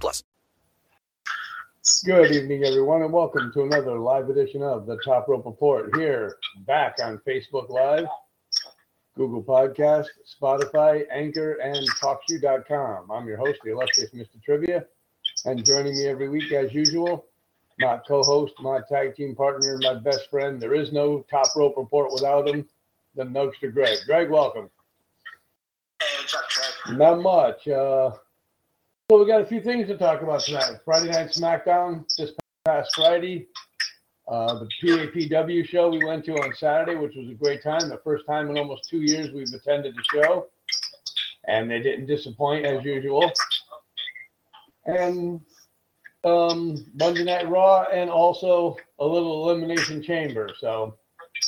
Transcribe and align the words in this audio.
plus. 0.00 0.22
Good 2.04 2.30
evening, 2.30 2.64
everyone, 2.64 3.02
and 3.02 3.12
welcome 3.12 3.52
to 3.54 3.62
another 3.62 3.98
live 3.98 4.28
edition 4.28 4.62
of 4.62 4.86
the 4.86 4.98
Top 5.04 5.26
Rope 5.26 5.46
Report 5.46 5.94
here, 5.96 6.36
back 6.66 6.96
on 7.02 7.20
Facebook 7.26 7.68
Live, 7.70 8.06
Google 9.16 9.42
Podcast, 9.42 10.06
Spotify, 10.40 11.04
Anchor, 11.10 11.54
and 11.54 11.84
TalkShoe.com. 12.00 13.10
I'm 13.10 13.26
your 13.26 13.36
host, 13.36 13.58
the 13.64 13.72
illustrious 13.72 14.10
Mr. 14.10 14.40
Trivia, 14.44 14.86
and 15.44 15.64
joining 15.64 15.94
me 15.94 16.06
every 16.06 16.28
week, 16.28 16.52
as 16.52 16.72
usual, 16.72 17.26
my 17.80 17.98
co-host, 18.06 18.54
my 18.60 18.80
tag 18.88 19.16
team 19.16 19.34
partner, 19.34 19.76
my 19.82 19.94
best 19.94 20.30
friend. 20.30 20.62
There 20.62 20.74
is 20.74 20.92
no 20.92 21.24
Top 21.30 21.48
Rope 21.56 21.76
Report 21.76 22.12
without 22.12 22.48
him. 22.48 22.64
The 23.16 23.24
Nugster 23.24 23.72
Greg. 23.72 23.98
Greg, 24.06 24.30
welcome. 24.30 24.70
Hey, 26.00 26.06
what's 26.18 26.34
up, 26.34 26.48
Trev? 26.48 26.96
Not 26.96 27.20
much. 27.20 27.68
Uh, 27.68 28.12
so 29.12 29.20
we 29.20 29.26
got 29.26 29.42
a 29.42 29.46
few 29.46 29.60
things 29.60 29.88
to 29.88 29.98
talk 29.98 30.22
about 30.22 30.40
tonight. 30.40 30.78
Friday 30.86 31.10
Night 31.10 31.28
SmackDown 31.28 32.06
this 32.16 32.32
past 32.64 32.94
Friday. 32.94 33.46
Uh, 34.26 34.60
the 34.60 34.68
PAPW 34.82 35.66
show 35.66 35.90
we 35.90 36.02
went 36.02 36.24
to 36.24 36.32
on 36.32 36.54
Saturday, 36.54 36.94
which 36.94 37.14
was 37.14 37.28
a 37.28 37.34
great 37.34 37.62
time. 37.62 37.90
The 37.90 38.00
first 38.02 38.24
time 38.26 38.48
in 38.48 38.56
almost 38.56 38.88
two 38.88 39.02
years 39.02 39.30
we've 39.30 39.52
attended 39.52 39.94
the 39.94 40.02
show, 40.14 40.46
and 41.46 41.70
they 41.70 41.82
didn't 41.82 42.06
disappoint 42.06 42.64
as 42.64 42.82
usual. 42.86 43.30
And 44.86 45.42
um, 46.24 46.82
Monday 46.94 47.24
Night 47.24 47.50
Raw, 47.50 47.84
and 47.92 48.08
also 48.08 48.78
a 48.98 49.06
little 49.06 49.50
Elimination 49.50 50.02
Chamber. 50.02 50.48
So, 50.58 50.96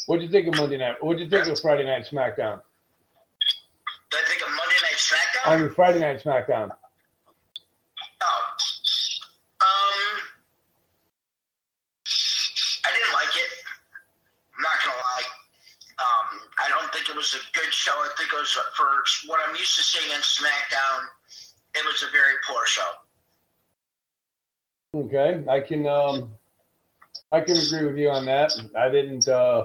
what'd 0.05 0.23
you 0.23 0.31
think 0.31 0.49
of 0.49 0.57
Monday 0.57 0.77
Night? 0.77 1.03
What'd 1.03 1.19
you 1.19 1.31
think 1.31 1.47
of 1.47 1.59
Friday 1.61 1.85
Night 1.85 2.05
SmackDown? 2.05 2.61
Did 4.11 4.21
I 4.21 4.29
think 4.29 4.43
of 4.43 4.49
Monday 4.49 4.77
Night 4.83 4.99
SmackDown? 4.99 5.51
I 5.51 5.57
mean, 5.57 5.71
Friday 5.71 6.01
Night 6.01 6.23
SmackDown. 6.23 6.71
oh. 8.25 8.55
Um, 9.61 10.21
I 12.85 12.91
didn't 12.93 13.13
like 13.13 13.35
it. 13.37 13.51
I'm 14.57 14.63
not 14.63 14.79
gonna 14.85 14.97
lie. 14.97 15.29
Um, 15.99 16.27
I 16.59 16.69
don't 16.69 16.93
think 16.93 17.09
it 17.09 17.14
was 17.25 17.41
a 17.41 17.59
good 17.59 17.73
show. 17.73 17.93
I 17.93 18.09
think 18.19 18.33
it 18.33 18.37
was 18.37 18.53
for 18.53 18.85
what 19.27 19.41
I'm 19.47 19.55
used 19.57 19.75
to 19.77 19.83
seeing 19.83 20.13
in 20.13 20.21
SmackDown. 20.21 21.07
It 21.75 21.85
was 21.85 22.03
a 22.03 22.11
very 22.13 22.35
poor 22.47 22.67
show. 22.67 22.91
Okay, 24.95 25.43
I 25.49 25.61
can 25.61 25.87
um, 25.87 26.31
I 27.33 27.41
can 27.41 27.57
agree 27.57 27.87
with 27.87 27.97
you 27.97 28.11
on 28.11 28.27
that. 28.27 28.53
I 28.77 28.91
didn't 28.91 29.27
uh, 29.27 29.65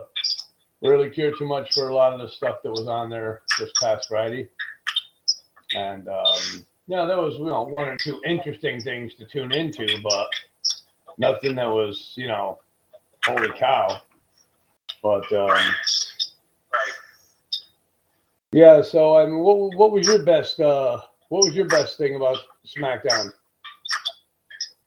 really 0.81 1.09
care 1.09 1.31
too 1.37 1.45
much 1.45 1.73
for 1.73 1.89
a 1.89 1.93
lot 1.93 2.13
of 2.13 2.19
the 2.19 2.29
stuff 2.29 2.63
that 2.63 2.71
was 2.71 2.87
on 2.87 3.09
there 3.09 3.41
this 3.59 3.71
past 3.81 4.07
Friday, 4.07 4.47
and 5.75 6.07
um, 6.07 6.65
yeah, 6.87 7.05
there 7.05 7.17
was 7.17 7.35
you 7.37 7.45
know 7.45 7.63
one 7.63 7.89
or 7.89 7.97
two 7.97 8.21
interesting 8.25 8.81
things 8.81 9.15
to 9.15 9.25
tune 9.25 9.51
into, 9.51 9.85
but 10.01 10.29
nothing 11.17 11.55
that 11.55 11.67
was 11.67 12.13
you 12.15 12.27
know 12.27 12.59
holy 13.25 13.49
cow. 13.59 14.01
But 15.03 15.31
um. 15.33 15.59
Yeah, 18.51 18.81
so 18.81 19.17
I 19.17 19.25
mean, 19.25 19.39
what 19.39 19.75
what 19.75 19.91
was 19.91 20.07
your 20.07 20.23
best 20.23 20.59
uh, 20.59 21.01
what 21.29 21.45
was 21.45 21.55
your 21.55 21.67
best 21.67 21.97
thing 21.97 22.15
about 22.15 22.37
SmackDown? 22.65 23.31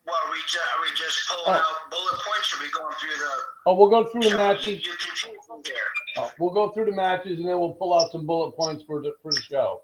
Well, 0.04 0.16
are 0.26 0.32
we 0.32 0.38
just, 0.46 0.56
are 0.56 0.82
we 0.82 0.88
just 0.96 1.18
pulling 1.28 1.44
Oh. 1.46 1.52
out 1.52 1.90
bullet 1.90 2.18
points? 2.26 2.52
Or 2.52 2.56
are 2.58 2.62
we 2.64 2.70
going 2.70 2.94
through 3.00 3.16
the? 3.18 3.30
Oh, 3.66 3.74
we'll 3.76 3.88
go 3.90 4.10
through 4.10 4.22
the 4.30 4.36
matches. 4.36 4.84
you 4.84 4.92
me 4.92 5.62
there. 5.64 5.74
Oh, 6.24 6.32
we'll 6.40 6.52
go 6.52 6.70
through 6.70 6.86
the 6.86 6.92
matches 6.92 7.38
and 7.38 7.48
then 7.48 7.58
we'll 7.60 7.72
pull 7.74 7.94
out 7.94 8.10
some 8.10 8.26
bullet 8.26 8.52
points 8.52 8.82
for 8.86 9.00
the 9.00 9.12
for 9.22 9.32
the 9.32 9.40
show. 9.40 9.82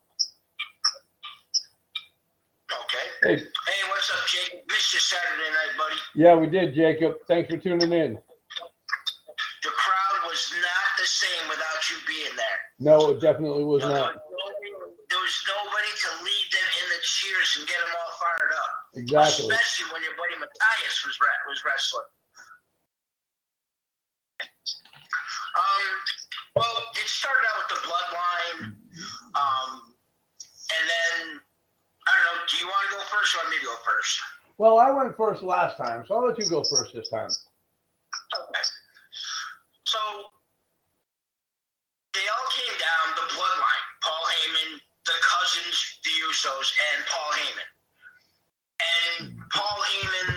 Okay. 2.73 3.07
Hey, 3.23 3.37
Hey, 3.37 3.81
what's 3.91 4.11
up, 4.11 4.27
Jake? 4.27 4.63
Missed 4.69 4.93
you 4.95 5.01
Saturday 5.01 5.51
night, 5.51 5.79
buddy. 5.79 5.97
yeah, 6.15 6.35
we 6.35 6.47
did, 6.49 6.75
Jacob. 6.75 7.15
Thanks 7.29 7.49
for 7.51 7.57
tuning 7.59 7.93
in. 7.93 8.15
The 8.15 9.71
crowd 9.71 10.27
was 10.29 10.53
not 10.61 10.89
the 10.99 11.07
same 11.07 11.49
without 11.49 11.91
you 11.91 11.97
being 12.07 12.37
there. 12.37 12.61
No, 12.79 13.11
it 13.11 13.21
definitely 13.21 13.65
was 13.65 13.83
There 13.83 13.91
not. 13.91 14.15
was 14.15 14.23
nobody- 14.31 14.75
there 15.11 15.19
was 15.19 15.45
nobody 15.49 15.89
to 15.89 16.09
lead 16.23 16.47
them 16.53 16.69
in 16.83 16.89
the 16.91 17.01
cheers 17.03 17.57
and 17.59 17.67
get 17.67 17.79
them 17.81 17.95
all 17.97 18.13
fired 18.19 18.53
up. 18.53 18.71
Exactly. 18.95 19.49
Especially 19.51 19.93
when 19.93 20.03
your 20.03 20.15
buddy 20.17 20.37
Matthias 20.37 21.05
was 21.05 21.19
was 21.49 21.65
wrestling. 21.65 22.05
Um, 24.41 25.85
well, 26.55 26.77
it 26.95 27.09
started 27.09 27.47
out 27.49 27.59
with 27.59 27.81
the 27.83 27.89
bloodline, 27.89 28.61
um, 29.35 29.95
and 30.71 30.85
then 30.89 31.41
I 32.07 32.11
don't 32.15 32.37
know. 32.37 32.47
Do 32.49 32.57
you 32.59 32.67
want 32.67 32.91
to 32.91 32.97
go 32.97 33.03
first, 33.05 33.35
or 33.35 33.39
want 33.39 33.51
me 33.51 33.59
to 33.59 33.65
go 33.65 33.77
first? 33.85 34.21
Well, 34.59 34.79
I 34.79 34.91
went 34.91 35.17
first 35.17 35.43
last 35.43 35.77
time, 35.79 36.05
so 36.07 36.15
I'll 36.17 36.27
let 36.29 36.39
you 36.39 36.49
go 36.49 36.63
first 36.65 36.95
this 36.95 37.09
time. 37.09 37.31
Okay. 38.39 38.63
So 39.85 39.99
they 42.19 42.27
all 42.35 42.51
came 42.51 42.77
down 42.83 43.05
the 43.15 43.27
bloodline. 43.31 43.87
Paul 44.03 44.25
Heyman, 44.27 44.71
the 45.07 45.19
cousins, 45.23 45.79
the 46.03 46.11
Usos, 46.27 46.69
and 46.91 47.07
Paul 47.07 47.31
Heyman. 47.39 47.71
And 48.83 49.39
Paul 49.55 49.79
Heyman 49.87 50.35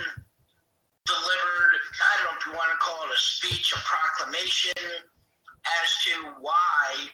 delivered, 1.06 1.74
I 1.98 2.10
don't 2.22 2.30
know 2.30 2.38
if 2.38 2.46
you 2.46 2.52
want 2.54 2.70
to 2.70 2.78
call 2.78 3.02
it 3.02 3.10
a 3.10 3.18
speech, 3.18 3.74
a 3.74 3.80
proclamation 3.82 4.78
as 4.78 5.88
to 6.06 6.12
why 6.38 7.10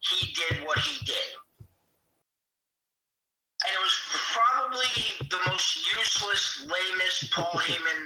he 0.00 0.34
did 0.34 0.66
what 0.66 0.78
he 0.78 1.04
did. 1.04 1.30
And 3.64 3.72
it 3.72 3.80
was 3.80 3.96
probably 4.36 4.92
the 5.30 5.40
most 5.50 5.80
useless, 5.96 6.66
lamest 6.68 7.32
Paul 7.32 7.52
Heyman 7.56 8.02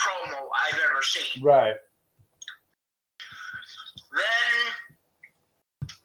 promo 0.00 0.48
I've 0.66 0.80
ever 0.90 1.02
seen. 1.02 1.42
Right. 1.42 1.74
Then, 4.10 4.72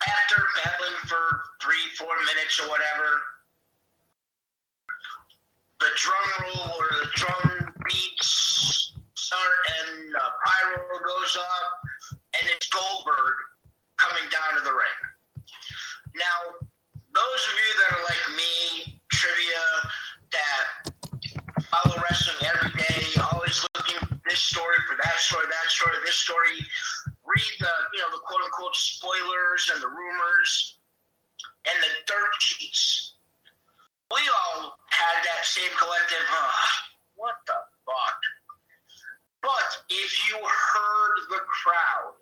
after 0.07 0.43
battling 0.63 0.97
for 1.07 1.43
three, 1.61 1.85
four 1.97 2.13
minutes 2.25 2.59
or 2.59 2.69
whatever, 2.69 3.09
the 5.79 5.91
drum 5.95 6.27
roll 6.43 6.71
or 6.79 6.87
the 7.03 7.09
drum 7.15 7.73
beats 7.87 8.93
start 9.15 9.55
and 9.81 10.15
uh, 10.15 10.29
pyro 10.45 10.83
goes 10.99 11.37
up, 11.37 12.19
and 12.39 12.49
it's 12.55 12.69
Goldberg 12.69 13.35
coming 13.97 14.23
down 14.29 14.59
to 14.59 14.63
the 14.63 14.71
ring. 14.71 14.99
Now, 16.15 16.67
those 17.13 17.41
of 17.49 17.55
you 17.57 17.71
that 17.81 17.89
are 17.97 18.03
like 18.03 18.25
me, 18.37 19.01
trivia, 19.11 19.63
that 20.31 20.63
follow 21.63 21.97
wrestling 22.01 22.47
every 22.53 22.71
day, 22.77 23.05
always 23.33 23.65
looking 23.75 23.99
for 24.07 24.19
this 24.29 24.39
story 24.39 24.77
for 24.87 24.97
that 25.03 25.17
story, 25.17 25.45
that 25.49 25.69
story, 25.71 25.95
this 26.05 26.15
story, 26.15 26.57
read 27.35 27.55
the 27.59 27.73
you 27.93 28.01
know 28.01 28.11
the 28.11 28.21
quote 28.25 28.41
unquote 28.43 28.75
spoilers 28.75 29.69
and 29.73 29.81
the 29.81 29.87
rumors 29.87 30.77
and 31.65 31.77
the 31.81 31.91
dirt 32.07 32.33
sheets. 32.39 33.15
We 34.11 34.19
all 34.19 34.77
had 34.89 35.23
that 35.23 35.45
same 35.45 35.71
collective, 35.77 36.25
huh, 36.29 36.87
what 37.15 37.35
the 37.47 37.57
fuck? 37.85 38.19
But 39.41 39.69
if 39.89 40.29
you 40.29 40.37
heard 40.37 41.17
the 41.29 41.41
crowd 41.49 42.13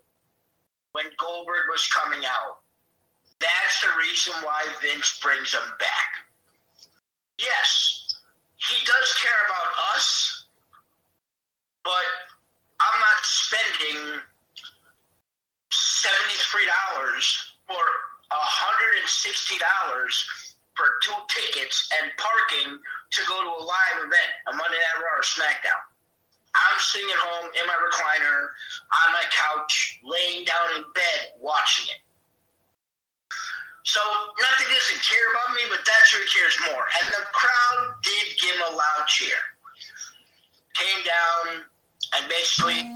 when 0.93 1.05
Goldberg 1.17 1.67
was 1.69 1.85
coming 1.87 2.23
out, 2.25 2.59
that's 3.39 3.81
the 3.81 3.89
reason 3.99 4.33
why 4.43 4.65
Vince 4.81 5.19
brings 5.21 5.53
him 5.53 5.67
back. 5.79 6.25
Yes, 7.37 8.15
he 8.57 8.85
does 8.85 9.13
care 9.21 9.41
about 9.49 9.95
us, 9.95 10.45
but 11.83 12.05
I'm 12.79 12.99
not 12.99 13.19
spending 13.23 14.21
seventy-three 16.01 16.65
dollars 16.65 17.25
or 17.69 17.85
hundred 18.31 18.99
and 18.99 19.09
sixty 19.09 19.57
dollars 19.61 20.17
for 20.73 20.87
two 21.03 21.17
tickets 21.29 21.89
and 22.01 22.09
parking 22.17 22.79
to 23.11 23.21
go 23.27 23.37
to 23.43 23.51
a 23.51 23.63
live 23.63 23.97
event, 24.07 24.31
a 24.47 24.51
Monday 24.55 24.79
Night 24.79 24.97
Raw 24.97 25.19
or 25.19 25.25
SmackDown. 25.25 25.81
I'm 26.55 26.79
sitting 26.79 27.11
at 27.11 27.21
home 27.21 27.47
in 27.55 27.63
my 27.67 27.75
recliner, 27.75 28.51
on 28.91 29.07
my 29.13 29.23
couch, 29.31 29.99
laying 30.03 30.43
down 30.43 30.79
in 30.79 30.83
bed, 30.95 31.35
watching 31.39 31.87
it. 31.91 32.01
So 33.83 33.99
nothing 34.39 34.67
doesn't 34.67 35.01
care 35.03 35.27
about 35.31 35.55
me, 35.55 35.63
but 35.69 35.79
that's 35.85 36.11
who 36.11 36.23
cares 36.27 36.55
more. 36.71 36.85
And 37.01 37.07
the 37.11 37.23
crowd 37.31 37.95
did 38.03 38.25
give 38.39 38.55
him 38.55 38.63
a 38.71 38.75
loud 38.75 39.07
cheer. 39.07 39.39
Came 40.75 41.03
down 41.03 41.63
and 42.15 42.29
basically 42.29 42.87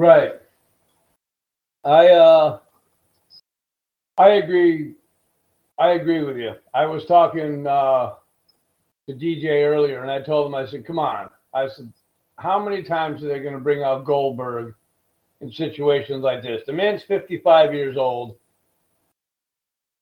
Right. 0.00 0.32
I 1.84 2.08
uh 2.08 2.60
I 4.16 4.28
agree 4.30 4.94
I 5.78 5.90
agree 5.90 6.24
with 6.24 6.38
you. 6.38 6.54
I 6.72 6.86
was 6.86 7.04
talking 7.04 7.66
uh 7.66 8.14
to 9.06 9.14
DJ 9.14 9.62
earlier 9.66 10.00
and 10.00 10.10
I 10.10 10.22
told 10.22 10.46
him 10.46 10.54
I 10.54 10.64
said, 10.64 10.86
"Come 10.86 10.98
on." 10.98 11.28
I 11.52 11.68
said, 11.68 11.92
"How 12.36 12.58
many 12.58 12.82
times 12.82 13.22
are 13.22 13.28
they 13.28 13.40
going 13.40 13.52
to 13.52 13.60
bring 13.60 13.82
out 13.82 14.06
Goldberg 14.06 14.74
in 15.42 15.52
situations 15.52 16.22
like 16.22 16.42
this? 16.42 16.62
The 16.64 16.72
man's 16.72 17.02
55 17.02 17.74
years 17.74 17.98
old. 17.98 18.36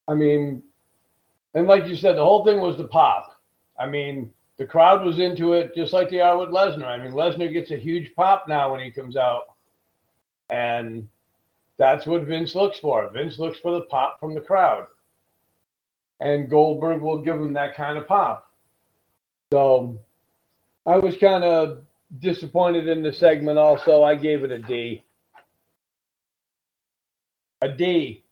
I 0.06 0.14
mean, 0.14 0.62
and 1.54 1.66
like 1.66 1.86
you 1.86 1.96
said, 1.96 2.14
the 2.14 2.24
whole 2.24 2.44
thing 2.44 2.60
was 2.60 2.76
the 2.76 2.86
pop. 2.86 3.34
I 3.76 3.86
mean, 3.88 4.32
the 4.58 4.64
crowd 4.64 5.04
was 5.04 5.18
into 5.18 5.54
it 5.54 5.74
just 5.74 5.92
like 5.92 6.08
they 6.08 6.20
are 6.20 6.38
with 6.38 6.50
Lesnar. 6.50 6.86
I 6.86 6.98
mean, 6.98 7.14
Lesnar 7.14 7.52
gets 7.52 7.72
a 7.72 7.76
huge 7.76 8.14
pop 8.14 8.46
now 8.46 8.70
when 8.70 8.78
he 8.78 8.92
comes 8.92 9.16
out. 9.16 9.57
And 10.50 11.08
that's 11.76 12.06
what 12.06 12.24
Vince 12.24 12.54
looks 12.54 12.78
for. 12.78 13.08
Vince 13.10 13.38
looks 13.38 13.58
for 13.60 13.72
the 13.72 13.82
pop 13.82 14.18
from 14.20 14.34
the 14.34 14.40
crowd. 14.40 14.86
And 16.20 16.50
Goldberg 16.50 17.00
will 17.00 17.22
give 17.22 17.36
him 17.36 17.52
that 17.52 17.76
kind 17.76 17.96
of 17.96 18.08
pop. 18.08 18.50
So 19.52 19.98
I 20.84 20.98
was 20.98 21.16
kind 21.18 21.44
of 21.44 21.82
disappointed 22.18 22.88
in 22.88 23.02
the 23.02 23.12
segment 23.12 23.58
also. 23.58 24.02
I 24.02 24.16
gave 24.16 24.42
it 24.42 24.50
a 24.50 24.58
D. 24.58 25.04
A 27.62 27.68
D. 27.68 28.24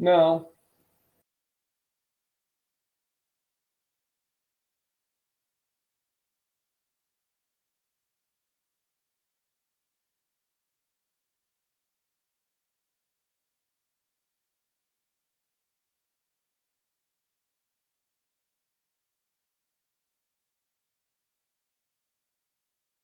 No. 0.00 0.52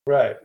Right. 0.07 0.37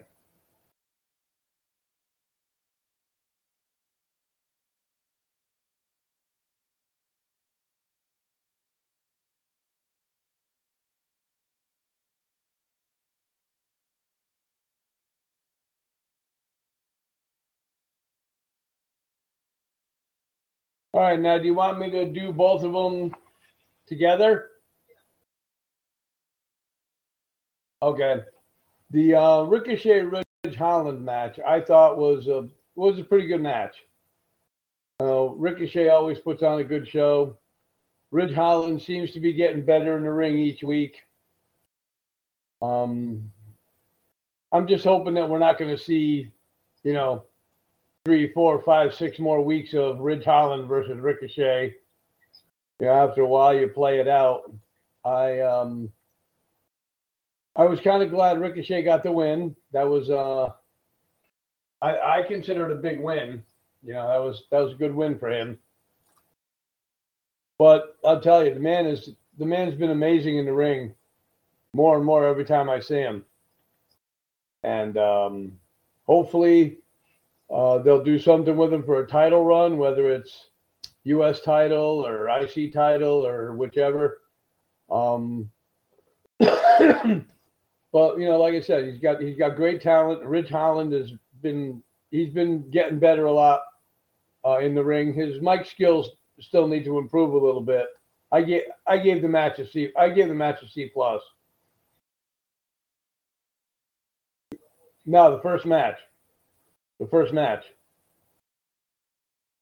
All 20.92 21.02
right, 21.02 21.20
now 21.20 21.38
do 21.38 21.44
you 21.44 21.54
want 21.54 21.78
me 21.78 21.90
to 21.90 22.06
do 22.06 22.32
both 22.32 22.64
of 22.64 22.72
them 22.72 23.14
together? 23.86 24.48
Okay. 27.82 28.22
The 28.90 29.14
uh, 29.14 29.42
Ricochet 29.42 30.00
Ridge 30.00 30.56
Holland 30.56 31.04
match 31.04 31.38
I 31.46 31.60
thought 31.60 31.96
was 31.96 32.26
a 32.26 32.48
was 32.74 32.98
a 32.98 33.04
pretty 33.04 33.28
good 33.28 33.40
match. 33.40 33.76
Uh, 35.00 35.28
Ricochet 35.28 35.88
always 35.88 36.18
puts 36.18 36.42
on 36.42 36.60
a 36.60 36.64
good 36.64 36.88
show. 36.88 37.38
Ridge 38.10 38.34
Holland 38.34 38.82
seems 38.82 39.12
to 39.12 39.20
be 39.20 39.32
getting 39.32 39.64
better 39.64 39.96
in 39.96 40.02
the 40.02 40.12
ring 40.12 40.38
each 40.38 40.62
week. 40.62 40.96
Um, 42.60 43.30
I'm 44.52 44.66
just 44.66 44.84
hoping 44.84 45.14
that 45.14 45.28
we're 45.28 45.38
not 45.38 45.58
going 45.58 45.74
to 45.74 45.82
see, 45.82 46.30
you 46.82 46.92
know, 46.92 47.24
three, 48.04 48.32
four, 48.32 48.62
five, 48.62 48.94
six 48.94 49.18
more 49.18 49.42
weeks 49.42 49.74
of 49.74 50.00
Ridge 50.00 50.24
Holland 50.24 50.68
versus 50.68 50.98
Ricochet. 50.98 51.74
You 52.80 52.86
know, 52.86 52.92
after 52.92 53.22
a 53.22 53.26
while, 53.26 53.54
you 53.54 53.68
play 53.68 54.00
it 54.00 54.08
out. 54.08 54.50
I 55.04 55.40
um, 55.40 55.92
I 57.56 57.64
was 57.64 57.80
kind 57.80 58.02
of 58.02 58.10
glad 58.10 58.40
Ricochet 58.40 58.82
got 58.82 59.02
the 59.02 59.12
win. 59.12 59.54
That 59.72 59.88
was 59.88 60.08
uh, 60.08 60.52
I 61.82 62.20
I 62.20 62.22
consider 62.26 62.70
it 62.70 62.72
a 62.72 62.80
big 62.80 63.00
win. 63.00 63.42
You 63.82 63.94
know, 63.94 64.08
that 64.08 64.20
was 64.22 64.44
that 64.50 64.60
was 64.60 64.72
a 64.72 64.76
good 64.76 64.94
win 64.94 65.18
for 65.18 65.30
him. 65.30 65.58
But 67.58 67.96
I'll 68.04 68.20
tell 68.20 68.44
you, 68.44 68.54
the 68.54 68.60
man 68.60 68.86
is 68.86 69.10
the 69.38 69.44
man's 69.44 69.74
been 69.74 69.90
amazing 69.90 70.38
in 70.38 70.46
the 70.46 70.52
ring, 70.52 70.94
more 71.74 71.96
and 71.96 72.06
more 72.06 72.26
every 72.26 72.44
time 72.44 72.70
I 72.70 72.80
see 72.80 72.96
him. 72.96 73.24
And 74.62 74.96
um, 74.96 75.52
hopefully, 76.06 76.78
uh, 77.52 77.78
they'll 77.78 78.04
do 78.04 78.18
something 78.18 78.56
with 78.56 78.72
him 78.72 78.82
for 78.82 79.00
a 79.00 79.06
title 79.06 79.44
run, 79.44 79.76
whether 79.76 80.10
it's 80.10 80.50
U.S. 81.04 81.40
title 81.40 82.06
or 82.06 82.28
IC 82.28 82.72
title 82.72 83.26
or 83.26 83.54
whichever. 83.54 84.18
Um, 84.90 85.50
but 86.38 86.58
you 86.80 87.24
know, 87.92 88.38
like 88.38 88.54
I 88.54 88.60
said, 88.60 88.86
he's 88.86 89.00
got 89.00 89.20
he's 89.20 89.36
got 89.36 89.56
great 89.56 89.82
talent. 89.82 90.24
Ridge 90.24 90.48
Holland 90.48 90.92
has 90.92 91.12
been 91.42 91.82
he's 92.10 92.30
been 92.30 92.70
getting 92.70 92.98
better 92.98 93.26
a 93.26 93.32
lot 93.32 93.62
uh, 94.46 94.58
in 94.58 94.74
the 94.74 94.84
ring. 94.84 95.12
His 95.12 95.40
mic 95.40 95.66
skills 95.66 96.10
still 96.40 96.68
need 96.68 96.84
to 96.84 96.98
improve 96.98 97.34
a 97.34 97.44
little 97.44 97.60
bit. 97.60 97.86
I 98.32 98.42
gave 98.42 98.62
I 98.86 98.98
gave 98.98 99.22
the 99.22 99.28
match 99.28 99.58
a 99.58 99.68
C. 99.68 99.90
I 99.98 100.08
gave 100.10 100.28
the 100.28 100.34
match 100.34 100.62
a 100.62 100.68
C 100.68 100.90
plus. 100.92 101.22
No, 105.06 105.34
the 105.34 105.42
first 105.42 105.66
match. 105.66 105.98
The 107.00 107.06
first 107.06 107.32
match. 107.32 107.64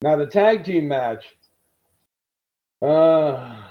Now 0.03 0.17
the 0.17 0.27
tag 0.27 0.65
team 0.65 0.89
match. 0.89 1.25
Uh 2.83 3.63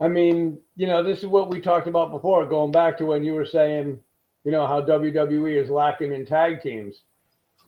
I 0.00 0.08
mean, 0.08 0.58
you 0.76 0.86
know, 0.86 1.02
this 1.02 1.18
is 1.18 1.26
what 1.26 1.50
we 1.50 1.60
talked 1.60 1.86
about 1.86 2.10
before, 2.10 2.46
going 2.46 2.72
back 2.72 2.96
to 2.98 3.04
when 3.04 3.22
you 3.22 3.34
were 3.34 3.44
saying, 3.44 4.00
you 4.44 4.50
know, 4.50 4.66
how 4.66 4.80
WWE 4.80 5.62
is 5.62 5.68
lacking 5.68 6.14
in 6.14 6.24
tag 6.24 6.62
teams. 6.62 7.02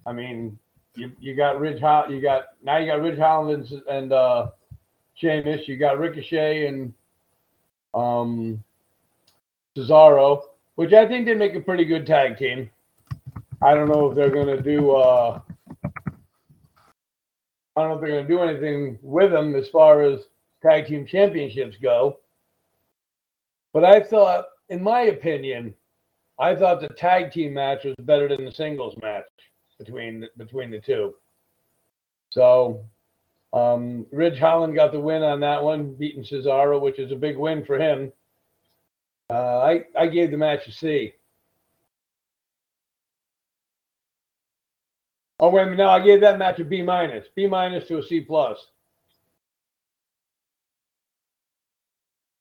I 0.06 0.12
mean, 0.12 0.58
you, 0.94 1.12
you 1.20 1.36
got 1.36 1.60
Ridge 1.60 1.80
Holland, 1.80 2.14
you 2.14 2.22
got 2.22 2.44
now 2.62 2.78
you 2.78 2.86
got 2.86 3.02
Ridge 3.02 3.18
Holland 3.18 3.66
and, 3.70 3.82
and 3.86 4.12
uh, 4.12 4.46
Sheamus. 5.14 5.68
You 5.68 5.76
got 5.76 5.98
Ricochet 5.98 6.66
and 6.66 6.94
um, 7.92 8.64
Cesaro, 9.76 10.42
which 10.76 10.92
I 10.92 11.06
think 11.06 11.26
they 11.26 11.34
make 11.34 11.54
a 11.54 11.60
pretty 11.60 11.84
good 11.84 12.06
tag 12.06 12.38
team. 12.38 12.70
I 13.64 13.74
don't 13.74 13.88
know 13.88 14.10
if 14.10 14.16
they're 14.16 14.30
going 14.30 14.48
to 14.48 14.60
do. 14.60 14.90
Uh, 14.90 15.40
I 17.76 17.80
don't 17.80 17.88
know 17.88 17.94
if 17.94 18.00
they're 18.00 18.10
going 18.10 18.26
to 18.26 18.28
do 18.28 18.40
anything 18.40 18.98
with 19.02 19.30
them 19.30 19.54
as 19.54 19.68
far 19.68 20.02
as 20.02 20.20
tag 20.62 20.86
team 20.86 21.06
championships 21.06 21.76
go. 21.80 22.18
But 23.72 23.84
I 23.84 24.02
thought, 24.02 24.46
in 24.68 24.82
my 24.82 25.02
opinion, 25.02 25.74
I 26.38 26.56
thought 26.56 26.80
the 26.80 26.88
tag 26.88 27.30
team 27.30 27.54
match 27.54 27.84
was 27.84 27.94
better 28.00 28.28
than 28.28 28.44
the 28.44 28.52
singles 28.52 28.96
match 29.00 29.24
between 29.78 30.26
between 30.36 30.70
the 30.70 30.80
two. 30.80 31.14
So, 32.30 32.84
um, 33.52 34.06
Ridge 34.10 34.38
Holland 34.38 34.74
got 34.74 34.92
the 34.92 35.00
win 35.00 35.22
on 35.22 35.40
that 35.40 35.62
one, 35.62 35.94
beating 35.94 36.24
Cesaro, 36.24 36.80
which 36.80 36.98
is 36.98 37.12
a 37.12 37.16
big 37.16 37.36
win 37.36 37.64
for 37.64 37.78
him. 37.78 38.12
Uh, 39.30 39.58
I 39.58 39.84
I 39.96 40.08
gave 40.08 40.30
the 40.30 40.36
match 40.36 40.66
a 40.66 40.72
C. 40.72 41.14
Oh 45.42 45.50
wait 45.50 45.76
no, 45.76 45.90
I 45.90 45.98
gave 45.98 46.20
that 46.20 46.38
match 46.38 46.60
a 46.60 46.64
B 46.64 46.82
minus, 46.82 47.26
B 47.34 47.48
minus 47.48 47.88
to 47.88 47.98
a 47.98 48.02
C 48.02 48.20
plus. 48.20 48.64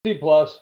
C 0.05 0.13
plus. 0.13 0.60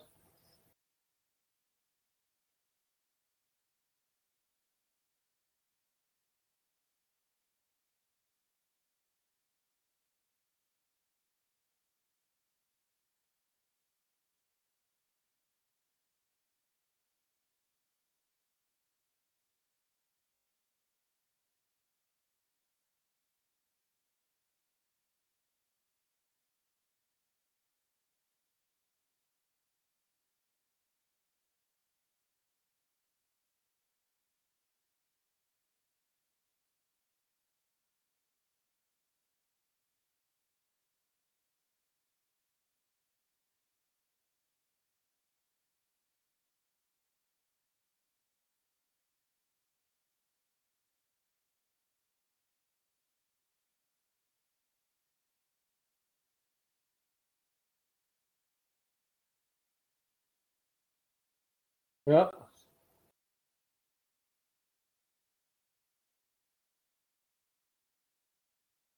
Yep. 62.10 62.36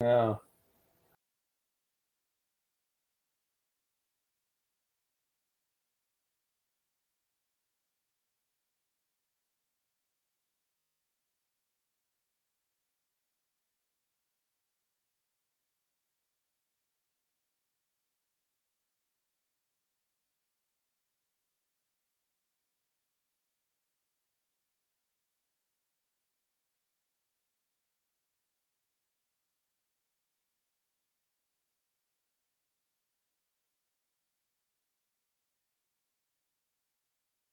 Yeah. 0.01 0.35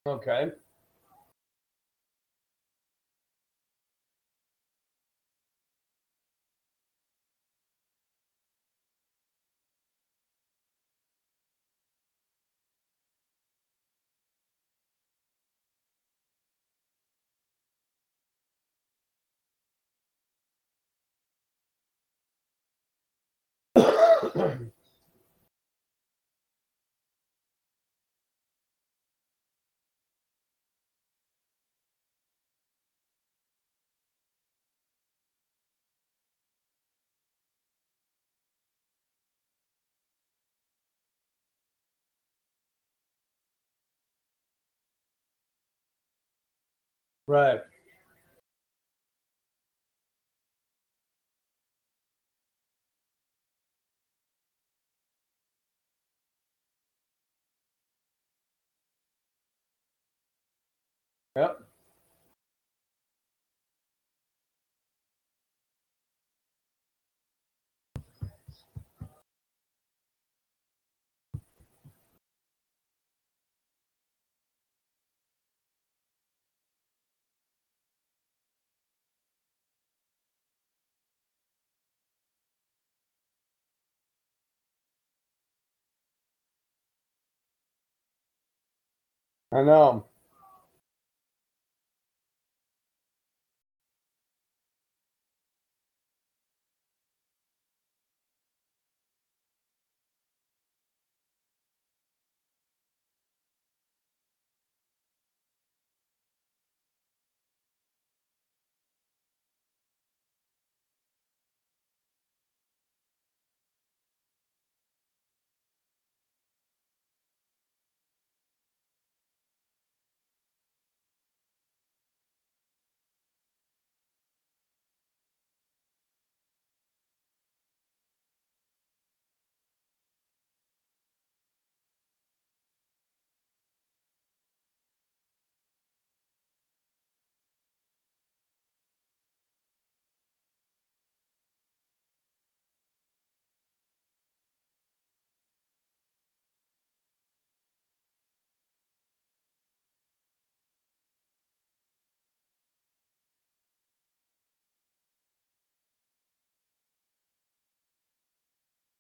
Okay. 0.09 0.51
Right. 47.29 47.61
Yep. 61.37 61.68
I 89.53 89.63
know. 89.63 90.07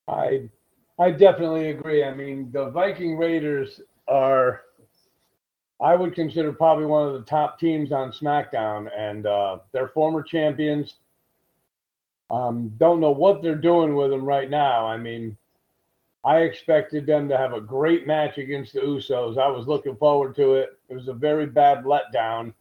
I 0.09 0.49
I 0.99 1.11
definitely 1.13 1.71
agree. 1.71 2.03
I 2.03 2.15
mean, 2.15 2.51
the 2.53 2.71
Viking 2.71 3.17
Raiders 3.17 3.81
are 4.09 4.63
I 5.81 5.95
would 5.95 6.15
consider 6.15 6.53
probably 6.53 6.87
one 6.87 7.07
of 7.07 7.15
the 7.15 7.23
top 7.23 7.61
teams 7.61 7.93
on 7.93 8.11
SmackDown, 8.11 8.89
and 8.97 9.27
uh, 9.27 9.59
they're 9.73 9.89
former 9.89 10.23
champions. 10.23 10.95
Um, 12.31 12.73
don't 12.79 13.01
know 13.01 13.13
what 13.13 13.43
they're 13.43 13.55
doing 13.55 13.95
with 13.95 14.11
them 14.11 14.25
right 14.25 14.51
now. 14.51 14.87
I 14.87 14.97
mean, 14.97 15.37
I 16.25 16.39
expected 16.41 17.07
them 17.07 17.29
to 17.29 17.39
have 17.39 17.53
a 17.53 17.61
great 17.61 18.07
match 18.07 18.39
against 18.39 18.73
the 18.73 18.81
Usos. 18.81 19.39
I 19.39 19.49
was 19.49 19.69
looking 19.69 19.97
forward 19.97 20.35
to 20.37 20.55
it. 20.55 20.79
It 20.89 20.95
was 20.95 21.09
a 21.09 21.13
very 21.13 21.47
bad 21.47 21.85
letdown. 21.85 22.53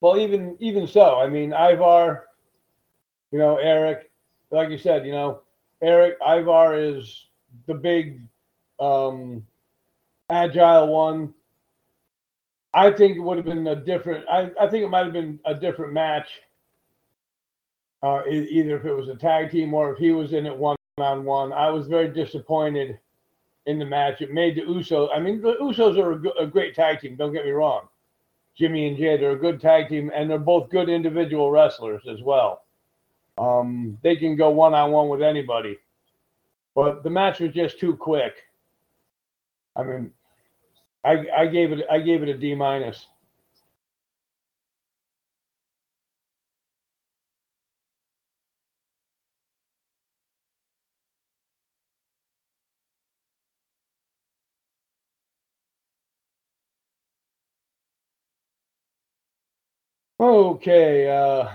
Well, 0.00 0.18
even 0.18 0.56
even 0.60 0.86
so, 0.86 1.18
I 1.18 1.28
mean, 1.28 1.52
Ivar, 1.52 2.26
you 3.30 3.38
know, 3.38 3.56
Erik, 3.56 4.10
like 4.50 4.70
you 4.70 4.78
said, 4.78 5.04
you 5.04 5.12
know, 5.12 5.42
Erik 5.82 6.16
Ivar 6.26 6.74
is 6.78 7.26
the 7.66 7.74
big 7.74 8.20
um, 8.78 9.46
agile 10.30 10.88
one. 10.88 11.34
I 12.72 12.90
think 12.92 13.16
it 13.16 13.20
would 13.20 13.36
have 13.36 13.46
been 13.46 13.66
a 13.66 13.76
different. 13.76 14.24
I, 14.28 14.50
I 14.60 14.68
think 14.68 14.84
it 14.84 14.88
might 14.88 15.04
have 15.04 15.12
been 15.12 15.38
a 15.44 15.54
different 15.54 15.92
match. 15.92 16.28
Uh, 18.02 18.22
either 18.26 18.78
if 18.78 18.86
it 18.86 18.94
was 18.94 19.08
a 19.08 19.14
tag 19.14 19.50
team 19.50 19.74
or 19.74 19.92
if 19.92 19.98
he 19.98 20.10
was 20.12 20.32
in 20.32 20.46
it 20.46 20.56
one 20.56 20.76
on 20.96 21.24
one. 21.24 21.52
I 21.52 21.68
was 21.70 21.86
very 21.86 22.08
disappointed 22.08 22.98
in 23.66 23.78
the 23.78 23.84
match. 23.84 24.20
It 24.20 24.32
made 24.32 24.56
the 24.56 24.62
Usos. 24.62 25.08
I 25.14 25.20
mean, 25.20 25.40
the 25.40 25.54
Usos 25.54 25.98
are 25.98 26.12
a, 26.12 26.44
a 26.44 26.46
great 26.46 26.74
tag 26.74 27.00
team. 27.00 27.16
Don't 27.16 27.32
get 27.32 27.44
me 27.44 27.50
wrong. 27.50 27.88
Jimmy 28.58 28.88
and 28.88 28.96
Jay, 28.96 29.16
they're 29.16 29.32
a 29.32 29.38
good 29.38 29.60
tag 29.60 29.88
team, 29.88 30.10
and 30.14 30.28
they're 30.28 30.38
both 30.38 30.70
good 30.70 30.88
individual 30.88 31.50
wrestlers 31.50 32.02
as 32.10 32.22
well. 32.22 32.62
Um, 33.38 33.98
they 34.02 34.16
can 34.16 34.36
go 34.36 34.50
one 34.50 34.74
on 34.74 34.92
one 34.92 35.08
with 35.08 35.22
anybody, 35.22 35.78
but 36.74 37.02
the 37.02 37.10
match 37.10 37.40
was 37.40 37.52
just 37.52 37.80
too 37.80 37.96
quick. 37.96 38.34
I 39.76 39.82
mean, 39.82 40.10
I 41.04 41.24
I 41.36 41.46
gave 41.46 41.72
it 41.72 41.86
I 41.90 42.00
gave 42.00 42.22
it 42.22 42.28
a 42.28 42.36
D 42.36 42.54
minus. 42.54 43.06
Okay, 60.20 61.08
uh, 61.08 61.48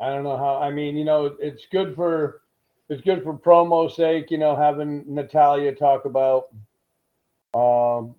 I 0.00 0.08
don't 0.08 0.24
know 0.24 0.36
how. 0.36 0.56
I 0.56 0.72
mean, 0.72 0.96
you 0.96 1.04
know, 1.04 1.26
it's 1.38 1.66
good 1.70 1.94
for 1.94 2.42
it's 2.88 3.00
good 3.02 3.22
for 3.22 3.38
promo 3.38 3.88
sake. 3.88 4.32
You 4.32 4.38
know, 4.38 4.56
having 4.56 5.04
Natalya 5.06 5.76
talk 5.76 6.06
about 6.06 6.48
um, 7.54 8.16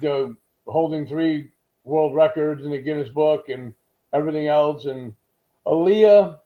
the 0.00 0.36
holding 0.68 1.08
three 1.08 1.50
world 1.82 2.14
records 2.14 2.64
in 2.64 2.70
the 2.70 2.78
Guinness 2.78 3.08
Book 3.08 3.48
and 3.48 3.74
everything 4.12 4.46
else, 4.46 4.84
and 4.84 5.12
Aliyah. 5.66 6.38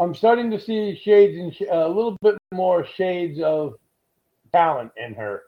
I'm 0.00 0.14
starting 0.14 0.50
to 0.50 0.60
see 0.60 1.00
shades 1.02 1.38
and 1.38 1.54
sh- 1.54 1.62
a 1.70 1.88
little 1.88 2.18
bit 2.20 2.36
more 2.52 2.84
shades 2.84 3.40
of 3.40 3.76
talent 4.52 4.92
in 4.98 5.14
her. 5.14 5.44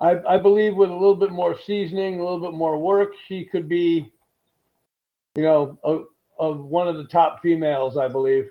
I, 0.00 0.20
I 0.26 0.38
believe 0.38 0.74
with 0.74 0.88
a 0.88 0.94
little 0.94 1.16
bit 1.16 1.32
more 1.32 1.58
seasoning, 1.66 2.18
a 2.18 2.22
little 2.22 2.40
bit 2.40 2.56
more 2.56 2.78
work, 2.78 3.12
she 3.28 3.44
could 3.44 3.68
be 3.68 4.10
you 5.34 5.42
know, 5.42 5.78
of, 6.38 6.58
one 6.64 6.88
of 6.88 6.96
the 6.96 7.04
top 7.04 7.40
females, 7.40 7.96
I 7.96 8.08
believe, 8.08 8.50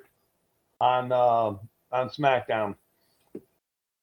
on 0.79 1.11
uh, 1.11 1.55
on 1.91 2.09
SmackDown. 2.09 2.75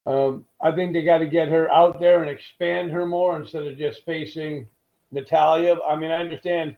Um, 0.06 0.44
I 0.60 0.72
think 0.72 0.92
they 0.92 1.02
got 1.02 1.18
to 1.18 1.26
get 1.26 1.48
her 1.48 1.70
out 1.70 2.00
there 2.00 2.22
and 2.22 2.30
expand 2.30 2.90
her 2.90 3.06
more 3.06 3.36
instead 3.36 3.66
of 3.66 3.76
just 3.76 4.04
facing 4.04 4.66
Natalya. 5.10 5.76
I 5.86 5.96
mean, 5.96 6.10
I 6.10 6.16
understand, 6.16 6.76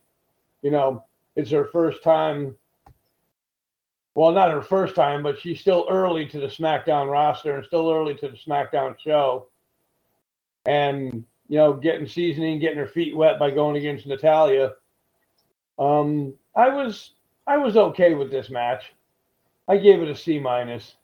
you 0.63 0.71
know, 0.71 1.05
it's 1.37 1.51
her 1.51 1.67
first 1.67 2.03
time. 2.03 2.57
Well, 4.17 4.33
not 4.33 4.51
her 4.51 4.63
first 4.63 4.97
time, 4.97 5.23
but 5.23 5.39
she's 5.39 5.61
still 5.61 5.87
early 5.89 6.27
to 6.27 6.41
the 6.41 6.49
SmackDown 6.49 7.11
roster 7.11 7.57
and 7.57 7.65
still 7.65 7.91
early 7.91 8.15
to 8.17 8.29
the 8.29 8.37
SmackDown 8.37 8.99
show. 8.99 9.47
And, 10.67 11.25
you 11.49 11.57
know, 11.57 11.73
getting 11.73 12.09
seasoning, 12.09 12.59
getting 12.59 12.79
her 12.79 12.89
feet 12.89 13.17
wet 13.17 13.39
by 13.39 13.51
going 13.53 13.77
against 13.77 14.07
Natalya. 14.07 14.73
Um, 15.81 16.35
I 16.57 16.71
was 16.71 17.13
I 17.49 17.59
was 17.59 17.77
okay 17.79 18.15
with 18.15 18.31
this 18.33 18.51
match. 18.51 18.85
I 19.69 19.79
gave 19.79 20.03
it 20.03 20.09
a 20.11 20.17
C 20.17 20.39
minus. 20.41 20.97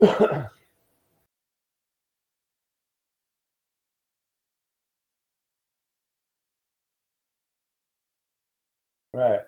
right. 9.14 9.47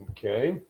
okay. 0.10 0.62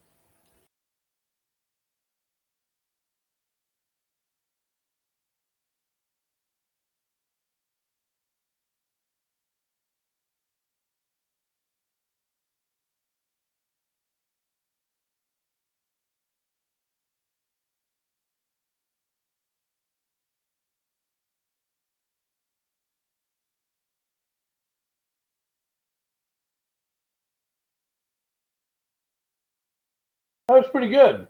That 30.56 30.62
was 30.62 30.72
pretty 30.72 30.88
good. 30.88 31.28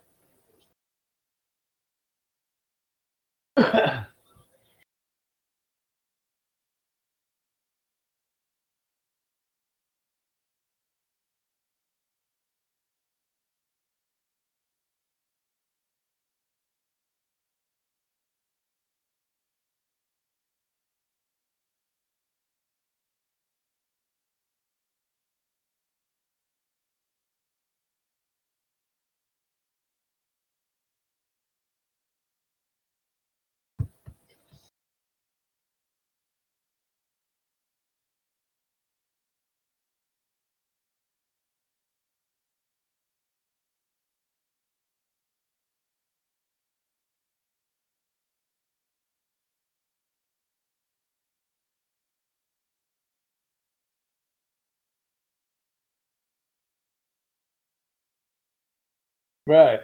Right. 59.48 59.82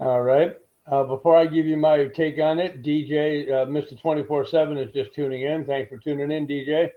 All 0.00 0.22
right. 0.22 0.56
Uh, 0.90 1.04
before 1.04 1.36
I 1.36 1.46
give 1.46 1.66
you 1.66 1.76
my 1.76 2.06
take 2.06 2.38
on 2.38 2.58
it, 2.58 2.82
DJ, 2.82 3.50
uh, 3.50 3.66
Mr. 3.66 4.00
24 4.00 4.46
7 4.46 4.76
is 4.76 4.92
just 4.92 5.14
tuning 5.14 5.42
in. 5.42 5.64
Thanks 5.64 5.90
for 5.90 5.98
tuning 5.98 6.30
in, 6.30 6.46
DJ. 6.46 6.90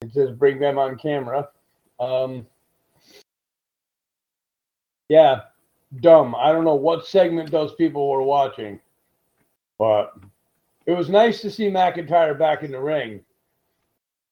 It 0.00 0.12
says 0.12 0.30
bring 0.30 0.58
them 0.58 0.78
on 0.78 0.96
camera. 0.96 1.48
Um, 2.00 2.46
yeah, 5.08 5.42
dumb. 6.00 6.34
I 6.34 6.52
don't 6.52 6.64
know 6.64 6.74
what 6.74 7.06
segment 7.06 7.50
those 7.50 7.74
people 7.74 8.08
were 8.08 8.22
watching, 8.22 8.80
but 9.78 10.14
it 10.86 10.92
was 10.92 11.08
nice 11.08 11.40
to 11.40 11.50
see 11.50 11.68
McIntyre 11.68 12.38
back 12.38 12.62
in 12.62 12.70
the 12.72 12.80
ring. 12.80 13.20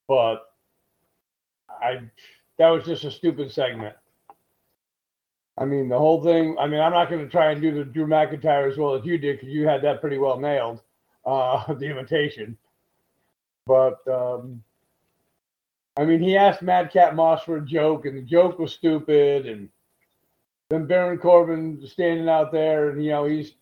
But 0.07 0.53
I 1.69 2.01
that 2.57 2.69
was 2.69 2.85
just 2.85 3.03
a 3.03 3.11
stupid 3.11 3.51
segment. 3.51 3.95
I 5.57 5.65
mean, 5.65 5.89
the 5.89 5.97
whole 5.97 6.23
thing. 6.23 6.55
I 6.59 6.67
mean, 6.67 6.79
I'm 6.79 6.91
not 6.91 7.09
going 7.09 7.23
to 7.23 7.29
try 7.29 7.51
and 7.51 7.61
do 7.61 7.73
the 7.73 7.83
Drew 7.83 8.05
McIntyre 8.05 8.69
as 8.69 8.77
well 8.77 8.93
as 8.95 9.05
you 9.05 9.17
did 9.17 9.37
because 9.37 9.53
you 9.53 9.67
had 9.67 9.81
that 9.83 10.01
pretty 10.01 10.17
well 10.17 10.39
nailed, 10.39 10.81
uh, 11.25 11.73
the 11.79 11.85
invitation. 11.85 12.57
But 13.65 14.07
um, 14.07 14.63
I 15.97 16.05
mean, 16.05 16.21
he 16.21 16.37
asked 16.37 16.61
Madcap 16.61 17.15
Moss 17.15 17.43
for 17.43 17.57
a 17.57 17.65
joke, 17.65 18.05
and 18.05 18.17
the 18.17 18.21
joke 18.21 18.59
was 18.59 18.71
stupid. 18.71 19.47
And 19.47 19.69
then 20.69 20.85
Baron 20.85 21.17
Corbin 21.17 21.81
standing 21.87 22.29
out 22.29 22.51
there, 22.51 22.89
and 22.89 23.03
you 23.03 23.09
know, 23.09 23.25
he's 23.25 23.53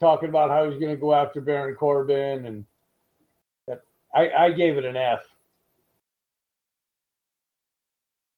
talking 0.00 0.30
about 0.30 0.50
how 0.50 0.68
he's 0.68 0.80
going 0.80 0.94
to 0.94 1.00
go 1.00 1.12
after 1.12 1.40
Baron 1.40 1.74
Corbin, 1.74 2.46
and 2.46 2.64
that, 3.68 3.82
I, 4.14 4.30
I 4.30 4.52
gave 4.52 4.78
it 4.78 4.84
an 4.84 4.96
F. 4.96 5.20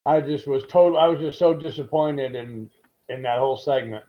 I 0.06 0.20
just 0.20 0.46
was 0.46 0.64
total. 0.68 0.98
I 0.98 1.08
was 1.08 1.20
just 1.20 1.38
so 1.38 1.54
disappointed 1.54 2.34
in 2.34 2.70
in 3.08 3.22
that 3.22 3.38
whole 3.38 3.56
segment. 3.56 4.04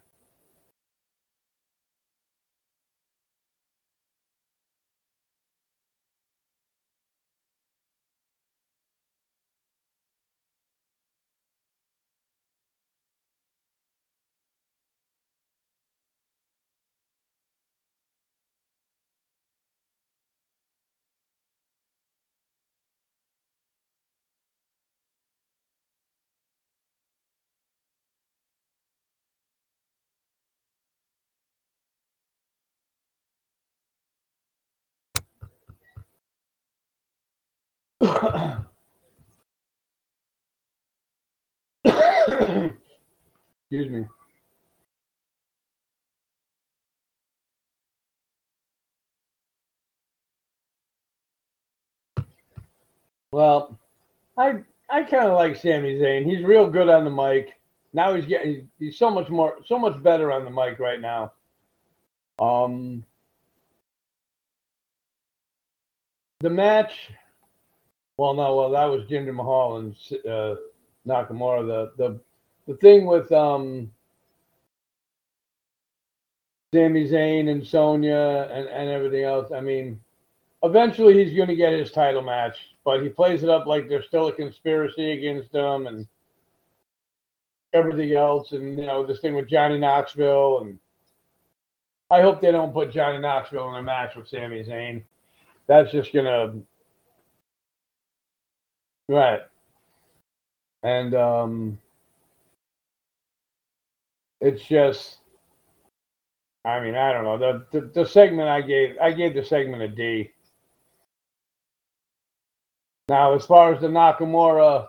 Excuse 41.85 42.71
me. 43.89 44.05
Well, 53.31 53.77
I 54.37 54.63
I 54.89 55.03
kind 55.03 55.27
of 55.27 55.33
like 55.33 55.57
Sami 55.57 55.95
Zayn. 55.95 56.25
He's 56.25 56.45
real 56.45 56.69
good 56.69 56.87
on 56.87 57.03
the 57.03 57.11
mic. 57.11 57.59
Now 57.91 58.13
he's 58.13 58.25
getting 58.25 58.53
he's, 58.53 58.63
he's 58.79 58.97
so 58.97 59.09
much 59.09 59.29
more 59.29 59.57
so 59.65 59.77
much 59.77 60.01
better 60.01 60.31
on 60.31 60.45
the 60.45 60.51
mic 60.51 60.79
right 60.79 61.01
now. 61.01 61.33
Um 62.39 63.03
the 66.39 66.49
match 66.49 67.09
well 68.17 68.33
no 68.33 68.55
well 68.55 68.71
that 68.71 68.85
was 68.85 69.03
Jinder 69.05 69.33
Mahal 69.33 69.77
and 69.77 69.95
uh, 70.25 70.55
Nakamura 71.07 71.65
the 71.65 71.91
the 71.97 72.19
the 72.67 72.77
thing 72.77 73.05
with 73.05 73.31
um 73.31 73.91
Sami 76.75 77.07
Zayn 77.07 77.49
and 77.49 77.65
Sonya 77.65 78.49
and, 78.51 78.67
and 78.67 78.89
everything 78.89 79.23
else, 79.23 79.49
I 79.53 79.61
mean, 79.61 80.01
eventually 80.61 81.23
he's 81.23 81.35
going 81.35 81.47
to 81.47 81.55
get 81.55 81.71
his 81.71 81.91
title 81.91 82.21
match, 82.21 82.57
but 82.83 83.01
he 83.01 83.07
plays 83.07 83.43
it 83.43 83.49
up 83.49 83.65
like 83.65 83.87
there's 83.87 84.07
still 84.07 84.27
a 84.27 84.33
conspiracy 84.33 85.11
against 85.11 85.55
him 85.55 85.87
and 85.87 86.05
everything 87.73 88.13
else. 88.13 88.51
And, 88.51 88.77
you 88.77 88.85
know, 88.85 89.05
this 89.05 89.21
thing 89.21 89.35
with 89.35 89.47
Johnny 89.47 89.77
Knoxville. 89.77 90.63
And 90.63 90.79
I 92.11 92.21
hope 92.21 92.41
they 92.41 92.51
don't 92.51 92.73
put 92.73 92.91
Johnny 92.91 93.19
Knoxville 93.19 93.69
in 93.69 93.75
a 93.75 93.83
match 93.83 94.17
with 94.17 94.27
Sami 94.27 94.65
Zayn. 94.65 95.01
That's 95.67 95.91
just 95.91 96.11
going 96.11 96.25
to. 96.25 96.61
Right. 99.07 99.41
And 100.83 101.15
um, 101.15 101.79
it's 104.41 104.63
just 104.63 105.17
I 106.65 106.79
mean, 106.79 106.95
I 106.95 107.13
don't 107.13 107.23
know. 107.23 107.37
The, 107.37 107.65
the 107.71 107.91
the 107.93 108.05
segment 108.07 108.49
I 108.49 108.61
gave 108.61 108.97
I 108.99 109.11
gave 109.11 109.35
the 109.35 109.45
segment 109.45 109.83
a 109.83 109.87
D. 109.87 110.31
Now, 113.07 113.35
as 113.35 113.45
far 113.45 113.71
as 113.71 113.79
the 113.81 113.87
Nakamura 113.87 114.87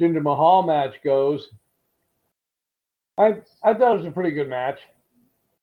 Jinder 0.00 0.20
Mahal 0.20 0.64
match 0.64 0.96
goes, 1.04 1.48
I 3.16 3.36
I 3.62 3.72
thought 3.72 3.94
it 3.94 3.98
was 3.98 4.06
a 4.06 4.10
pretty 4.10 4.32
good 4.32 4.48
match. 4.48 4.80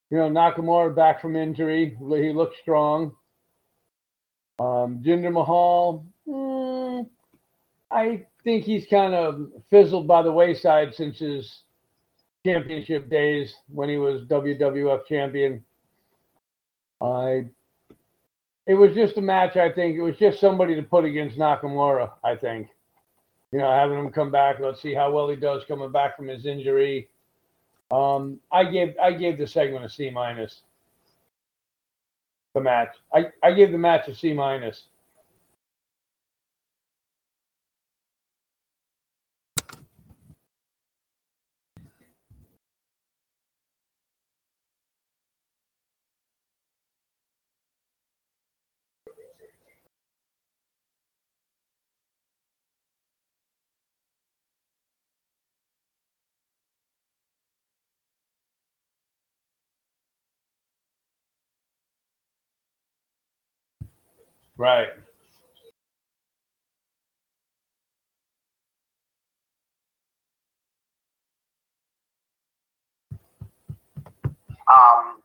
You 0.10 0.18
know, 0.18 0.30
Nakamura 0.30 0.96
back 0.96 1.22
from 1.22 1.36
injury, 1.36 1.98
he 2.00 2.32
looked 2.32 2.58
strong. 2.60 3.14
Um, 4.60 5.02
Jinder 5.04 5.34
Mahal, 5.34 6.06
I 7.94 8.26
think 8.44 8.64
he's 8.66 8.88
kind 8.88 9.14
of 9.14 9.52
fizzled 9.70 10.08
by 10.08 10.24
the 10.24 10.32
wayside 10.32 10.96
since 10.96 11.20
his 11.20 11.62
championship 12.46 13.10
days 13.10 13.54
when 13.70 13.88
he 13.88 13.98
was 13.98 14.24
WWF 14.24 15.06
champion. 15.06 15.64
I 17.02 17.46
it 18.66 18.76
was 18.76 18.96
just 18.96 19.18
a 19.18 19.22
match, 19.22 19.58
I 19.58 19.72
think. 19.72 19.98
It 19.98 20.02
was 20.02 20.18
just 20.18 20.40
somebody 20.40 20.74
to 20.76 20.84
put 20.84 21.04
against 21.04 21.38
Nakamura, 21.38 22.12
I 22.24 22.36
think. 22.36 22.70
You 23.52 23.60
know, 23.60 23.70
having 23.70 24.00
him 24.00 24.10
come 24.10 24.32
back, 24.32 24.60
let's 24.60 24.82
see 24.82 24.94
how 24.94 25.12
well 25.12 25.30
he 25.30 25.36
does 25.36 25.64
coming 25.68 25.92
back 25.92 26.16
from 26.16 26.28
his 26.28 26.46
injury. 26.46 27.10
Um, 27.92 28.40
I 28.52 28.64
gave 28.64 28.96
I 29.02 29.12
gave 29.12 29.38
the 29.38 29.46
segment 29.46 29.86
a 29.86 29.90
C 29.90 30.10
minus. 30.10 30.62
The 32.56 32.62
match. 32.62 32.96
I, 33.14 33.28
I 33.44 33.54
gave 33.54 33.72
the 33.72 33.78
match 33.78 34.08
a 34.08 34.16
C 34.16 34.34
minus. 34.34 34.86
Right. 64.58 64.90
Um, 74.72 75.22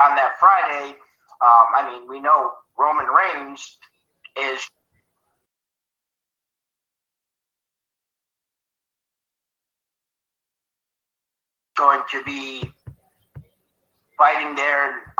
on 0.00 0.16
that 0.16 0.34
Friday, 0.40 0.90
um, 1.40 1.66
I 1.76 1.90
mean, 1.90 2.08
we 2.08 2.20
know 2.20 2.52
Roman 2.78 3.06
Reigns 3.06 3.78
is 4.40 4.60
going 11.76 12.02
to 12.10 12.22
be 12.24 12.70
fighting 14.18 14.54
there. 14.56 15.14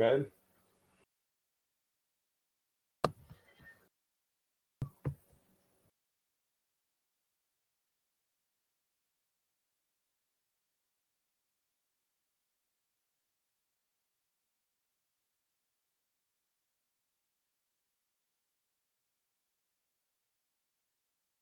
Okay. 0.00 0.26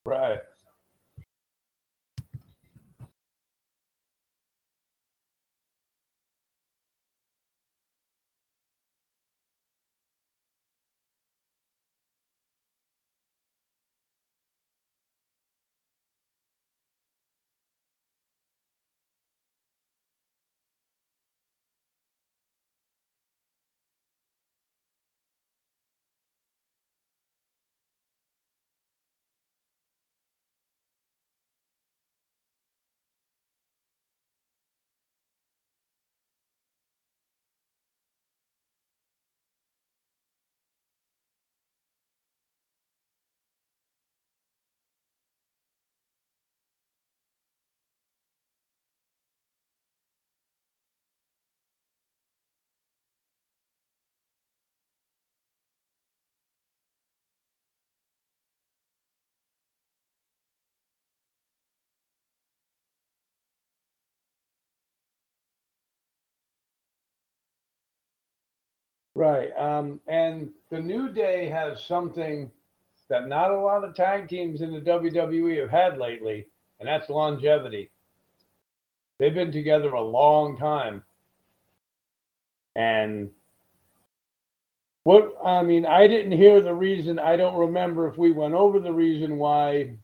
Right. 0.05 0.41
Right. 69.19 69.51
Um, 69.59 69.99
and 70.07 70.51
the 70.71 70.79
New 70.79 71.09
Day 71.09 71.49
has 71.49 71.83
something 71.83 72.49
that 73.09 73.27
not 73.27 73.51
a 73.51 73.59
lot 73.59 73.83
of 73.83 73.97
tag 73.97 74.29
teams 74.29 74.61
in 74.61 74.73
the 74.73 74.81
WWE 74.81 75.61
have 75.61 75.71
had 75.71 75.99
lately, 75.99 76.47
and 76.79 76.89
that's 76.89 77.11
longevity. 77.11 77.91
They've 79.19 79.35
been 79.35 79.51
together 79.51 79.95
a 79.95 80.01
long 80.01 80.57
time. 80.57 81.03
And 82.77 83.31
what 85.03 85.35
I 85.45 85.65
mean, 85.65 85.85
I 85.85 86.07
didn't 86.07 86.31
hear 86.31 86.61
the 86.61 86.75
reason. 86.75 87.19
I 87.19 87.35
don't 87.35 87.59
remember 87.59 88.07
if 88.07 88.17
we 88.19 88.31
went 88.31 88.55
over 88.55 88.79
the 88.79 88.93
reason 88.93 89.37
why 89.37 89.97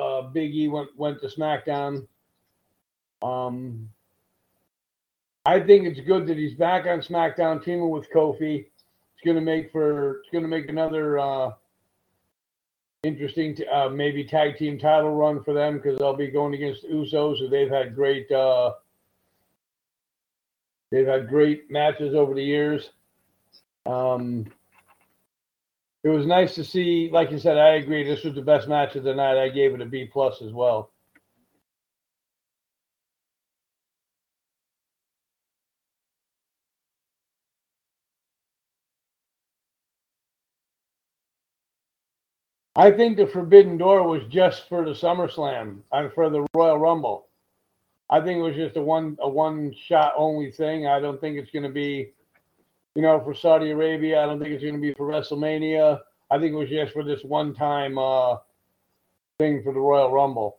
uh, 0.00 0.22
Big 0.22 0.54
E 0.54 0.68
went 0.68 0.96
went 0.96 1.20
to 1.20 1.28
SmackDown. 1.28 2.06
Um, 3.20 3.90
I 5.46 5.60
think 5.60 5.86
it's 5.86 6.00
good 6.00 6.26
that 6.26 6.36
he's 6.36 6.54
back 6.54 6.86
on 6.86 6.98
SmackDown 6.98 7.64
teaming 7.64 7.88
with 7.88 8.10
Kofi. 8.10 8.66
It's 9.14 9.22
to 9.24 9.40
make 9.40 9.70
for 9.70 10.22
it's 10.22 10.30
to 10.32 10.40
make 10.40 10.68
another 10.68 11.20
uh, 11.20 11.52
interesting 13.04 13.54
t- 13.54 13.66
uh, 13.66 13.88
maybe 13.88 14.24
tag 14.24 14.56
team 14.56 14.76
title 14.76 15.14
run 15.14 15.44
for 15.44 15.54
them 15.54 15.76
because 15.76 15.98
they'll 15.98 16.16
be 16.16 16.32
going 16.32 16.54
against 16.54 16.84
Usos, 16.88 17.38
who 17.38 17.48
they've 17.48 17.70
had 17.70 17.94
great 17.94 18.30
uh, 18.32 18.72
they've 20.90 21.06
had 21.06 21.28
great 21.28 21.70
matches 21.70 22.14
over 22.14 22.34
the 22.34 22.44
years. 22.44 22.90
Um, 23.86 24.46
it 26.02 26.08
was 26.08 26.26
nice 26.26 26.56
to 26.56 26.64
see, 26.64 27.08
like 27.12 27.30
you 27.30 27.38
said, 27.38 27.56
I 27.56 27.74
agree. 27.74 28.02
This 28.02 28.24
was 28.24 28.34
the 28.34 28.42
best 28.42 28.66
match 28.66 28.96
of 28.96 29.04
the 29.04 29.14
night. 29.14 29.40
I 29.40 29.48
gave 29.48 29.74
it 29.74 29.80
a 29.80 29.86
B 29.86 30.10
plus 30.12 30.42
as 30.42 30.52
well. 30.52 30.90
I 42.76 42.90
think 42.90 43.16
the 43.16 43.26
Forbidden 43.26 43.78
Door 43.78 44.06
was 44.06 44.22
just 44.28 44.68
for 44.68 44.84
the 44.84 44.90
SummerSlam 44.90 45.78
and 45.92 46.12
for 46.12 46.28
the 46.28 46.46
Royal 46.54 46.78
Rumble. 46.78 47.28
I 48.10 48.20
think 48.20 48.38
it 48.38 48.42
was 48.42 48.54
just 48.54 48.76
a 48.76 48.82
one 48.82 49.16
a 49.20 49.28
one 49.28 49.74
shot 49.74 50.12
only 50.16 50.52
thing. 50.52 50.86
I 50.86 51.00
don't 51.00 51.18
think 51.18 51.38
it's 51.38 51.50
going 51.50 51.62
to 51.62 51.70
be, 51.70 52.12
you 52.94 53.02
know, 53.02 53.18
for 53.24 53.34
Saudi 53.34 53.70
Arabia. 53.70 54.22
I 54.22 54.26
don't 54.26 54.38
think 54.38 54.52
it's 54.52 54.62
going 54.62 54.74
to 54.74 54.80
be 54.80 54.92
for 54.92 55.08
WrestleMania. 55.08 56.00
I 56.30 56.38
think 56.38 56.52
it 56.52 56.56
was 56.56 56.68
just 56.68 56.92
for 56.92 57.02
this 57.02 57.24
one 57.24 57.54
time 57.54 57.96
uh, 57.96 58.36
thing 59.38 59.62
for 59.62 59.72
the 59.72 59.80
Royal 59.80 60.12
Rumble. 60.12 60.58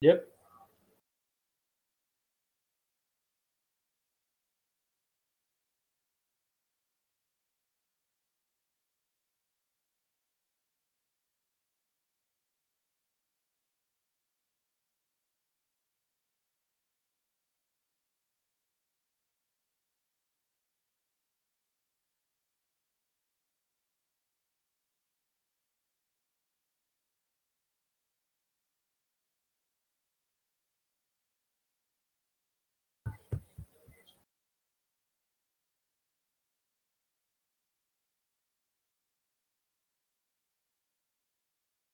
Yep. 0.00 0.31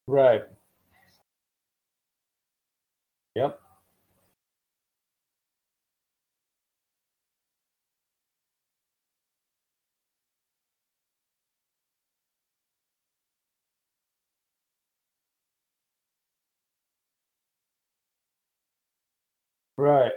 Right. 0.09 0.44
Yep. 3.37 3.61
Right. 19.79 20.12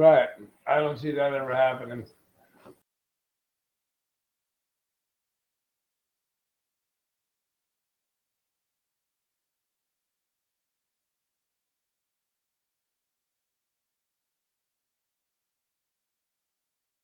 Right. 0.00 0.30
I 0.66 0.76
don't 0.78 0.98
see 0.98 1.10
that 1.12 1.34
ever 1.34 1.54
happening. 1.54 2.06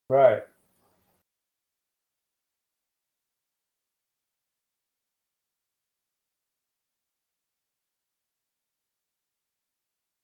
Right. 0.09 0.43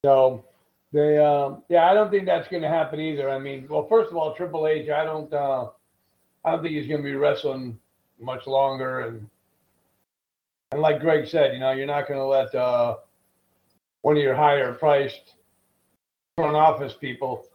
So 0.05 0.45
they, 0.93 1.19
um, 1.19 1.63
yeah, 1.69 1.91
I 1.91 1.95
don't 1.95 2.11
think 2.11 2.27
that's 2.27 2.49
going 2.49 2.63
to 2.63 2.69
happen 2.69 3.01
either. 3.01 3.31
I 3.31 3.39
mean, 3.39 3.67
well, 3.69 3.87
first 3.89 4.11
of 4.11 4.17
all, 4.17 4.35
Triple 4.35 4.67
H, 4.67 4.91
I 4.91 5.05
don't, 5.05 5.33
uh, 5.33 5.69
I 6.45 6.51
don't 6.51 6.63
think 6.63 6.75
he's 6.75 6.89
going 6.89 7.03
to 7.03 7.09
be 7.09 7.15
wrestling 7.15 7.79
much 8.21 8.47
longer. 8.47 9.01
And 9.01 9.29
and 10.73 10.81
like 10.81 11.01
Greg 11.01 11.27
said, 11.29 11.53
you 11.53 11.61
know, 11.61 11.73
you're 11.73 11.87
not 11.87 12.09
going 12.09 12.19
to 12.19 12.27
let 12.27 12.55
uh, 12.55 12.97
one 14.03 14.17
of 14.17 14.23
your 14.23 14.35
higher 14.35 14.73
priced 14.75 15.35
front 16.37 16.57
office 16.57 16.95
people. 16.95 17.47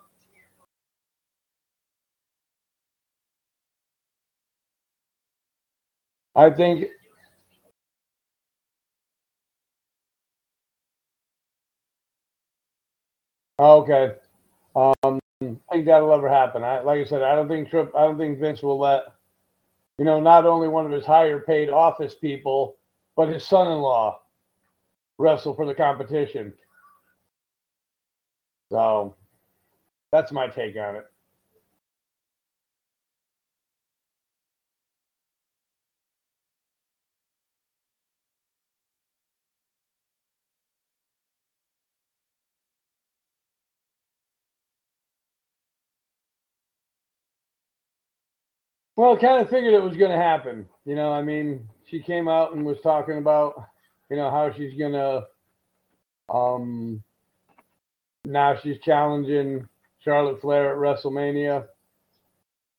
I 6.35 6.51
think 6.51 6.85
Okay. 13.59 14.13
Um, 14.75 15.19
I 15.41 15.55
think 15.71 15.85
that'll 15.85 16.13
ever 16.13 16.29
happen. 16.29 16.63
I, 16.63 16.79
like 16.81 16.99
I 16.99 17.05
said, 17.05 17.21
I 17.21 17.35
don't 17.35 17.47
think 17.47 17.69
Trip, 17.69 17.91
I 17.95 18.01
don't 18.01 18.17
think 18.17 18.39
Vince 18.39 18.61
will 18.61 18.79
let, 18.79 19.05
you 19.97 20.05
know, 20.05 20.19
not 20.19 20.45
only 20.45 20.67
one 20.67 20.85
of 20.85 20.91
his 20.91 21.05
higher 21.05 21.39
paid 21.39 21.69
office 21.69 22.15
people, 22.15 22.77
but 23.15 23.29
his 23.29 23.45
son-in-law 23.45 24.19
wrestle 25.17 25.55
for 25.55 25.65
the 25.65 25.73
competition. 25.73 26.53
So 28.69 29.15
that's 30.11 30.31
my 30.31 30.47
take 30.47 30.75
on 30.77 30.97
it. 30.97 31.05
Well, 48.97 49.15
kind 49.15 49.39
of 49.39 49.49
figured 49.51 49.75
it 49.75 49.83
was 49.83 49.95
going 49.95 50.09
to 50.09 50.17
happen. 50.17 50.67
You 50.85 50.95
know, 50.95 51.13
I 51.13 51.21
mean, 51.21 51.69
she 51.85 52.01
came 52.01 52.27
out 52.27 52.55
and 52.55 52.65
was 52.65 52.79
talking 52.81 53.19
about, 53.19 53.67
you 54.09 54.17
know, 54.17 54.31
how 54.31 54.51
she's 54.57 54.75
going 54.77 54.93
to, 54.93 55.27
um, 56.33 57.03
now 58.25 58.57
she's 58.61 58.79
challenging 58.83 59.67
Charlotte 60.03 60.41
Flair 60.41 60.71
at 60.71 60.77
WrestleMania. 60.77 61.67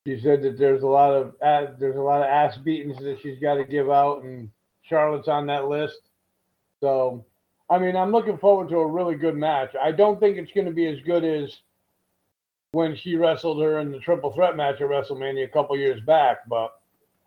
She 0.05 0.21
said 0.21 0.43
that 0.43 0.59
there's 0.59 0.83
a 0.83 0.87
lot 0.89 1.13
of 1.13 1.35
ass, 1.41 1.69
there's 1.79 1.97
a 1.97 2.01
lot 2.01 2.23
of 2.23 2.27
ass 2.27 2.59
beatings 2.65 2.99
that 2.99 3.19
she's 3.23 3.39
got 3.39 3.55
to 3.55 3.65
give 3.65 3.89
out, 3.89 4.25
and 4.25 4.51
Charlotte's 4.83 5.29
on 5.29 5.47
that 5.47 5.69
list. 5.69 6.01
So, 6.81 7.25
I 7.71 7.79
mean, 7.79 7.95
I'm 7.95 8.11
looking 8.11 8.39
forward 8.39 8.71
to 8.71 8.79
a 8.79 8.87
really 8.91 9.15
good 9.15 9.37
match. 9.37 9.71
I 9.81 9.93
don't 9.93 10.19
think 10.19 10.37
it's 10.37 10.53
going 10.53 10.67
to 10.67 10.73
be 10.73 10.89
as 10.89 10.99
good 11.07 11.25
as 11.25 11.55
when 12.73 12.95
she 12.97 13.17
wrestled 13.17 13.63
her 13.63 13.79
in 13.79 13.91
the 13.91 13.99
triple 13.99 14.33
threat 14.33 14.57
match 14.57 14.81
at 14.81 14.89
WrestleMania 14.89 15.45
a 15.45 15.49
couple 15.49 15.77
years 15.77 16.01
back, 16.03 16.47
but 16.49 16.73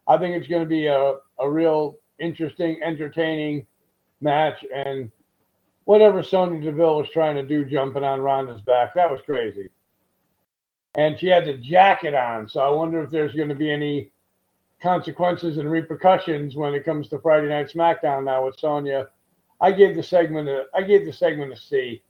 I 0.08 0.18
think 0.18 0.36
it's 0.36 0.48
going 0.48 0.64
to 0.64 0.70
be 0.70 0.88
a, 0.88 1.16
a 1.40 1.50
real 1.50 1.98
interesting, 2.20 2.80
entertaining 2.84 3.66
match. 4.20 4.64
And 4.74 5.12
whatever 5.86 6.22
Sonya 6.22 6.62
Deville 6.62 6.98
was 6.98 7.10
trying 7.10 7.36
to 7.36 7.44
do 7.44 7.66
jumping 7.66 8.04
on 8.04 8.22
Ronda's 8.22 8.62
back, 8.62 8.94
that 8.94 9.10
was 9.10 9.22
crazy. 9.26 9.70
And 10.96 11.18
she 11.18 11.28
had 11.28 11.46
the 11.46 11.58
jacket 11.58 12.14
on, 12.14 12.48
so 12.48 12.60
I 12.60 12.70
wonder 12.70 13.02
if 13.02 13.10
there's 13.10 13.34
going 13.34 13.50
to 13.50 13.56
be 13.56 13.72
any 13.72 14.12
consequences 14.82 15.58
and 15.58 15.72
repercussions 15.72 16.56
when 16.56 16.74
it 16.74 16.84
comes 16.84 17.08
to 17.08 17.20
Friday 17.20 17.48
Night 17.48 17.70
SmackDown 17.70 18.26
now 18.26 18.46
with 18.46 18.60
Sonya. 18.60 19.08
I 19.62 19.72
gave 19.72 19.96
the 19.96 20.04
segment 20.04 20.50
a 20.50 20.66
I 20.74 20.82
gave 20.82 21.06
the 21.06 21.14
segment 21.14 21.54
a 21.54 21.58
C. 21.58 22.04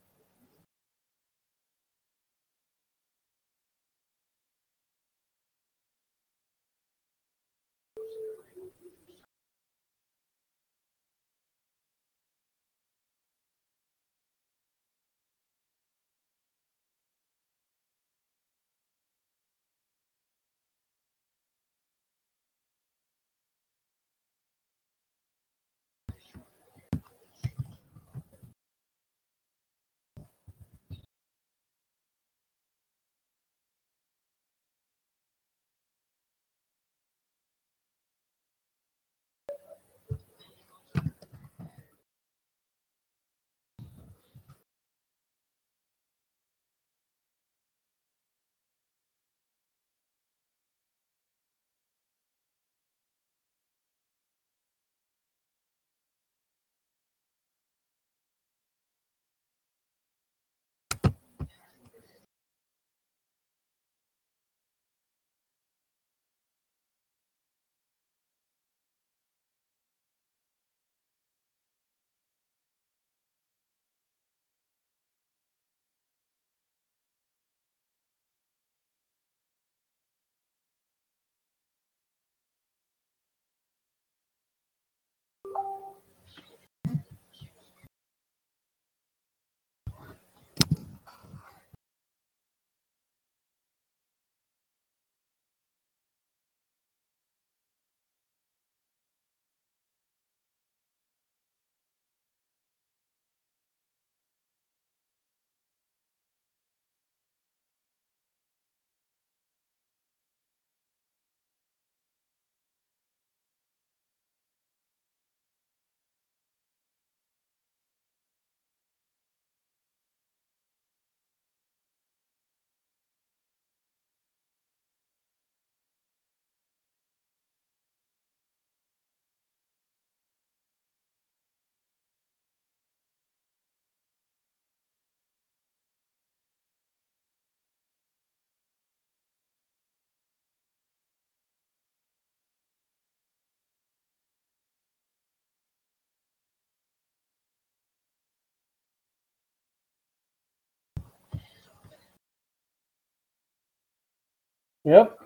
Yep. 154.85 155.20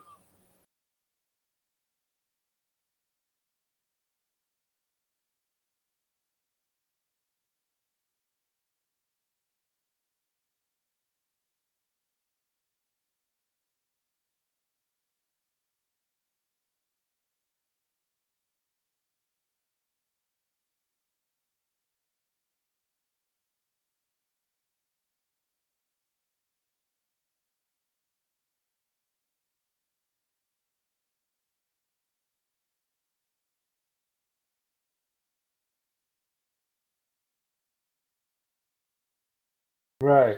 Right. 40.05 40.37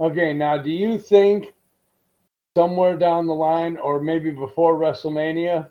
Okay, 0.00 0.32
now 0.32 0.56
do 0.56 0.70
you 0.70 0.98
think 0.98 1.52
somewhere 2.56 2.96
down 2.96 3.26
the 3.26 3.34
line, 3.34 3.76
or 3.76 4.00
maybe 4.00 4.30
before 4.30 4.78
WrestleMania, 4.78 5.70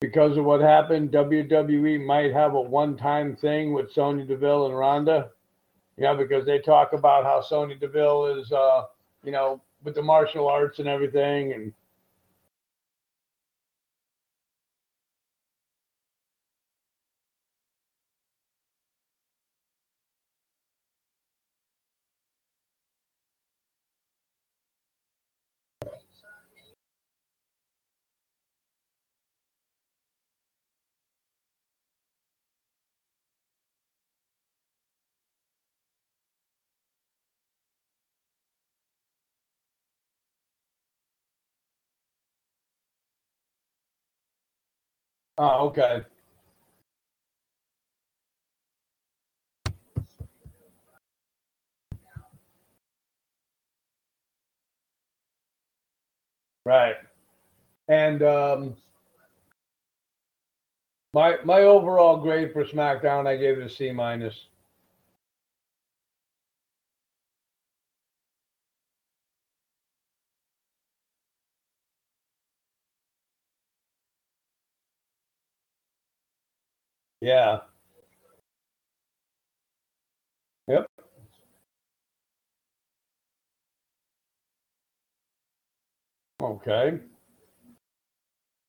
because 0.00 0.38
of 0.38 0.46
what 0.46 0.62
happened, 0.62 1.12
WWE 1.12 2.02
might 2.04 2.32
have 2.32 2.54
a 2.54 2.60
one-time 2.60 3.36
thing 3.36 3.74
with 3.74 3.92
Sonya 3.92 4.24
Deville 4.24 4.66
and 4.66 4.76
Ronda? 4.76 5.30
Yeah, 5.98 6.14
because 6.14 6.46
they 6.46 6.58
talk 6.58 6.94
about 6.94 7.24
how 7.24 7.42
Sonya 7.42 7.76
Deville 7.76 8.38
is, 8.38 8.50
uh, 8.52 8.84
you 9.22 9.32
know, 9.32 9.60
with 9.84 9.94
the 9.94 10.02
martial 10.02 10.48
arts 10.48 10.78
and 10.78 10.88
everything, 10.88 11.52
and 11.52 11.74
oh, 45.38 45.68
okay. 45.68 46.02
Right. 56.64 56.96
And 57.88 58.22
um, 58.22 58.76
my 61.12 61.38
my 61.44 61.62
overall 61.62 62.18
grade 62.18 62.52
for 62.52 62.64
SmackDown, 62.64 63.26
I 63.26 63.36
gave 63.36 63.58
it 63.58 63.66
a 63.66 63.70
C 63.70 63.90
minus. 63.90 64.46
Yeah. 77.20 77.60
Yep. 80.68 80.86
Okay. 86.42 87.00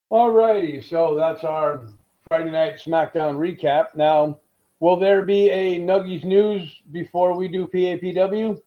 All 0.09 0.31
righty. 0.31 0.81
So 0.81 1.15
that's 1.15 1.43
our 1.45 1.87
Friday 2.27 2.51
night 2.51 2.79
SmackDown 2.79 3.37
recap. 3.37 3.95
Now, 3.95 4.39
will 4.81 4.97
there 4.97 5.21
be 5.23 5.49
a 5.49 5.79
Nuggies 5.79 6.25
news 6.25 6.81
before 6.91 7.35
we 7.37 7.47
do 7.47 7.67
PAPW? 7.67 8.61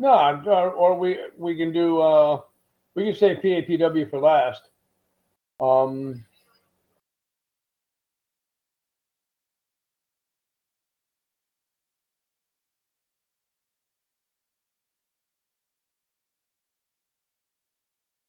No, 0.00 0.42
or, 0.46 0.70
or 0.70 0.98
we 0.98 1.18
we 1.38 1.56
can 1.56 1.72
do 1.72 2.00
uh 2.00 2.40
we 2.94 3.04
can 3.04 3.14
say 3.14 3.36
PAPW 3.36 4.10
for 4.10 4.20
last. 4.20 4.62
Um 5.60 6.24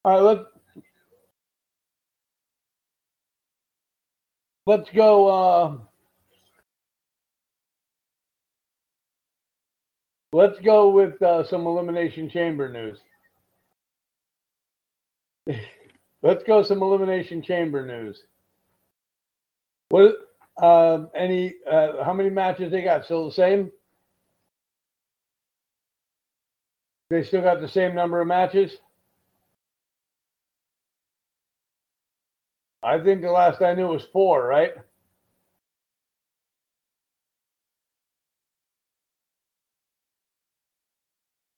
all 0.06 0.14
right, 0.14 0.22
let 0.22 0.46
let's 4.66 4.90
go 4.92 5.28
uh 5.28 5.78
let's 10.34 10.60
go 10.60 10.90
with 10.90 11.22
uh, 11.22 11.48
some 11.48 11.66
elimination 11.68 12.30
chamber 12.30 12.70
news. 12.70 12.98
Let's 16.24 16.44
go 16.44 16.64
some 16.64 16.82
elimination 16.84 17.42
chamber 17.42 17.86
news. 17.86 18.22
What 19.90 20.16
um 20.62 21.10
any 21.16 21.56
uh 21.70 22.04
how 22.04 22.14
many 22.14 22.30
matches 22.30 22.72
they 22.72 22.84
got? 22.84 23.06
Still 23.06 23.28
the 23.28 23.34
same? 23.36 23.72
They 27.10 27.24
still 27.24 27.42
got 27.42 27.62
the 27.62 27.70
same 27.70 27.96
number 27.96 28.22
of 28.22 28.28
matches? 28.28 28.78
I 32.84 33.00
think 33.00 33.22
the 33.22 33.32
last 33.32 33.62
I 33.62 33.74
knew 33.76 33.88
was 33.88 34.06
four, 34.14 34.46
right? 34.48 34.74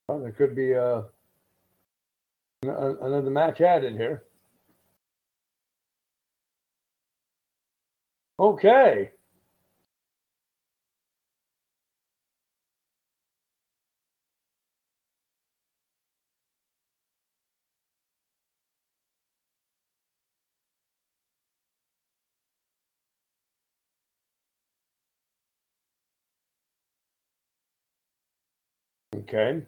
Well, 0.08 0.20
there 0.22 0.32
could 0.34 0.56
be 0.56 0.76
uh, 0.76 1.04
an- 1.04 1.15
another 2.70 3.30
match 3.30 3.62
added 3.62 3.96
here. 3.96 4.24
Okay. 8.40 9.12
Okay. 29.16 29.64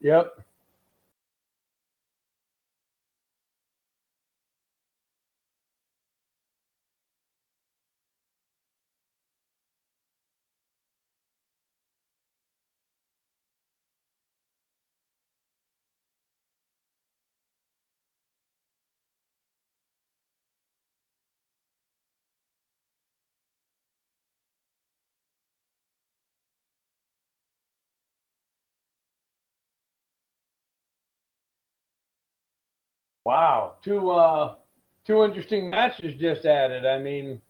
Yep. 0.00 0.47
Wow. 33.28 33.74
Two 33.82 34.08
uh 34.10 34.54
two 35.06 35.22
interesting 35.22 35.68
matches 35.68 36.18
just 36.18 36.46
added. 36.46 36.86
I 36.86 36.98
mean 36.98 37.42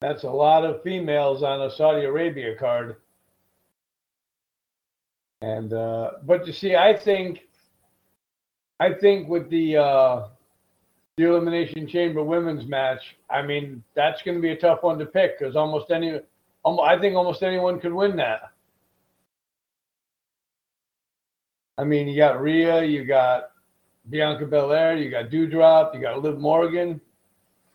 That's 0.00 0.22
a 0.22 0.30
lot 0.30 0.64
of 0.64 0.84
females 0.84 1.42
on 1.42 1.62
a 1.62 1.68
Saudi 1.68 2.04
Arabia 2.04 2.54
card. 2.54 2.98
And 5.40 5.72
uh 5.72 6.12
but 6.22 6.46
you 6.46 6.52
see 6.52 6.76
I 6.76 6.96
think 6.96 7.48
I 8.78 8.92
think 8.94 9.28
with 9.28 9.50
the 9.50 9.78
uh 9.78 10.28
the 11.18 11.24
elimination 11.24 11.86
chamber 11.88 12.22
women's 12.22 12.66
match, 12.66 13.16
I 13.28 13.42
mean 13.42 13.82
that's 13.94 14.22
going 14.22 14.36
to 14.36 14.40
be 14.40 14.52
a 14.52 14.56
tough 14.56 14.84
one 14.84 14.98
to 15.00 15.06
pick 15.06 15.38
because 15.38 15.56
almost 15.56 15.90
any, 15.90 16.20
almo- 16.64 16.82
I 16.82 16.98
think 16.98 17.16
almost 17.16 17.42
anyone 17.42 17.80
could 17.80 17.92
win 17.92 18.16
that. 18.16 18.52
I 21.76 21.84
mean, 21.84 22.06
you 22.08 22.16
got 22.16 22.40
Rhea, 22.40 22.84
you 22.84 23.04
got 23.04 23.50
Bianca 24.08 24.46
Belair, 24.46 24.96
you 24.96 25.10
got 25.10 25.30
Doudrop, 25.30 25.94
you 25.94 26.00
got 26.00 26.22
Liv 26.22 26.38
Morgan. 26.38 27.00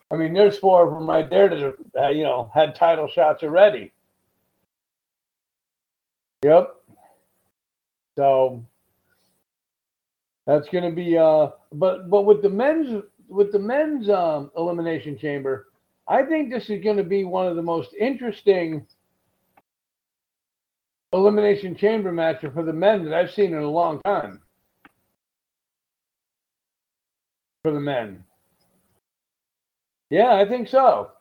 I 0.09 0.15
mean, 0.15 0.33
there's 0.33 0.57
four 0.57 0.87
of 0.87 0.93
them 0.93 1.09
right 1.09 1.29
there 1.29 1.49
that 1.49 1.75
uh, 2.01 2.09
you 2.09 2.23
know, 2.23 2.49
had 2.53 2.75
title 2.75 3.09
shots 3.09 3.43
already. 3.43 3.91
Yep. 6.43 6.75
So 8.17 8.63
that's 10.45 10.67
going 10.69 10.83
to 10.83 10.91
be, 10.91 11.17
uh, 11.17 11.47
but 11.73 12.09
but 12.09 12.23
with 12.23 12.41
the 12.41 12.49
men's 12.49 13.03
with 13.27 13.51
the 13.51 13.59
men's 13.59 14.09
um, 14.09 14.51
elimination 14.57 15.17
chamber, 15.17 15.67
I 16.07 16.23
think 16.23 16.51
this 16.51 16.69
is 16.69 16.83
going 16.83 16.97
to 16.97 17.03
be 17.03 17.23
one 17.23 17.47
of 17.47 17.55
the 17.55 17.61
most 17.61 17.93
interesting 17.99 18.85
elimination 21.13 21.75
chamber 21.75 22.11
matches 22.11 22.51
for 22.53 22.63
the 22.63 22.73
men 22.73 23.05
that 23.05 23.13
I've 23.13 23.31
seen 23.31 23.53
in 23.53 23.61
a 23.61 23.69
long 23.69 24.01
time. 24.01 24.41
For 27.61 27.71
the 27.71 27.79
men. 27.79 28.23
Yeah, 30.09 30.35
I 30.35 30.47
think 30.47 30.67
so. 30.67 31.11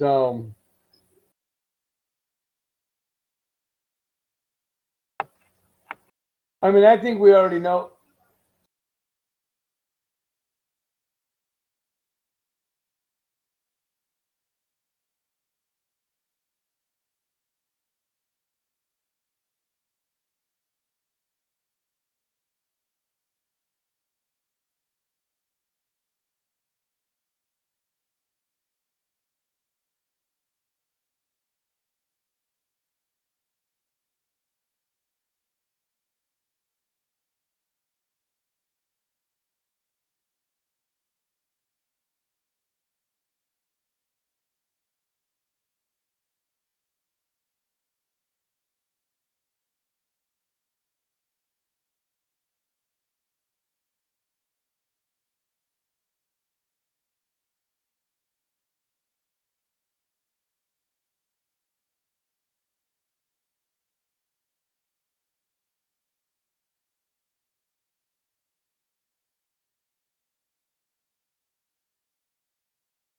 So, 0.00 0.52
I 6.62 6.70
mean, 6.70 6.84
I 6.84 7.00
think 7.00 7.20
we 7.20 7.32
already 7.32 7.58
know. 7.58 7.93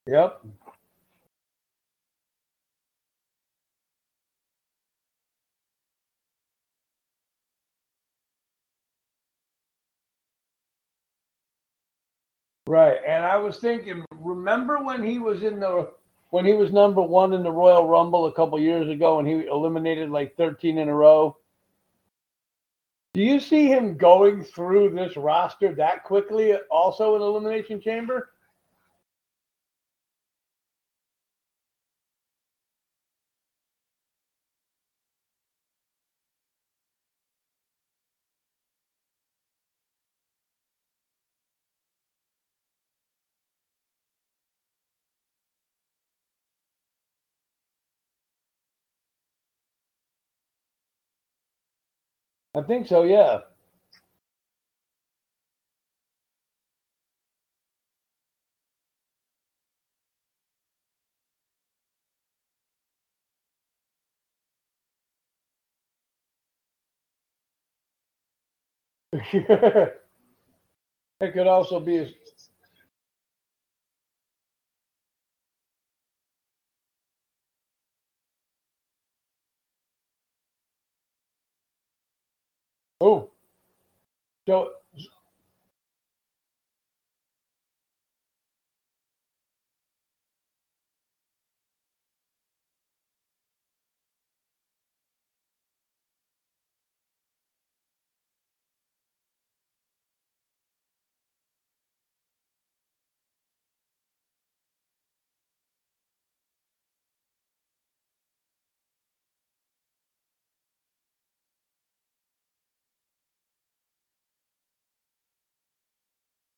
Yep. 0.07 0.41
Right. 12.67 12.97
And 13.07 13.25
I 13.25 13.37
was 13.37 13.57
thinking, 13.59 14.05
remember 14.11 14.79
when 14.83 15.03
he 15.03 15.19
was 15.19 15.43
in 15.43 15.59
the 15.59 15.91
when 16.31 16.45
he 16.45 16.53
was 16.53 16.71
number 16.73 17.01
one 17.01 17.33
in 17.33 17.43
the 17.43 17.51
Royal 17.51 17.87
Rumble 17.87 18.25
a 18.25 18.33
couple 18.33 18.59
years 18.59 18.89
ago 18.89 19.19
and 19.19 19.27
he 19.27 19.45
eliminated 19.47 20.09
like 20.09 20.35
13 20.37 20.77
in 20.79 20.89
a 20.89 20.93
row? 20.93 21.37
Do 23.13 23.21
you 23.21 23.39
see 23.39 23.67
him 23.67 23.97
going 23.97 24.43
through 24.43 24.91
this 24.91 25.15
roster 25.17 25.73
that 25.75 26.03
quickly 26.03 26.55
also 26.71 27.15
in 27.15 27.21
Elimination 27.21 27.81
Chamber? 27.81 28.31
I 52.55 52.63
think 52.63 52.87
so, 52.87 53.03
yeah. 53.03 53.39
it 69.13 69.95
could 71.33 71.47
also 71.47 71.79
be 71.79 72.15
oh. 83.01 83.29
So 84.47 84.69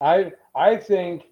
I 0.01 0.31
I 0.55 0.77
think 0.77 1.23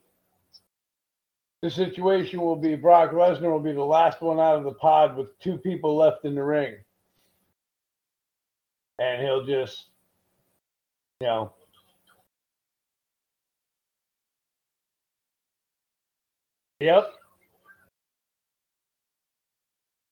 the 1.61 1.69
situation 1.69 2.41
will 2.41 2.55
be 2.55 2.75
Brock 2.75 3.11
Lesnar 3.11 3.51
will 3.51 3.59
be 3.59 3.73
the 3.73 3.83
last 3.83 4.21
one 4.21 4.39
out 4.39 4.57
of 4.57 4.63
the 4.63 4.73
pod 4.73 5.15
with 5.15 5.37
two 5.39 5.57
people 5.57 5.95
left 5.95 6.25
in 6.25 6.35
the 6.35 6.43
ring. 6.43 6.75
And 8.99 9.21
he'll 9.21 9.45
just 9.45 9.85
you 11.21 11.27
know 11.27 11.53
Yep. 16.81 17.13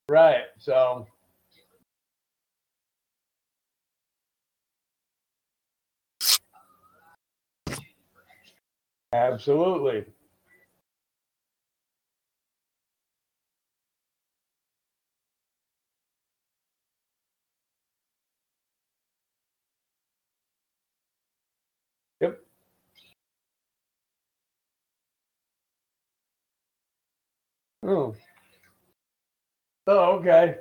Right. 0.10 0.44
So 0.60 1.08
absolutely. 9.14 10.06
Yep. 22.22 22.40
Oh. 27.84 28.16
Oh, 29.88 30.14
okay. 30.20 30.58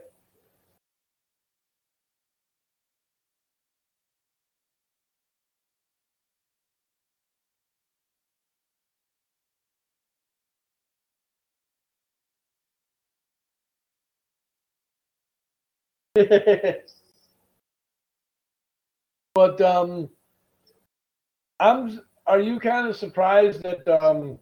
but 19.35 19.61
um 19.63 20.11
I'm 21.59 22.01
are 22.27 22.41
you 22.41 22.61
kind 22.61 22.87
of 22.87 22.97
surprised 22.97 23.63
that 23.63 23.89
um 24.03 24.39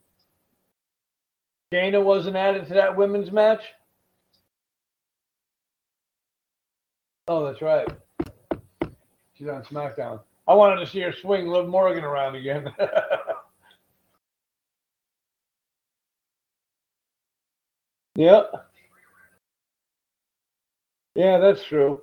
Dana 1.71 2.01
wasn't 2.01 2.37
added 2.37 2.67
to 2.69 2.75
that 2.75 2.97
women's 2.97 3.31
match? 3.31 3.63
Oh, 7.29 7.45
that's 7.45 7.63
right. 7.63 7.87
She's 9.35 9.47
on 9.47 9.63
SmackDown. 9.63 10.21
I 10.49 10.55
wanted 10.55 10.81
to 10.81 10.87
see 10.87 11.01
her 11.03 11.13
swing 11.13 11.47
Liv 11.47 11.69
Morgan 11.69 12.03
around 12.03 12.35
again. 12.35 12.69
yep. 18.17 18.70
Yeah, 21.15 21.39
that's 21.39 21.65
true. 21.65 22.03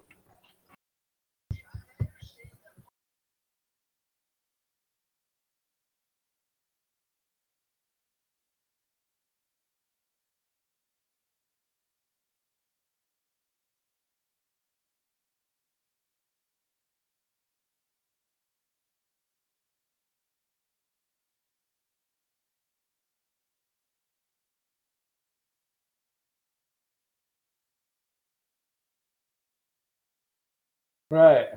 Right. 31.12 31.48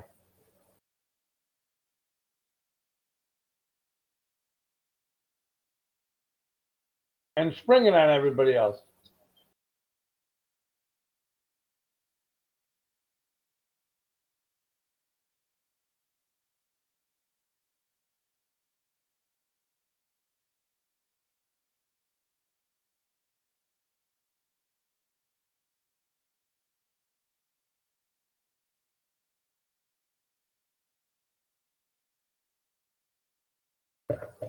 And 7.37 7.53
springing 7.55 7.95
on 7.95 8.09
everybody 8.09 8.55
else. 8.55 8.77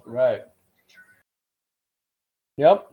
Right. 0.04 0.42
Yep. 2.56 2.92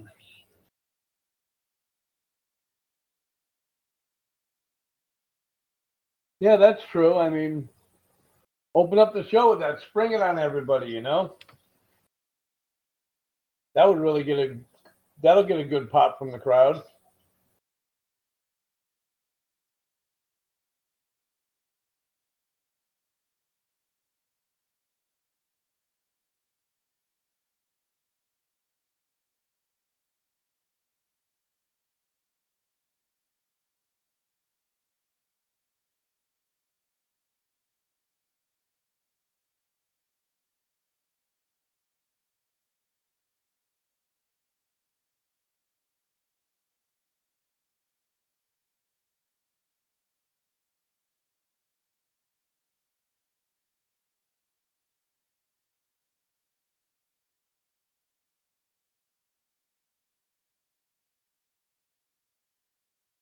Yeah, 6.39 6.55
that's 6.55 6.81
true. 6.91 7.17
I 7.17 7.29
mean, 7.29 7.67
open 8.73 8.97
up 8.97 9.13
the 9.13 9.27
show 9.27 9.49
with 9.51 9.59
that, 9.59 9.81
spring 9.89 10.13
it 10.13 10.21
on 10.21 10.39
everybody, 10.39 10.87
you 10.87 11.01
know? 11.01 11.35
That 13.75 13.87
would 13.87 13.99
really 13.99 14.23
get 14.23 14.39
a 14.39 14.57
that'll 15.21 15.43
get 15.43 15.59
a 15.59 15.65
good 15.65 15.91
pop 15.91 16.17
from 16.17 16.31
the 16.31 16.39
crowd. 16.39 16.81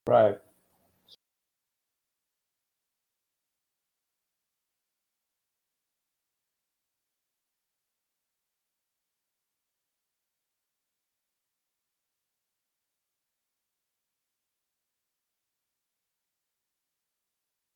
Right. 0.08 0.38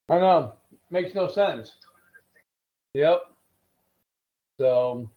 I 0.09 0.19
know. 0.19 0.53
Makes 0.91 1.15
no 1.15 1.27
sense. 1.29 1.71
Yep. 2.93 3.21
So, 4.59 5.09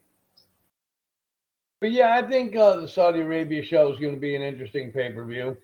but 1.80 1.92
yeah, 1.92 2.14
I 2.14 2.28
think 2.28 2.56
uh, 2.56 2.76
the 2.76 2.88
Saudi 2.88 3.20
Arabia 3.20 3.62
show 3.64 3.92
is 3.92 3.98
going 4.00 4.14
to 4.14 4.20
be 4.20 4.36
an 4.36 4.42
interesting 4.42 4.92
pay 4.92 5.12
per 5.12 5.24
view. 5.24 5.56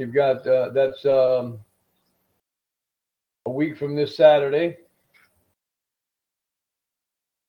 You've 0.00 0.14
got 0.14 0.46
uh, 0.46 0.70
that's 0.70 1.04
um, 1.04 1.60
a 3.44 3.50
week 3.50 3.76
from 3.76 3.94
this 3.94 4.16
Saturday, 4.16 4.78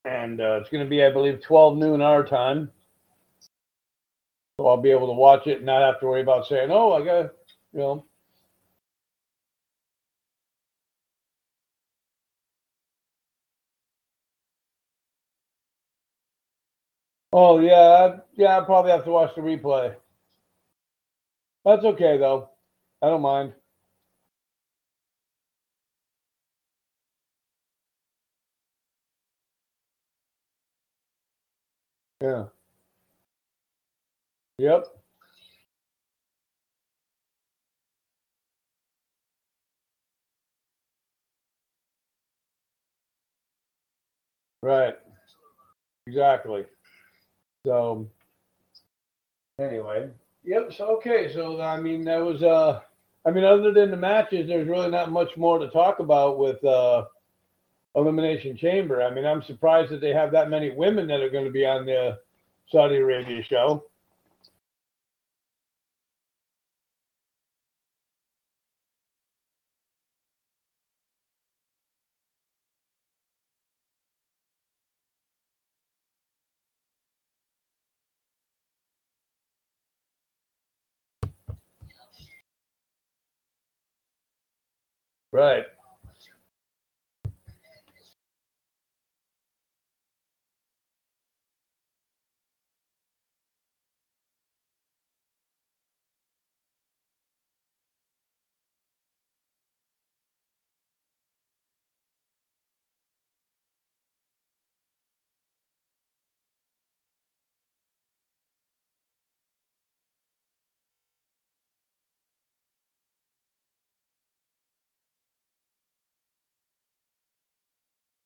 and 0.03 0.41
uh, 0.41 0.59
it's 0.59 0.69
going 0.69 0.83
to 0.83 0.89
be, 0.89 1.01
I 1.01 1.13
believe, 1.13 1.41
twelve 1.41 1.77
noon 1.77 2.01
our 2.01 2.25
time. 2.25 2.69
So 4.59 4.67
I'll 4.67 4.75
be 4.75 4.91
able 4.91 5.07
to 5.07 5.13
watch 5.13 5.47
it 5.47 5.59
and 5.59 5.65
not 5.65 5.81
have 5.81 6.01
to 6.01 6.07
worry 6.07 6.19
about 6.19 6.45
saying, 6.45 6.71
"Oh, 6.73 6.91
I 6.91 7.05
got," 7.05 7.31
you 7.71 7.79
know. 7.79 8.05
Oh 17.31 17.59
yeah, 17.59 18.17
yeah. 18.35 18.57
I'll 18.57 18.65
probably 18.65 18.91
have 18.91 19.05
to 19.05 19.11
watch 19.11 19.35
the 19.35 19.41
replay. 19.41 19.95
That's 21.65 21.83
okay 21.85 22.17
though. 22.17 22.49
I 23.01 23.07
don't 23.09 23.21
mind. 23.21 23.53
Yeah. 32.21 32.45
Yep. 34.59 34.85
Right. 44.63 44.95
Exactly. 46.07 46.65
So 47.65 48.09
anyway, 49.59 50.09
yep. 50.43 50.73
So 50.77 50.97
okay. 50.97 51.31
So 51.33 51.61
I 51.61 51.79
mean, 51.79 52.03
that 52.05 52.17
was 52.17 52.43
uh, 52.43 52.81
I 53.25 53.31
mean, 53.31 53.43
other 53.43 53.71
than 53.71 53.91
the 53.91 53.97
matches, 53.97 54.47
there's 54.47 54.67
really 54.67 54.89
not 54.89 55.11
much 55.11 55.35
more 55.37 55.59
to 55.59 55.67
talk 55.69 55.99
about 55.99 56.39
with 56.39 56.63
uh, 56.63 57.05
Elimination 57.95 58.57
Chamber. 58.57 59.03
I 59.03 59.13
mean, 59.13 59.25
I'm 59.25 59.43
surprised 59.43 59.91
that 59.91 60.01
they 60.01 60.13
have 60.13 60.31
that 60.31 60.49
many 60.49 60.71
women 60.71 61.07
that 61.07 61.21
are 61.21 61.29
going 61.29 61.45
to 61.45 61.51
be 61.51 61.65
on 61.65 61.85
the 61.85 62.17
Saudi 62.71 62.97
Arabia 62.97 63.43
show. 63.43 63.83
Right. 85.31 85.65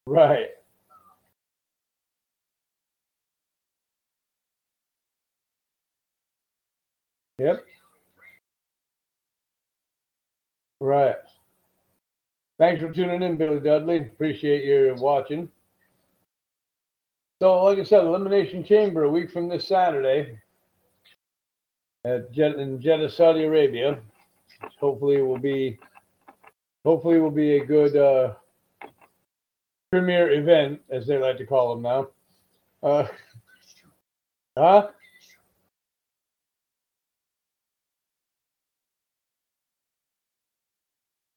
Right. 0.08 0.50
Yep. 7.40 7.66
Right. 10.80 11.16
Thanks 12.60 12.82
for 12.82 12.92
tuning 12.94 13.24
in, 13.24 13.36
Billy 13.36 13.60
Dudley. 13.60 13.98
Appreciate 13.98 14.64
you 14.64 14.96
watching. 14.98 15.50
So, 17.42 17.64
like 17.64 17.80
I 17.80 17.84
said, 17.84 18.06
Elimination 18.06 18.64
Chamber 18.64 19.04
a 19.04 19.10
week 19.10 19.32
from 19.32 19.50
this 19.50 19.68
Saturday 19.68 20.40
at 22.06 22.30
in 22.38 22.80
Jeddah, 22.80 23.10
Saudi 23.10 23.44
Arabia. 23.44 24.00
Hopefully, 24.80 25.16
it 25.18 25.22
will 25.22 25.40
be 25.40 25.78
hopefully 26.86 27.18
it 27.18 27.22
will 27.22 27.32
be 27.32 27.58
a 27.58 27.66
good 27.66 27.98
uh, 27.98 28.36
premier 29.96 30.30
event, 30.30 30.82
as 30.90 31.08
they 31.08 31.18
like 31.18 31.38
to 31.38 31.46
call 31.46 31.74
them 31.74 31.82
now. 31.82 32.10
Uh, 32.84 33.08
huh? 34.58 34.90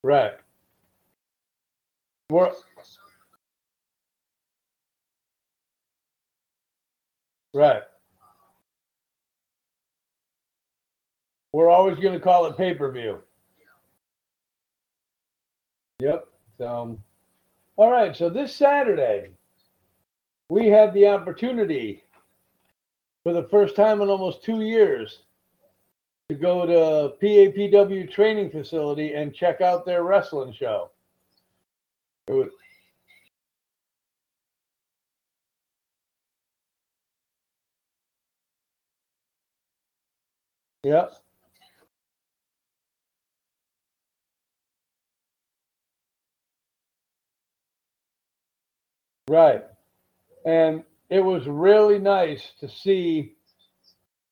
Right. 0.03 0.33
Right. 7.55 7.83
We're 11.53 11.69
always 11.69 11.97
going 12.01 12.15
to 12.15 12.21
call 12.21 12.47
it 12.47 12.57
pay 12.57 12.75
per 12.75 12.91
view. 12.91 13.19
Yep. 16.01 16.27
So, 16.59 16.99
all 17.79 17.93
right. 17.93 18.15
So 18.15 18.29
this 18.29 18.55
Saturday, 18.55 19.31
we 20.51 20.67
had 20.67 20.93
the 20.93 21.07
opportunity 21.07 22.03
for 23.23 23.33
the 23.33 23.45
first 23.45 23.77
time 23.77 24.01
in 24.03 24.09
almost 24.09 24.43
two 24.43 24.63
years 24.63 25.21
to 26.29 26.35
go 26.35 26.67
to 26.67 27.15
PAPW 27.25 28.11
training 28.11 28.51
facility 28.51 29.15
and 29.15 29.33
check 29.33 29.61
out 29.61 29.87
their 29.87 30.03
wrestling 30.03 30.53
show. 30.53 30.91
Was, 32.29 32.51
yep. 40.83 41.13
Right. 49.29 49.63
And 50.47 50.85
it 51.11 51.21
was 51.21 51.47
really 51.47 51.99
nice 51.99 52.53
to 52.61 52.69
see 52.69 53.35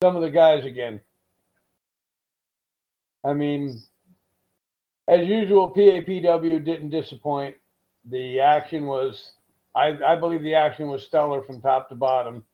some 0.03 0.17
of 0.17 0.23
the 0.23 0.31
guys 0.31 0.65
again. 0.65 1.01
I 3.25 3.33
mean, 3.33 3.83
as 5.09 5.27
usual, 5.27 5.73
PAPW 5.75 6.65
didn't 6.65 6.91
disappoint. 6.91 7.57
The 8.09 8.41
action 8.41 8.87
was, 8.87 9.33
I, 9.75 9.99
I 10.07 10.17
believe 10.17 10.43
the 10.43 10.55
action 10.55 10.89
was 10.89 11.05
stellar 11.05 11.43
from 11.43 11.61
top 11.61 11.89
to 11.89 11.95
bottom. 11.95 12.45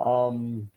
Um, 0.00 0.70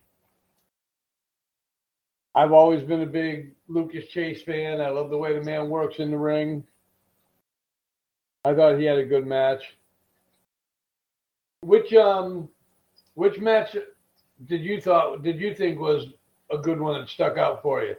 I've 2.35 2.51
always 2.51 2.83
been 2.83 3.01
a 3.01 3.07
big 3.07 3.53
Lucas 3.67 4.07
Chase 4.07 4.41
fan. 4.43 4.81
I 4.81 4.89
love 4.89 5.09
the 5.09 5.17
way 5.17 5.33
the 5.33 5.43
man 5.43 5.69
works 5.69 5.99
in 5.99 6.11
the 6.11 6.17
ring. 6.17 6.63
I 8.43 8.53
thought 8.53 8.79
he 8.79 8.85
had 8.85 8.97
a 8.97 9.05
good 9.05 9.25
match. 9.25 9.76
Which 11.61 11.93
um, 11.93 12.49
which 13.15 13.39
match 13.39 13.75
did 14.45 14.61
you 14.61 14.79
thought 14.79 15.23
did 15.23 15.39
you 15.39 15.53
think 15.55 15.79
was 15.79 16.05
a 16.51 16.57
good 16.57 16.79
one 16.79 16.99
that 16.99 17.09
stuck 17.09 17.37
out 17.37 17.61
for 17.61 17.83
you? 17.83 17.95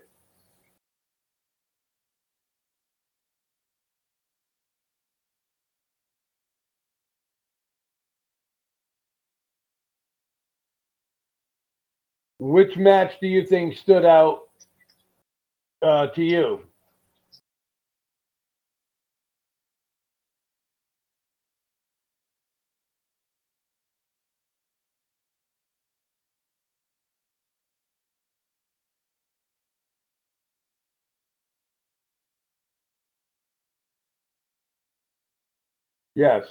Which 12.39 12.77
match 12.77 13.15
do 13.21 13.27
you 13.27 13.45
think 13.45 13.77
stood 13.77 14.05
out 14.05 14.43
uh, 15.83 16.07
to 16.09 16.23
you? 16.23 16.68
Yes. 36.19 36.47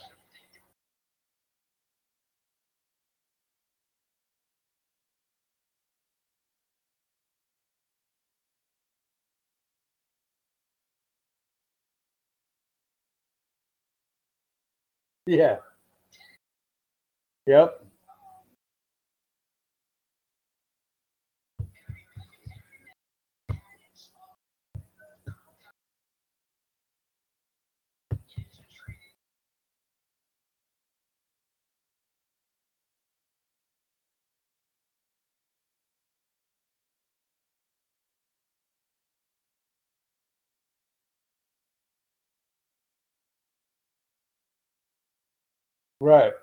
Yeah. 15.27 15.57
Yep. 17.47 17.86
Right 45.99 46.33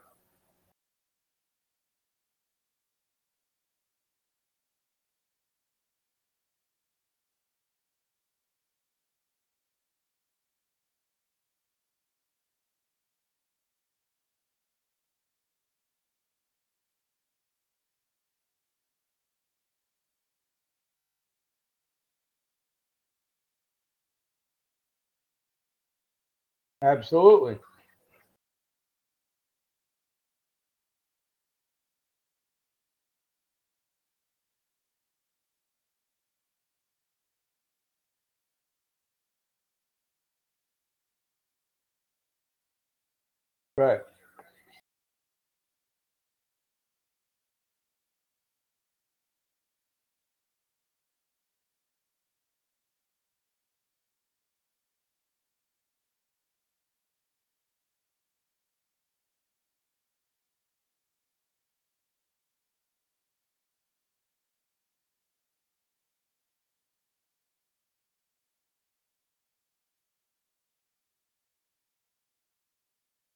Absolutely. 26.83 27.59
Right. 43.77 44.01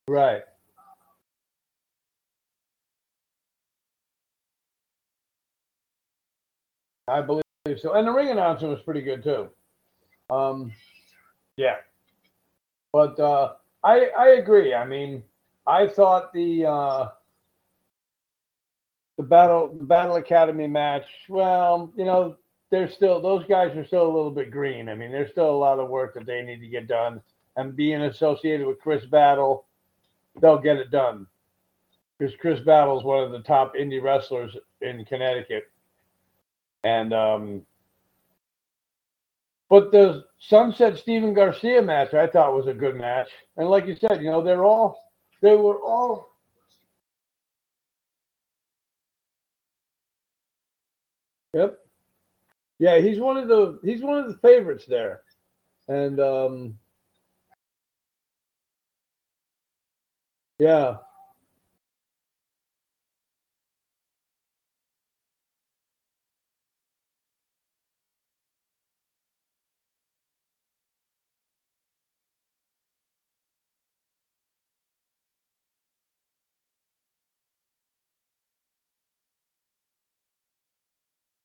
Right. 0.09 0.43
I 7.07 7.21
believe 7.21 7.43
so. 7.77 7.93
And 7.93 8.07
the 8.07 8.13
ring 8.13 8.29
announcer 8.31 8.69
was 8.69 8.81
pretty 8.81 9.03
good 9.03 9.23
too. 9.23 9.49
Um, 10.31 10.73
yeah. 11.57 11.77
But 12.93 13.21
uh, 13.21 13.55
I 13.85 14.09
I 14.19 14.29
agree. 14.39 14.75
I 14.75 14.87
mean, 14.87 15.23
I 15.67 15.87
thought 15.87 16.33
the 16.33 16.65
uh, 16.67 17.09
the 19.19 19.23
battle 19.23 19.75
the 19.79 19.85
Battle 19.85 20.17
Academy 20.17 20.67
match. 20.67 21.07
Well, 21.29 21.93
you 21.97 22.07
know, 22.07 22.37
they're 22.71 22.91
still 22.91 23.21
those 23.21 23.45
guys 23.47 23.77
are 23.77 23.87
still 23.87 24.07
a 24.07 24.15
little 24.15 24.31
bit 24.31 24.51
green. 24.51 24.89
I 24.89 24.95
mean, 24.95 25.13
there's 25.13 25.31
still 25.31 25.51
a 25.51 25.57
lot 25.57 25.79
of 25.79 25.91
work 25.91 26.15
that 26.15 26.25
they 26.25 26.41
need 26.43 26.61
to 26.61 26.69
get 26.69 26.89
done. 26.89 27.21
And 27.57 27.77
being 27.77 28.03
associated 28.03 28.67
with 28.67 28.81
Chris 28.81 29.05
Battle, 29.05 29.67
they'll 30.41 30.59
get 30.59 30.77
it 30.77 30.91
done. 30.91 31.27
Because 32.19 32.35
Chris 32.41 32.61
Battle 32.61 32.99
is 32.99 33.05
one 33.05 33.23
of 33.23 33.31
the 33.31 33.41
top 33.43 33.75
indie 33.75 34.03
wrestlers 34.03 34.57
in 34.81 35.05
Connecticut. 35.05 35.71
And 36.85 37.13
um, 37.13 37.63
but 39.69 39.93
the 39.93 40.25
Sunset 40.39 40.99
Steven 40.99 41.35
Garcia 41.35 41.83
match 41.83 42.15
I 42.15 42.27
thought 42.27 42.55
was 42.55 42.67
a 42.67 42.75
good 42.75 42.97
match. 42.97 43.29
And 43.57 43.69
like 43.69 43.87
you 43.87 43.97
said, 43.97 44.23
you 44.23 44.31
know, 44.31 44.43
they're 44.43 44.65
all 44.65 45.13
they 45.43 45.55
were 45.55 45.81
all 45.81 46.29
Yep. 51.55 51.79
Yeah, 52.79 52.99
he's 52.99 53.19
one 53.19 53.37
of 53.37 53.49
the 53.49 53.79
he's 53.83 54.03
one 54.03 54.19
of 54.19 54.29
the 54.29 54.39
favorites 54.39 54.85
there. 54.87 55.23
And 55.89 56.21
um 56.21 56.79
yeah. 60.59 60.97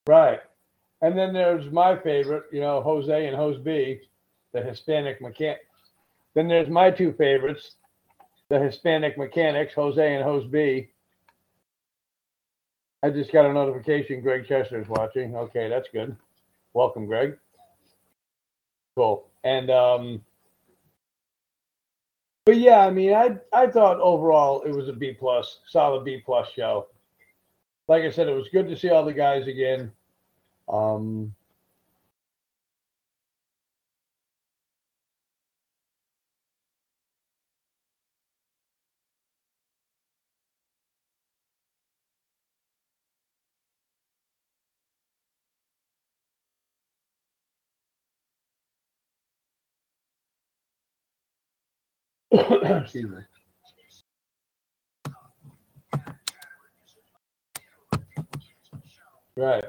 Right. 0.08 0.42
And 1.02 1.18
then 1.18 1.34
there's 1.34 1.72
my 1.72 1.98
favorite, 1.98 2.46
you 2.52 2.62
know, 2.62 2.82
Jose 2.82 3.28
and 3.28 3.36
Jose 3.36 3.60
B, 3.62 4.02
the 4.54 4.62
Hispanic 4.62 5.22
mechanic. 5.22 5.62
Then 6.36 6.48
there's 6.48 6.70
my 6.70 6.92
two 6.92 7.14
favorites, 7.14 7.76
the 8.50 8.60
Hispanic 8.60 9.18
mechanics, 9.18 9.74
Jose 9.74 10.16
and 10.16 10.24
Jose 10.24 10.48
B. 10.48 10.90
I 13.04 13.10
just 13.10 13.34
got 13.34 13.46
a 13.46 13.54
notification 13.54 14.22
Greg 14.22 14.48
Chester's 14.48 14.88
watching. 14.88 15.36
Okay, 15.36 15.68
that's 15.68 15.90
good. 15.92 16.16
Welcome, 16.74 17.06
Greg. 17.06 17.38
Cool. 18.96 19.28
And 19.44 19.70
um 19.70 20.22
but 22.46 22.58
yeah, 22.58 22.80
I 22.80 22.92
mean 22.92 23.14
I 23.14 23.38
I 23.52 23.68
thought 23.68 24.00
overall 24.00 24.62
it 24.64 24.72
was 24.72 24.88
a 24.88 24.94
B 24.94 25.14
plus, 25.14 25.60
solid 25.68 26.06
B 26.06 26.22
plus 26.26 26.48
show. 26.56 26.88
Like 27.88 28.04
I 28.04 28.12
said, 28.12 28.30
it 28.30 28.36
was 28.36 28.48
good 28.50 28.70
to 28.70 28.78
see 28.78 28.90
all 28.90 29.04
the 29.04 29.14
guys 29.14 29.48
again. 29.48 29.92
Um 30.70 31.36
excuse 52.34 53.10
me. 53.10 53.22
Right. 59.36 59.64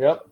Yep. 0.00 0.26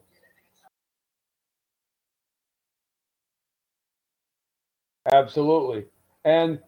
Absolutely. 5.12 5.86
And 6.24 6.60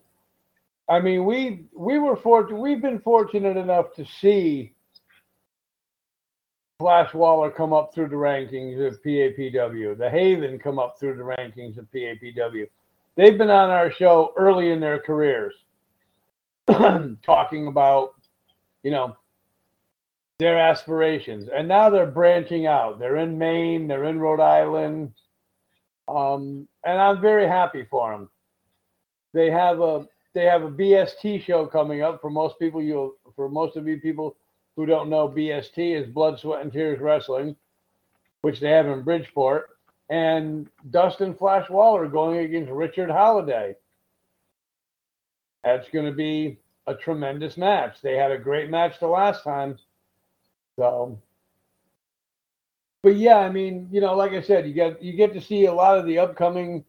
I 0.88 1.00
mean, 1.00 1.24
we 1.24 1.66
we 1.76 1.98
were 1.98 2.16
fortunate. 2.16 2.60
We've 2.60 2.82
been 2.82 3.00
fortunate 3.00 3.56
enough 3.56 3.94
to 3.94 4.04
see 4.04 4.74
Flash 6.78 7.14
Waller 7.14 7.50
come 7.50 7.72
up 7.72 7.94
through 7.94 8.08
the 8.08 8.16
rankings 8.16 8.84
of 8.86 9.02
PAPW, 9.02 9.96
the 9.96 10.10
Haven 10.10 10.58
come 10.58 10.78
up 10.78 10.96
through 10.98 11.16
the 11.16 11.22
rankings 11.22 11.78
of 11.78 11.90
PAPW. 11.92 12.66
They've 13.16 13.38
been 13.38 13.50
on 13.50 13.70
our 13.70 13.90
show 13.92 14.32
early 14.36 14.70
in 14.72 14.80
their 14.80 14.98
careers, 14.98 15.54
talking 17.24 17.68
about, 17.68 18.14
you 18.82 18.90
know, 18.90 19.16
their 20.38 20.58
aspirations, 20.58 21.48
and 21.48 21.68
now 21.68 21.90
they're 21.90 22.06
branching 22.06 22.66
out. 22.66 22.98
They're 22.98 23.16
in 23.18 23.38
Maine, 23.38 23.86
they're 23.86 24.04
in 24.04 24.18
Rhode 24.18 24.40
Island, 24.40 25.12
um, 26.08 26.68
and 26.84 27.00
I'm 27.00 27.20
very 27.20 27.46
happy 27.46 27.86
for 27.88 28.12
them. 28.12 28.28
They 29.32 29.50
have 29.50 29.80
a 29.80 30.06
they 30.34 30.44
have 30.44 30.62
a 30.62 30.70
BST 30.70 31.44
show 31.44 31.66
coming 31.66 32.02
up 32.02 32.20
for 32.20 32.30
most 32.30 32.58
people. 32.58 32.82
You 32.82 33.16
for 33.36 33.48
most 33.48 33.76
of 33.76 33.86
you 33.86 34.00
people 34.00 34.36
who 34.76 34.86
don't 34.86 35.08
know, 35.08 35.28
BST 35.28 36.00
is 36.00 36.10
Blood, 36.10 36.40
Sweat, 36.40 36.62
and 36.62 36.72
Tears 36.72 37.00
Wrestling, 37.00 37.54
which 38.40 38.58
they 38.58 38.70
have 38.70 38.86
in 38.86 39.02
Bridgeport, 39.02 39.70
and 40.10 40.68
Dustin 40.90 41.34
Flash 41.34 41.70
Waller 41.70 42.08
going 42.08 42.38
against 42.38 42.72
Richard 42.72 43.10
Holliday. 43.10 43.76
That's 45.62 45.88
going 45.90 46.06
to 46.06 46.12
be 46.12 46.58
a 46.86 46.94
tremendous 46.94 47.56
match. 47.56 47.96
They 48.02 48.16
had 48.16 48.32
a 48.32 48.38
great 48.38 48.68
match 48.68 48.98
the 49.00 49.06
last 49.06 49.44
time. 49.44 49.78
So, 50.78 51.20
but 53.02 53.16
yeah, 53.16 53.38
I 53.38 53.50
mean, 53.50 53.88
you 53.92 54.00
know, 54.00 54.14
like 54.16 54.32
I 54.32 54.40
said, 54.40 54.66
you 54.66 54.72
get 54.72 55.02
you 55.02 55.12
get 55.12 55.32
to 55.34 55.40
see 55.40 55.66
a 55.66 55.72
lot 55.72 55.98
of 55.98 56.06
the 56.06 56.18
upcoming 56.18 56.84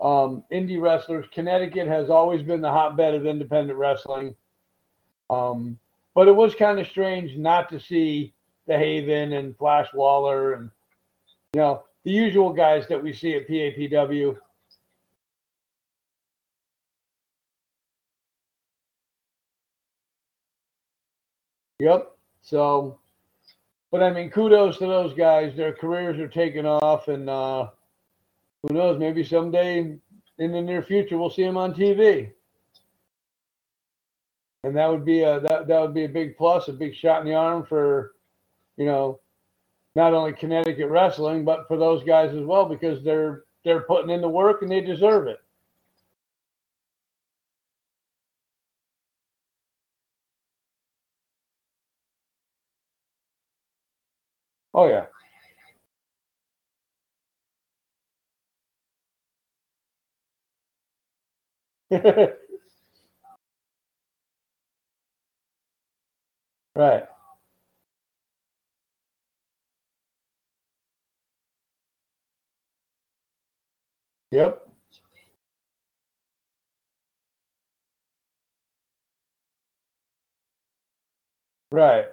um, 0.00 0.44
indie 0.52 0.80
wrestlers. 0.80 1.26
Connecticut 1.32 1.86
has 1.86 2.10
always 2.10 2.42
been 2.42 2.60
the 2.60 2.70
hotbed 2.70 3.14
of 3.14 3.26
independent 3.26 3.78
wrestling. 3.78 4.34
Um, 5.30 5.78
but 6.14 6.28
it 6.28 6.36
was 6.36 6.54
kind 6.54 6.78
of 6.78 6.86
strange 6.86 7.36
not 7.36 7.68
to 7.70 7.80
see 7.80 8.34
the 8.66 8.76
Haven 8.76 9.32
and 9.32 9.56
Flash 9.56 9.88
Waller 9.94 10.54
and 10.54 10.70
you 11.54 11.60
know 11.60 11.84
the 12.04 12.10
usual 12.10 12.52
guys 12.52 12.86
that 12.88 13.02
we 13.02 13.12
see 13.12 13.34
at 13.34 13.48
PAPW. 13.48 14.36
Yep. 21.80 22.10
So, 22.42 22.98
but 23.94 24.02
I 24.02 24.10
mean, 24.10 24.28
kudos 24.28 24.78
to 24.78 24.88
those 24.88 25.14
guys. 25.14 25.54
Their 25.56 25.72
careers 25.72 26.18
are 26.18 26.26
taking 26.26 26.66
off, 26.66 27.06
and 27.06 27.30
uh, 27.30 27.68
who 28.64 28.74
knows? 28.74 28.98
Maybe 28.98 29.22
someday 29.22 29.78
in 29.78 30.00
the 30.50 30.60
near 30.60 30.82
future 30.82 31.16
we'll 31.16 31.30
see 31.30 31.44
them 31.44 31.56
on 31.56 31.72
TV, 31.72 32.32
and 34.64 34.76
that 34.76 34.90
would 34.90 35.04
be 35.04 35.20
a 35.20 35.38
that 35.38 35.68
that 35.68 35.80
would 35.80 35.94
be 35.94 36.06
a 36.06 36.08
big 36.08 36.36
plus, 36.36 36.66
a 36.66 36.72
big 36.72 36.92
shot 36.92 37.20
in 37.20 37.28
the 37.28 37.34
arm 37.34 37.64
for, 37.64 38.14
you 38.76 38.84
know, 38.84 39.20
not 39.94 40.12
only 40.12 40.32
Connecticut 40.32 40.90
wrestling 40.90 41.44
but 41.44 41.68
for 41.68 41.76
those 41.76 42.02
guys 42.02 42.34
as 42.34 42.44
well 42.44 42.64
because 42.64 43.04
they're 43.04 43.44
they're 43.64 43.82
putting 43.82 44.10
in 44.10 44.20
the 44.20 44.28
work 44.28 44.62
and 44.62 44.72
they 44.72 44.80
deserve 44.80 45.28
it. 45.28 45.38
Oh 54.74 54.86
yeah. 54.88 55.06
right. 66.74 67.04
Yep. 74.30 74.68
Right. 81.70 82.06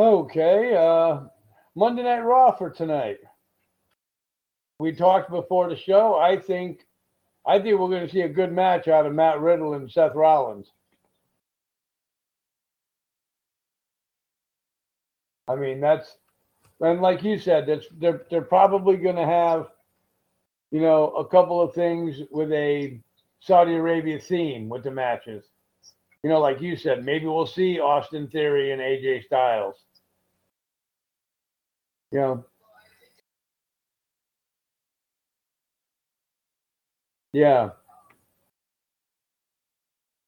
Okay. 0.00 0.74
Uh, 0.74 1.24
Monday 1.76 2.02
Night 2.02 2.20
Raw 2.20 2.56
for 2.56 2.70
tonight. 2.70 3.18
We 4.78 4.92
talked 4.92 5.30
before 5.30 5.68
the 5.68 5.76
show. 5.76 6.14
I 6.14 6.38
think, 6.38 6.86
I 7.46 7.58
think 7.58 7.78
we're 7.78 7.90
going 7.90 8.06
to 8.06 8.12
see 8.12 8.22
a 8.22 8.28
good 8.28 8.50
match 8.50 8.88
out 8.88 9.04
of 9.04 9.12
Matt 9.12 9.40
Riddle 9.40 9.74
and 9.74 9.92
Seth 9.92 10.14
Rollins. 10.14 10.68
I 15.46 15.56
mean, 15.56 15.82
that's, 15.82 16.16
and 16.80 17.02
like 17.02 17.22
you 17.22 17.38
said, 17.38 17.66
that's 17.66 17.84
they're 17.98 18.22
they're 18.30 18.40
probably 18.40 18.96
going 18.96 19.16
to 19.16 19.26
have, 19.26 19.66
you 20.70 20.80
know, 20.80 21.08
a 21.10 21.28
couple 21.28 21.60
of 21.60 21.74
things 21.74 22.16
with 22.30 22.50
a 22.52 22.98
Saudi 23.40 23.74
Arabia 23.74 24.18
theme 24.18 24.70
with 24.70 24.82
the 24.82 24.90
matches. 24.90 25.44
You 26.22 26.30
know, 26.30 26.40
like 26.40 26.62
you 26.62 26.76
said, 26.76 27.04
maybe 27.04 27.26
we'll 27.26 27.46
see 27.46 27.80
Austin 27.80 28.28
Theory 28.28 28.72
and 28.72 28.80
AJ 28.80 29.24
Styles. 29.24 29.76
Know, 32.12 32.44
yeah. 37.32 37.70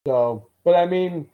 So, 0.07 0.49
but 0.65 0.77
I 0.77 0.87
mean, 0.87 1.29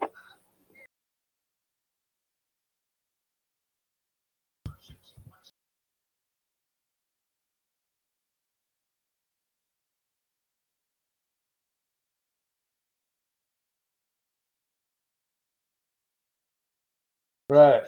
right. 17.50 17.82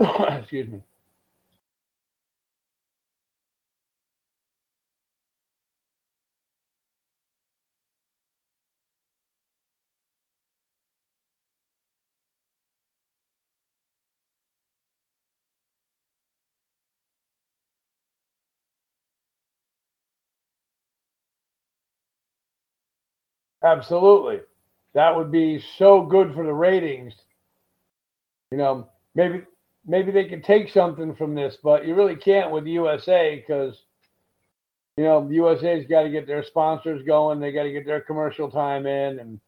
Excuse 0.40 0.68
me. 0.68 0.82
Absolutely. 23.64 24.40
That 24.94 25.16
would 25.16 25.30
be 25.30 25.62
so 25.78 26.02
good 26.02 26.34
for 26.34 26.44
the 26.44 26.52
ratings. 26.52 27.14
You 28.50 28.58
know, 28.58 28.88
maybe 29.14 29.42
maybe 29.86 30.10
they 30.10 30.26
could 30.26 30.44
take 30.44 30.70
something 30.70 31.14
from 31.14 31.34
this, 31.34 31.56
but 31.62 31.86
you 31.86 31.94
really 31.94 32.16
can't 32.16 32.50
with 32.50 32.64
the 32.64 32.72
USA 32.72 33.36
because 33.36 33.84
you 34.96 35.04
know 35.04 35.26
the 35.26 35.34
USA's 35.34 35.86
got 35.86 36.02
to 36.02 36.10
get 36.10 36.26
their 36.26 36.42
sponsors 36.42 37.02
going. 37.06 37.40
They 37.40 37.52
got 37.52 37.64
to 37.64 37.72
get 37.72 37.86
their 37.86 38.00
commercial 38.00 38.50
time 38.50 38.86
in, 38.86 39.18
and 39.18 39.40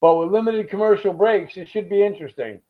but 0.00 0.16
with 0.16 0.30
limited 0.30 0.70
commercial 0.70 1.12
breaks, 1.12 1.56
it 1.56 1.68
should 1.68 1.88
be 1.88 2.04
interesting. 2.04 2.60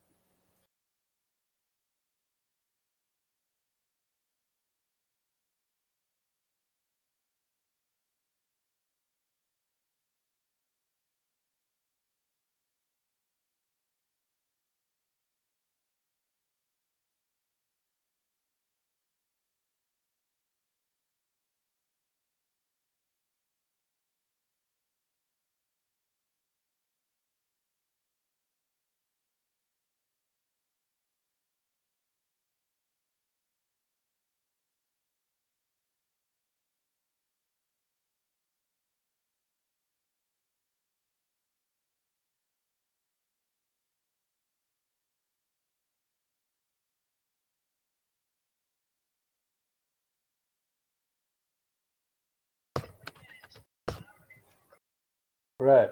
Right. 55.61 55.91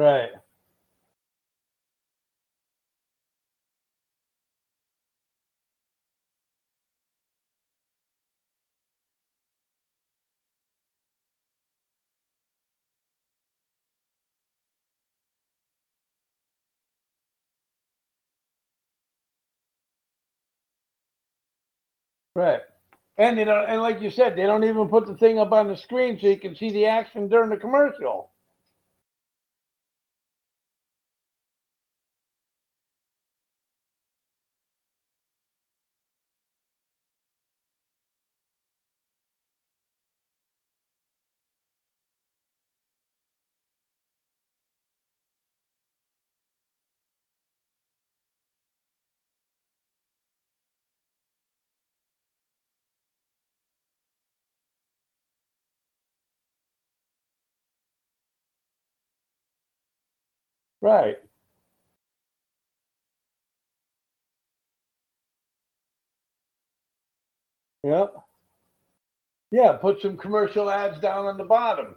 Right. 0.00 0.35
Right. 22.36 22.60
And 23.16 23.38
they 23.38 23.44
don't, 23.44 23.66
and 23.66 23.80
like 23.80 24.02
you 24.02 24.10
said, 24.10 24.36
they 24.36 24.42
don't 24.42 24.62
even 24.62 24.88
put 24.88 25.06
the 25.06 25.16
thing 25.16 25.38
up 25.38 25.52
on 25.52 25.68
the 25.68 25.76
screen 25.76 26.18
so 26.20 26.26
you 26.26 26.38
can 26.38 26.54
see 26.54 26.70
the 26.70 26.84
action 26.84 27.28
during 27.28 27.48
the 27.48 27.56
commercial. 27.56 28.30
Right. 60.86 61.16
Yep. 67.82 68.14
Yeah, 69.50 69.72
put 69.72 70.00
some 70.00 70.16
commercial 70.16 70.70
ads 70.70 71.00
down 71.00 71.24
on 71.26 71.38
the 71.38 71.44
bottom. 71.44 71.96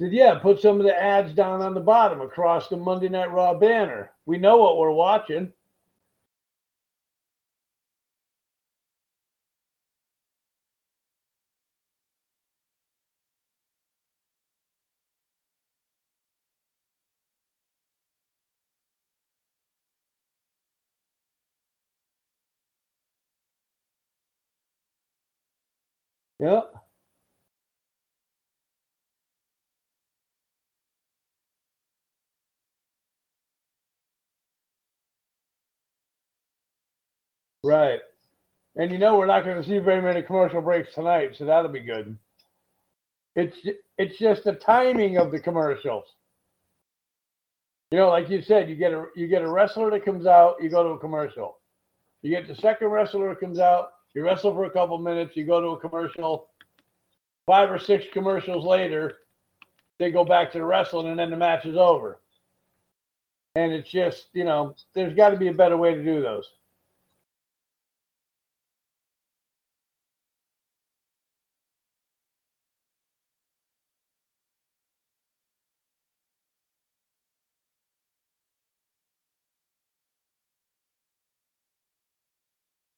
Did 0.00 0.12
yeah, 0.12 0.40
put 0.40 0.60
some 0.60 0.80
of 0.80 0.86
the 0.86 1.00
ads 1.00 1.32
down 1.32 1.62
on 1.62 1.74
the 1.74 1.80
bottom 1.80 2.20
across 2.20 2.66
the 2.66 2.76
Monday 2.76 3.08
Night 3.08 3.30
Raw 3.30 3.54
banner. 3.54 4.10
We 4.26 4.38
know 4.38 4.56
what 4.56 4.76
we're 4.76 4.90
watching. 4.90 5.52
Yep. 26.40 26.74
Right. 37.64 38.00
And 38.76 38.90
you 38.92 38.98
know 38.98 39.18
we're 39.18 39.26
not 39.26 39.44
going 39.44 39.62
to 39.62 39.68
see 39.68 39.78
very 39.78 40.02
many 40.02 40.22
commercial 40.22 40.62
breaks 40.62 40.94
tonight, 40.94 41.32
so 41.38 41.44
that'll 41.44 41.70
be 41.72 41.80
good. 41.80 42.16
It's 43.36 43.56
it's 43.98 44.18
just 44.18 44.44
the 44.44 44.54
timing 44.54 45.18
of 45.18 45.32
the 45.32 45.40
commercials. 45.40 46.04
You 47.90 47.98
know, 47.98 48.08
like 48.10 48.30
you 48.30 48.42
said, 48.42 48.68
you 48.70 48.76
get 48.76 48.92
a 48.92 49.06
you 49.16 49.28
get 49.28 49.42
a 49.42 49.48
wrestler 49.50 49.90
that 49.90 50.04
comes 50.04 50.26
out, 50.26 50.56
you 50.62 50.70
go 50.70 50.84
to 50.84 50.90
a 50.90 50.98
commercial. 50.98 51.58
You 52.22 52.30
get 52.30 52.48
the 52.48 52.56
second 52.56 52.88
wrestler 52.88 53.30
that 53.30 53.40
comes 53.40 53.58
out, 53.58 53.90
you 54.14 54.24
wrestle 54.24 54.54
for 54.54 54.64
a 54.64 54.70
couple 54.70 54.98
minutes, 54.98 55.36
you 55.36 55.44
go 55.46 55.60
to 55.60 55.68
a 55.68 55.80
commercial. 55.80 56.48
Five 57.46 57.70
or 57.70 57.78
six 57.78 58.06
commercials 58.12 58.64
later, 58.64 59.18
they 59.98 60.10
go 60.10 60.24
back 60.24 60.52
to 60.52 60.58
the 60.58 60.64
wrestling, 60.64 61.08
and 61.08 61.18
then 61.18 61.30
the 61.30 61.36
match 61.36 61.66
is 61.66 61.76
over. 61.76 62.20
And 63.56 63.72
it's 63.72 63.90
just, 63.90 64.28
you 64.32 64.44
know, 64.44 64.74
there's 64.94 65.14
got 65.14 65.30
to 65.30 65.36
be 65.36 65.48
a 65.48 65.54
better 65.54 65.76
way 65.76 65.94
to 65.94 66.04
do 66.04 66.22
those. 66.22 66.48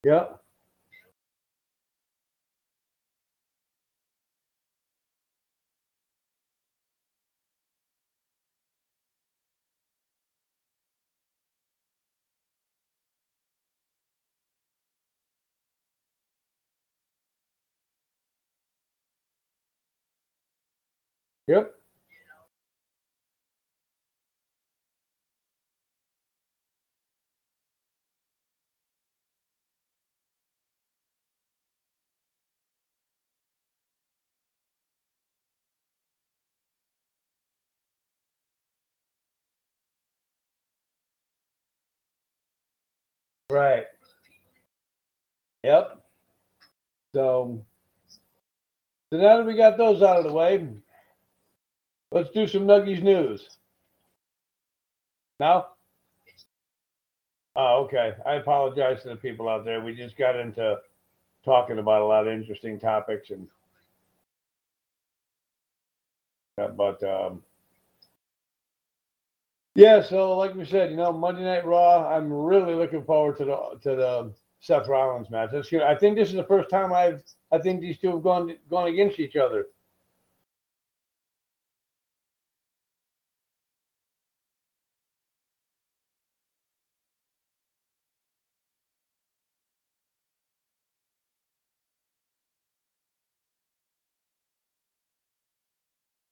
Yep. 0.04 0.41
Yep. 21.48 21.74
Right. 43.50 43.84
Yep. 45.64 46.00
So, 47.14 47.64
so 49.12 49.18
now 49.18 49.38
that 49.38 49.46
we 49.46 49.56
got 49.56 49.78
those 49.78 50.02
out 50.02 50.18
of 50.18 50.24
the 50.24 50.32
way, 50.32 50.68
let's 52.12 52.30
do 52.30 52.46
some 52.46 52.66
Nuggies 52.66 53.02
news. 53.02 53.48
Now? 55.40 55.68
Oh, 57.56 57.84
okay. 57.84 58.14
I 58.24 58.34
apologize 58.34 59.02
to 59.02 59.10
the 59.10 59.16
people 59.16 59.48
out 59.48 59.64
there. 59.64 59.80
We 59.80 59.94
just 59.94 60.16
got 60.16 60.38
into 60.38 60.78
talking 61.44 61.78
about 61.78 62.02
a 62.02 62.06
lot 62.06 62.26
of 62.26 62.32
interesting 62.32 62.78
topics 62.78 63.30
and 63.30 63.48
but 66.76 67.02
um 67.02 67.42
yeah, 69.74 70.02
so 70.02 70.36
like 70.36 70.54
we 70.54 70.66
said, 70.66 70.90
you 70.90 70.98
know, 70.98 71.12
Monday 71.12 71.44
Night 71.44 71.64
Raw. 71.64 72.06
I'm 72.06 72.30
really 72.30 72.74
looking 72.74 73.02
forward 73.04 73.38
to 73.38 73.44
the 73.46 73.56
to 73.82 73.96
the 73.96 74.32
Seth 74.60 74.86
Rollins 74.86 75.30
match. 75.30 75.50
I 75.54 75.94
think 75.94 76.16
this 76.16 76.28
is 76.28 76.34
the 76.34 76.44
first 76.44 76.68
time 76.70 76.92
I've 76.92 77.22
I 77.50 77.58
think 77.58 77.80
these 77.80 77.98
two 77.98 78.10
have 78.10 78.22
gone 78.22 78.56
gone 78.70 78.88
against 78.88 79.18
each 79.18 79.36
other. 79.36 79.66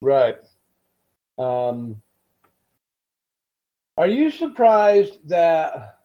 Right. 0.00 0.36
Um, 1.38 2.00
are 3.96 4.06
you 4.06 4.30
surprised 4.30 5.18
that 5.28 5.98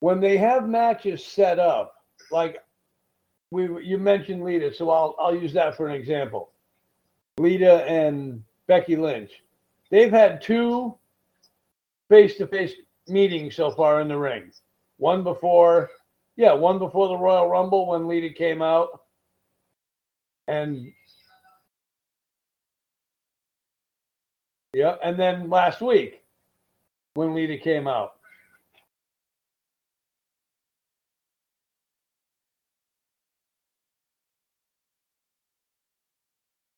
when 0.00 0.20
they 0.20 0.36
have 0.36 0.68
matches 0.68 1.24
set 1.24 1.58
up, 1.58 2.04
like 2.30 2.58
we 3.50 3.84
you 3.84 3.98
mentioned 3.98 4.44
Lita, 4.44 4.74
so 4.74 4.90
I'll 4.90 5.14
I'll 5.18 5.34
use 5.34 5.52
that 5.54 5.76
for 5.76 5.88
an 5.88 5.94
example. 5.94 6.50
Lita 7.38 7.84
and 7.84 8.42
Becky 8.66 8.96
Lynch, 8.96 9.30
they've 9.90 10.10
had 10.10 10.40
two 10.40 10.96
face-to-face 12.08 12.72
meetings 13.08 13.54
so 13.54 13.70
far 13.70 14.00
in 14.00 14.08
the 14.08 14.16
ring. 14.16 14.50
One 14.96 15.22
before, 15.22 15.90
yeah, 16.36 16.52
one 16.52 16.78
before 16.78 17.08
the 17.08 17.16
Royal 17.16 17.48
Rumble 17.48 17.88
when 17.88 18.08
Lita 18.08 18.30
came 18.30 18.62
out, 18.62 19.02
and 20.48 20.92
yeah, 24.76 24.96
and 25.02 25.18
then 25.18 25.48
last 25.48 25.80
week 25.80 26.22
when 27.14 27.34
Lita 27.34 27.56
came 27.56 27.88
out. 27.88 28.12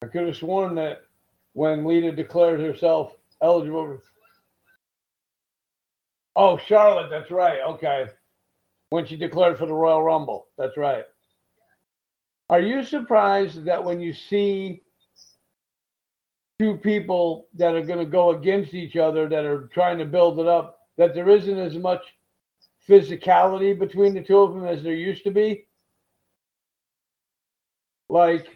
I 0.01 0.07
could 0.07 0.29
have 0.29 0.37
sworn 0.37 0.77
that 0.77 1.03
when 1.55 1.85
Lita 1.85 2.13
declared 2.13 2.61
herself 2.61 3.17
eligible. 3.43 3.99
Oh, 6.37 6.57
Charlotte, 6.57 7.11
that's 7.11 7.33
right. 7.33 7.59
Okay. 7.69 8.07
When 8.91 9.07
she 9.07 9.17
declared 9.17 9.59
for 9.59 9.67
the 9.67 9.75
Royal 9.75 10.05
Rumble. 10.05 10.47
That's 10.57 10.77
right. 10.77 11.05
Are 12.49 12.61
you 12.61 12.85
surprised 12.85 13.65
that 13.65 13.83
when 13.83 14.01
you 14.01 14.13
see 14.13 14.83
two 16.59 16.77
people 16.77 17.47
that 17.55 17.75
are 17.75 17.85
going 17.85 17.99
to 17.99 18.05
go 18.05 18.31
against 18.31 18.75
each 18.75 18.97
other 18.97 19.29
that 19.29 19.45
are 19.45 19.69
trying 19.73 19.99
to 19.99 20.05
build 20.05 20.41
it 20.41 20.47
up, 20.47 20.81
that 20.97 21.15
there 21.15 21.29
isn't 21.29 21.59
as 21.59 21.77
much 21.77 22.03
physicality 22.89 23.79
between 23.79 24.15
the 24.15 24.23
two 24.23 24.39
of 24.39 24.55
them 24.55 24.67
as 24.67 24.83
there 24.83 24.95
used 24.95 25.23
to 25.25 25.31
be. 25.31 25.67
Like, 28.09 28.47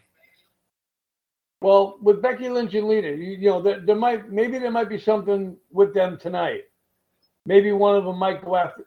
well, 1.61 1.99
with 2.03 2.23
Becky 2.23 2.49
Lynch 2.49 2.75
and 2.75 2.89
Lita, 2.89 3.09
you, 3.09 3.37
you 3.39 3.51
know, 3.51 3.63
there, 3.63 3.81
there 3.81 3.95
might 3.95 4.33
maybe 4.33 4.59
there 4.59 4.71
might 4.71 4.89
be 4.89 4.99
something 4.99 5.57
with 5.71 5.95
them 5.95 6.19
tonight. 6.19 6.63
Maybe 7.47 7.71
one 7.71 7.95
of 7.95 8.05
them 8.05 8.19
might 8.19 8.45
go 8.45 8.57
after. 8.57 8.87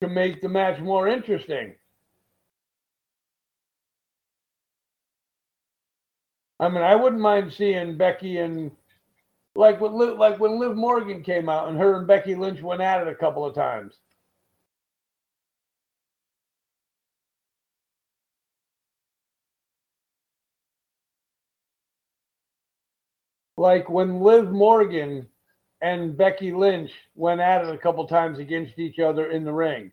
To 0.00 0.08
make 0.08 0.42
the 0.42 0.48
match 0.48 0.80
more 0.80 1.06
interesting. 1.06 1.74
I 6.62 6.68
mean, 6.68 6.84
I 6.84 6.94
wouldn't 6.94 7.20
mind 7.20 7.52
seeing 7.52 7.96
Becky 7.96 8.38
and 8.38 8.70
like 9.56 9.80
when 9.80 9.94
Liv, 9.94 10.16
like 10.16 10.38
when 10.38 10.60
Liv 10.60 10.76
Morgan 10.76 11.24
came 11.24 11.48
out 11.48 11.68
and 11.68 11.76
her 11.76 11.96
and 11.96 12.06
Becky 12.06 12.36
Lynch 12.36 12.62
went 12.62 12.80
at 12.80 13.02
it 13.02 13.08
a 13.08 13.16
couple 13.16 13.44
of 13.44 13.52
times. 13.52 13.94
Like 23.56 23.90
when 23.90 24.20
Liv 24.20 24.52
Morgan 24.52 25.26
and 25.80 26.16
Becky 26.16 26.52
Lynch 26.52 26.92
went 27.16 27.40
at 27.40 27.64
it 27.64 27.74
a 27.74 27.78
couple 27.78 28.06
times 28.06 28.38
against 28.38 28.78
each 28.78 29.00
other 29.00 29.32
in 29.32 29.44
the 29.44 29.52
ring. 29.52 29.90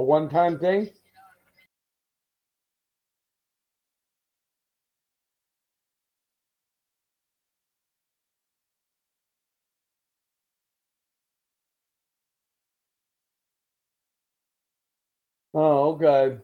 A 0.00 0.02
one-time 0.02 0.58
thing. 0.58 0.88
Oh, 15.54 15.92
okay. 15.94 16.38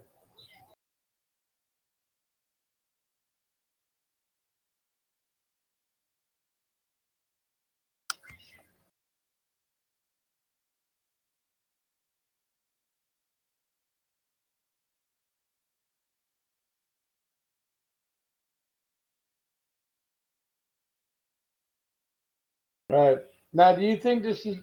Right. 22.90 23.18
Now, 23.52 23.74
do 23.74 23.82
you 23.82 23.96
think 23.96 24.22
this 24.22 24.46
is 24.46 24.58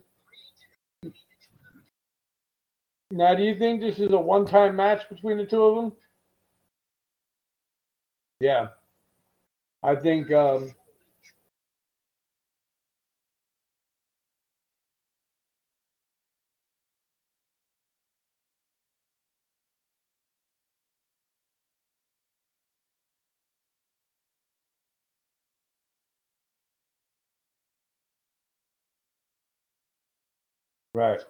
now? 3.11 3.35
Do 3.35 3.43
you 3.43 3.57
think 3.57 3.81
this 3.81 3.99
is 3.99 4.11
a 4.11 4.17
one-time 4.17 4.75
match 4.75 5.01
between 5.09 5.37
the 5.37 5.45
two 5.45 5.63
of 5.63 5.75
them? 5.75 5.91
Yeah, 8.39 8.67
I 9.83 9.95
think. 9.95 10.31
Um, 10.31 10.73
right. 30.93 31.21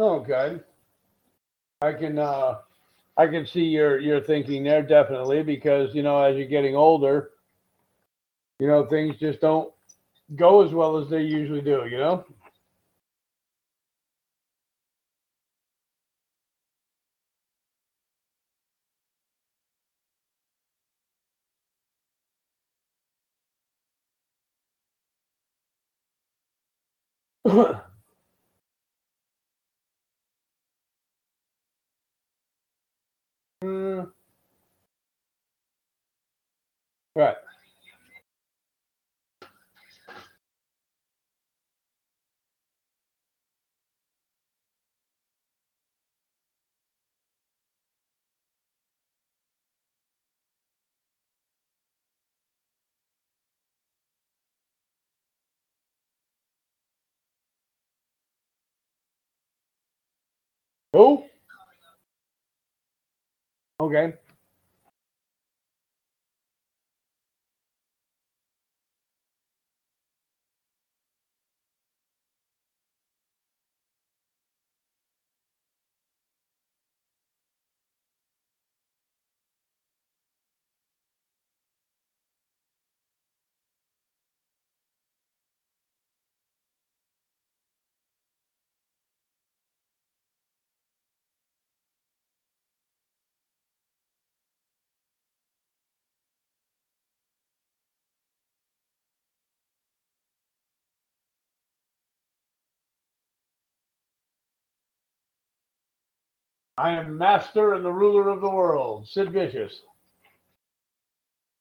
Okay. 0.00 0.60
I 1.82 1.92
can 1.92 2.18
uh 2.18 2.58
I 3.16 3.26
can 3.26 3.46
see 3.46 3.64
your 3.64 4.00
your 4.00 4.20
thinking 4.22 4.64
there 4.64 4.82
definitely 4.82 5.42
because 5.42 5.94
you 5.94 6.02
know 6.02 6.22
as 6.22 6.36
you're 6.36 6.46
getting 6.48 6.76
older, 6.76 7.30
you 8.58 8.66
know 8.68 8.86
things 8.86 9.16
just 9.18 9.40
don't 9.40 9.72
go 10.36 10.62
as 10.64 10.72
well 10.72 10.98
as 10.98 11.08
they 11.10 11.22
usually 11.22 11.62
do. 11.62 11.86
You 11.90 11.98
know. 27.44 27.74
Who? 61.00 61.24
Okay. 63.80 64.12
I 106.80 106.92
am 106.92 107.18
master 107.18 107.74
and 107.74 107.84
the 107.84 107.92
ruler 107.92 108.30
of 108.30 108.40
the 108.40 108.48
world. 108.48 109.06
Sid 109.06 109.32
Vicious. 109.32 109.82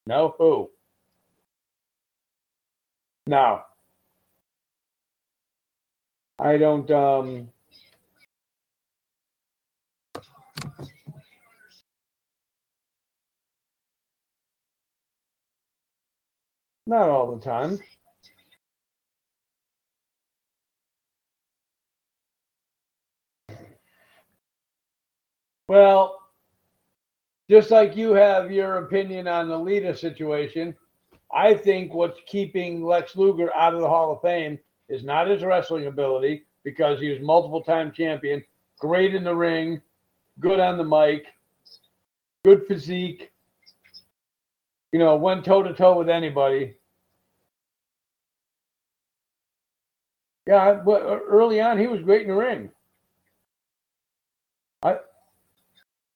No, 0.07 0.33
who? 0.37 0.69
No. 3.27 3.61
I 6.39 6.55
don't. 6.57 6.89
Um, 6.89 7.49
not 16.87 17.09
all 17.09 17.35
the 17.35 17.43
time. 17.43 17.79
Well, 25.69 26.19
just 27.47 27.69
like 27.69 27.95
you 27.95 28.13
have 28.13 28.51
your 28.51 28.77
opinion 28.77 29.27
on 29.27 29.47
the 29.47 29.57
Lita 29.57 29.95
situation, 29.95 30.75
I 31.31 31.53
think 31.53 31.93
what's 31.93 32.19
keeping 32.25 32.83
Lex 32.83 33.15
Luger 33.15 33.53
out 33.53 33.75
of 33.75 33.81
the 33.81 33.87
Hall 33.87 34.11
of 34.11 34.19
Fame 34.23 34.57
is 34.89 35.03
not 35.03 35.27
his 35.27 35.43
wrestling 35.43 35.85
ability 35.85 36.47
because 36.63 36.99
he 36.99 37.09
was 37.09 37.21
multiple 37.21 37.61
time 37.61 37.91
champion, 37.91 38.43
great 38.79 39.13
in 39.13 39.23
the 39.23 39.35
ring, 39.35 39.79
good 40.39 40.59
on 40.59 40.79
the 40.79 40.83
mic, 40.83 41.27
good 42.43 42.65
physique, 42.65 43.31
you 44.91 44.97
know, 44.97 45.17
went 45.17 45.45
toe 45.45 45.61
to 45.61 45.71
toe 45.75 45.99
with 45.99 46.09
anybody. 46.09 46.73
Yeah, 50.47 50.81
but 50.83 51.03
uh, 51.03 51.19
early 51.27 51.61
on 51.61 51.77
he 51.77 51.85
was 51.85 52.01
great 52.01 52.23
in 52.23 52.29
the 52.29 52.33
ring. 52.33 52.71
I 54.81 54.97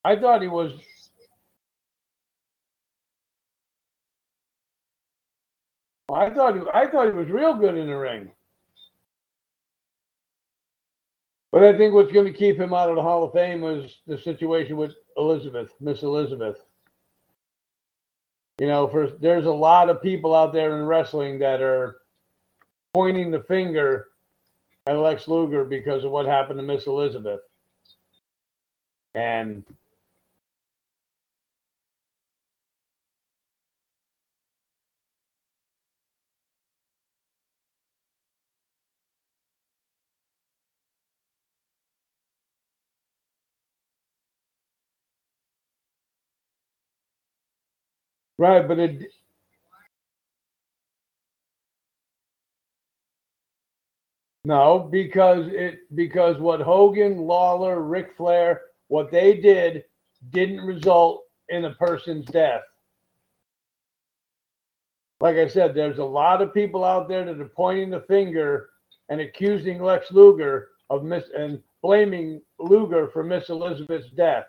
I 0.03 0.15
thought 0.15 0.41
he 0.41 0.47
was 0.47 0.73
I 6.11 6.29
thought 6.29 6.55
he, 6.55 6.61
I 6.73 6.87
thought 6.87 7.07
he 7.07 7.13
was 7.13 7.29
real 7.29 7.55
good 7.55 7.75
in 7.77 7.87
the 7.87 7.97
ring. 7.97 8.31
But 11.51 11.63
I 11.63 11.77
think 11.77 11.93
what's 11.93 12.11
going 12.11 12.25
to 12.25 12.37
keep 12.37 12.59
him 12.59 12.73
out 12.73 12.89
of 12.89 12.95
the 12.95 13.01
Hall 13.01 13.23
of 13.23 13.33
Fame 13.33 13.61
was 13.61 13.99
the 14.07 14.17
situation 14.17 14.75
with 14.75 14.93
Elizabeth, 15.17 15.71
Miss 15.79 16.01
Elizabeth. 16.01 16.57
You 18.59 18.67
know, 18.67 18.87
for 18.87 19.07
there's 19.19 19.45
a 19.45 19.51
lot 19.51 19.89
of 19.89 20.01
people 20.01 20.35
out 20.35 20.53
there 20.53 20.77
in 20.77 20.85
wrestling 20.85 21.39
that 21.39 21.61
are 21.61 21.97
pointing 22.93 23.31
the 23.31 23.43
finger 23.43 24.07
at 24.87 24.97
Lex 24.97 25.27
Luger 25.27 25.63
because 25.63 26.03
of 26.03 26.11
what 26.11 26.25
happened 26.25 26.59
to 26.59 26.63
Miss 26.63 26.87
Elizabeth. 26.87 27.41
And 29.15 29.63
Right, 48.43 48.67
but 48.67 48.77
it 48.77 49.03
no, 54.43 54.79
because 54.91 55.47
it 55.47 55.79
because 55.95 56.37
what 56.39 56.59
Hogan, 56.59 57.19
Lawler, 57.19 57.79
Ric 57.79 58.17
Flair, 58.17 58.59
what 58.89 59.11
they 59.11 59.37
did 59.37 59.85
didn't 60.31 60.59
result 60.59 61.23
in 61.47 61.63
a 61.63 61.75
person's 61.75 62.25
death. 62.25 62.63
Like 65.21 65.37
I 65.37 65.47
said, 65.47 65.73
there's 65.73 65.99
a 65.99 66.03
lot 66.03 66.41
of 66.41 66.53
people 66.53 66.83
out 66.83 67.07
there 67.07 67.23
that 67.23 67.39
are 67.39 67.45
pointing 67.45 67.91
the 67.91 68.01
finger 68.09 68.71
and 69.07 69.21
accusing 69.21 69.81
Lex 69.81 70.11
Luger 70.11 70.67
of 70.89 71.05
miss 71.05 71.29
and 71.33 71.63
blaming 71.81 72.41
Luger 72.59 73.07
for 73.07 73.23
Miss 73.23 73.47
Elizabeth's 73.47 74.09
death. 74.09 74.47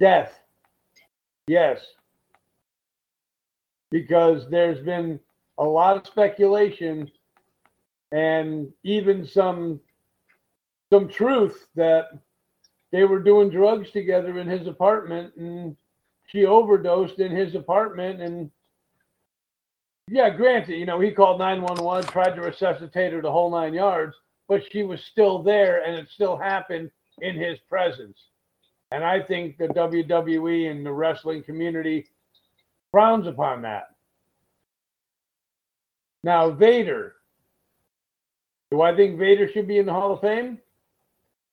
Death. 0.00 0.40
Yes. 1.46 1.80
Because 3.90 4.48
there's 4.50 4.82
been 4.84 5.20
a 5.58 5.64
lot 5.64 5.96
of 5.96 6.06
speculation 6.06 7.10
and 8.12 8.72
even 8.82 9.26
some 9.26 9.78
some 10.92 11.06
truth 11.08 11.68
that 11.76 12.06
they 12.90 13.04
were 13.04 13.20
doing 13.20 13.50
drugs 13.50 13.92
together 13.92 14.38
in 14.38 14.48
his 14.48 14.66
apartment 14.66 15.32
and 15.36 15.76
she 16.26 16.46
overdosed 16.46 17.20
in 17.20 17.30
his 17.30 17.54
apartment 17.54 18.20
and 18.20 18.50
yeah, 20.12 20.28
granted, 20.28 20.76
you 20.76 20.86
know, 20.86 20.98
he 20.98 21.12
called 21.12 21.38
911, 21.38 22.10
tried 22.10 22.34
to 22.34 22.40
resuscitate 22.40 23.12
her 23.12 23.22
the 23.22 23.30
whole 23.30 23.48
nine 23.48 23.74
yards, 23.74 24.16
but 24.48 24.62
she 24.72 24.82
was 24.82 25.00
still 25.04 25.40
there 25.40 25.84
and 25.84 25.94
it 25.94 26.08
still 26.12 26.36
happened 26.36 26.90
in 27.20 27.36
his 27.36 27.60
presence. 27.68 28.18
And 28.90 29.04
I 29.04 29.22
think 29.22 29.56
the 29.56 29.68
WWE 29.68 30.70
and 30.70 30.84
the 30.84 30.92
wrestling 30.92 31.42
community 31.42 32.06
frowns 32.90 33.26
upon 33.26 33.62
that. 33.62 33.90
Now, 36.22 36.50
Vader. 36.50 37.14
Do 38.70 38.82
I 38.82 38.94
think 38.94 39.18
Vader 39.18 39.48
should 39.48 39.66
be 39.66 39.78
in 39.78 39.86
the 39.86 39.92
Hall 39.92 40.12
of 40.12 40.20
Fame? 40.20 40.58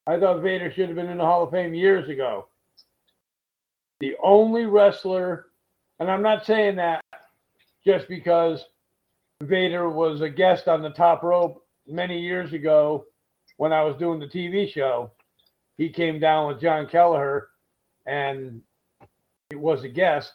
I 0.06 0.20
thought 0.20 0.42
Vader 0.42 0.72
should 0.72 0.88
have 0.88 0.96
been 0.96 1.10
in 1.10 1.18
the 1.18 1.26
Hall 1.26 1.44
of 1.44 1.52
Fame 1.52 1.74
years 1.74 2.10
ago. 2.10 2.48
The 4.00 4.16
only 4.22 4.66
wrestler, 4.66 5.48
and 6.00 6.10
I'm 6.10 6.22
not 6.22 6.46
saying 6.46 6.76
that 6.76 7.04
just 7.86 8.08
because 8.08 8.64
Vader 9.42 9.90
was 9.90 10.22
a 10.22 10.30
guest 10.30 10.68
on 10.68 10.82
the 10.82 10.90
top 10.90 11.24
rope 11.24 11.66
many 11.88 12.20
years 12.20 12.54
ago 12.54 13.06
when 13.58 13.74
I 13.74 13.84
was 13.84 13.98
doing 13.98 14.20
the 14.20 14.28
TV 14.28 14.72
show 14.72 15.12
he 15.78 15.90
came 15.90 16.20
down 16.20 16.48
with 16.48 16.62
John 16.62 16.88
Kelleher 16.88 17.50
and 18.06 18.62
it 19.50 19.60
was 19.60 19.84
a 19.84 19.90
guest. 19.90 20.34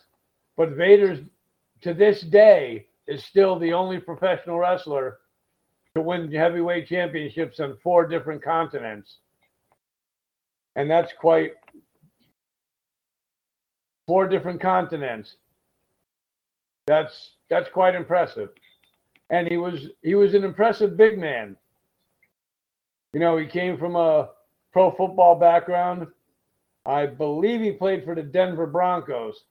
But 0.57 0.71
Vader's 0.71 1.19
to 1.83 1.95
this 1.95 2.21
day 2.23 2.87
is 3.07 3.25
still 3.25 3.59
the 3.59 3.73
only 3.73 3.99
professional 3.99 4.59
wrestler 4.59 5.19
to 5.95 6.03
win 6.03 6.33
heavyweight 6.33 6.87
championships 6.89 7.61
on 7.61 7.77
four 7.83 8.07
different 8.07 8.43
continents. 8.43 9.19
And 10.77 10.91
that's 10.91 11.13
quite 11.19 11.53
four 14.07 14.29
different 14.29 14.61
continents. 14.61 15.37
That's 16.87 17.33
that's 17.51 17.69
quite 17.71 17.95
impressive. 17.95 18.51
And 19.31 19.49
he 19.49 19.57
was 19.57 19.89
he 20.03 20.15
was 20.15 20.35
an 20.35 20.45
impressive 20.45 20.97
big 20.97 21.19
man. 21.19 21.57
You 23.13 23.21
know, 23.21 23.37
he 23.37 23.47
came 23.47 23.77
from 23.77 23.97
a 23.97 24.31
pro 24.73 24.91
football 24.91 25.37
background. 25.39 26.07
I 26.85 27.07
believe 27.07 27.61
he 27.61 27.73
played 27.73 28.05
for 28.05 28.15
the 28.15 28.23
Denver 28.23 28.67
Broncos. 28.67 29.45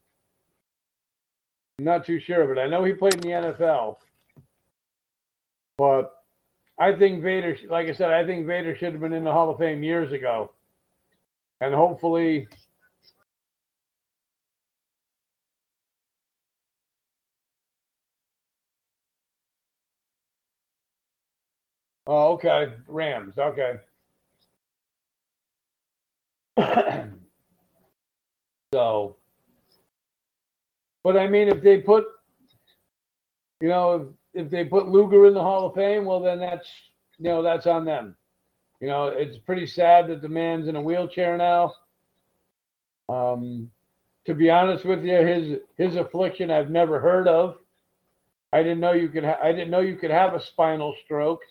I'm 1.80 1.86
not 1.86 2.06
too 2.06 2.20
sure, 2.20 2.54
but 2.54 2.60
I 2.62 2.68
know 2.68 2.84
he 2.84 2.94
played 2.94 3.16
in 3.16 3.22
the 3.22 3.28
NFL. 3.30 3.98
But 5.78 6.12
I 6.78 6.94
think 6.94 7.24
Vader, 7.24 7.58
like 7.70 7.88
I 7.88 7.94
said, 7.94 8.12
I 8.12 8.26
think 8.26 8.46
Vader 8.46 8.76
should 8.76 8.92
have 8.92 9.02
been 9.02 9.14
in 9.14 9.24
the 9.24 9.32
Hall 9.32 9.50
of 9.50 9.58
Fame 9.58 9.84
years 9.84 10.12
ago. 10.12 10.52
And 11.62 11.74
hopefully 11.74 12.48
Oh, 22.08 22.34
okay. 22.34 22.74
Rams. 22.88 23.38
Okay. 23.38 23.76
so, 28.74 29.16
but 31.04 31.18
I 31.18 31.28
mean, 31.28 31.48
if 31.48 31.62
they 31.64 31.80
put, 31.80 32.06
you 33.62 33.70
know, 33.70 34.14
if, 34.34 34.46
if 34.46 34.52
they 34.52 34.66
put 34.66 34.88
Luger 34.88 35.26
in 35.28 35.34
the 35.34 35.42
Hall 35.42 35.68
of 35.68 35.76
Fame, 35.76 36.06
well, 36.06 36.20
then 36.20 36.40
that's, 36.40 36.70
you 37.18 37.26
know, 37.26 37.42
that's 37.42 37.68
on 37.68 37.86
them. 37.86 38.16
You 38.80 38.88
know, 38.88 39.08
it's 39.08 39.38
pretty 39.38 39.68
sad 39.68 40.08
that 40.08 40.22
the 40.22 40.30
man's 40.30 40.68
in 40.68 40.76
a 40.76 40.82
wheelchair 40.82 41.38
now. 41.38 41.74
Um, 43.10 43.70
to 44.26 44.34
be 44.34 44.50
honest 44.50 44.86
with 44.86 45.04
you, 45.04 45.16
his 45.18 45.60
his 45.78 45.96
affliction 45.96 46.52
I've 46.52 46.70
never 46.70 47.00
heard 47.00 47.28
of. 47.28 47.58
I 48.54 48.64
didn't 48.64 48.80
know 48.80 48.94
you 48.94 49.10
could. 49.10 49.24
Ha- 49.24 49.40
I 49.42 49.52
didn't 49.52 49.70
know 49.70 49.80
you 49.82 49.96
could 49.96 50.12
have 50.12 50.34
a 50.34 50.42
spinal 50.42 50.96
stroke. 51.06 51.42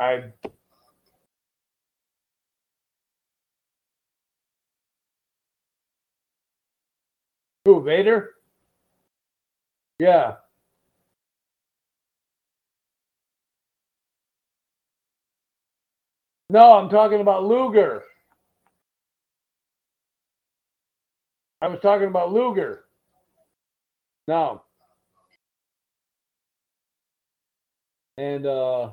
I 0.00 0.24
Who, 7.64 7.82
Vader? 7.82 8.34
Yeah. 9.98 10.34
No, 16.50 16.72
I'm 16.74 16.90
talking 16.90 17.20
about 17.20 17.44
Luger. 17.44 18.02
I 21.62 21.68
was 21.68 21.80
talking 21.80 22.08
about 22.08 22.32
Luger. 22.32 22.84
No. 24.28 24.62
And 28.18 28.44
uh 28.46 28.90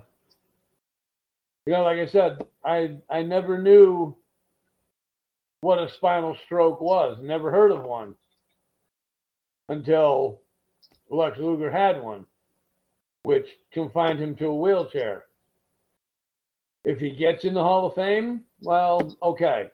you 1.66 1.74
know, 1.74 1.84
like 1.84 2.00
I 2.00 2.08
said, 2.08 2.42
I 2.64 2.96
I 3.10 3.22
never 3.24 3.58
knew 3.62 4.16
what 5.60 5.78
a 5.78 5.92
spinal 5.92 6.38
stroke 6.46 6.80
was. 6.80 7.18
Never 7.22 7.52
heard 7.52 7.72
of 7.72 7.84
one 7.84 8.16
until 9.72 10.42
Lex 11.10 11.38
Luger 11.40 11.72
had 11.72 12.04
one, 12.04 12.26
which 13.24 13.48
confined 13.72 14.20
him 14.20 14.36
to 14.36 14.48
a 14.48 14.56
wheelchair. 14.56 15.24
If 16.84 17.00
he 17.00 17.12
gets 17.12 17.46
in 17.46 17.54
the 17.54 17.64
Hall 17.64 17.86
of 17.88 17.96
Fame, 17.96 18.42
well, 18.62 19.16
okay. 19.24 19.70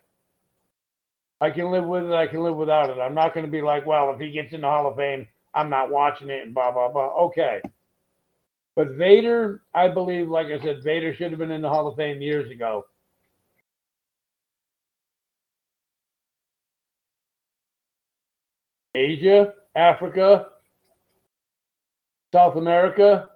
I 1.42 1.50
can 1.50 1.72
live 1.72 1.86
with 1.86 2.04
it. 2.04 2.14
I 2.14 2.28
can 2.28 2.44
live 2.44 2.56
without 2.56 2.90
it. 2.90 3.00
I'm 3.00 3.16
not 3.16 3.34
going 3.34 3.46
to 3.46 3.52
be 3.52 3.62
like, 3.62 3.86
well, 3.86 4.14
if 4.14 4.20
he 4.20 4.32
gets 4.32 4.54
in 4.54 4.62
the 4.62 4.68
Hall 4.68 4.88
of 4.88 4.98
Fame, 4.98 5.28
I'm 5.54 5.70
not 5.70 5.90
watching 5.90 6.30
it 6.30 6.44
and 6.44 6.54
blah, 6.54 6.72
blah, 6.72 6.90
blah. 6.90 7.16
Okay. 7.26 7.62
But 8.76 8.92
Vader, 8.92 9.64
I 9.74 9.88
believe, 9.88 10.30
like 10.30 10.48
I 10.48 10.62
said, 10.62 10.84
Vader 10.84 11.16
should 11.16 11.32
have 11.32 11.40
been 11.40 11.52
in 11.52 11.64
the 11.64 11.70
Hall 11.70 11.88
of 11.88 11.96
Fame 11.96 12.22
years 12.22 12.52
ago. 12.52 12.86
Asia, 18.94 19.54
Africa, 19.78 20.48
South 22.34 22.56
America. 22.56 23.30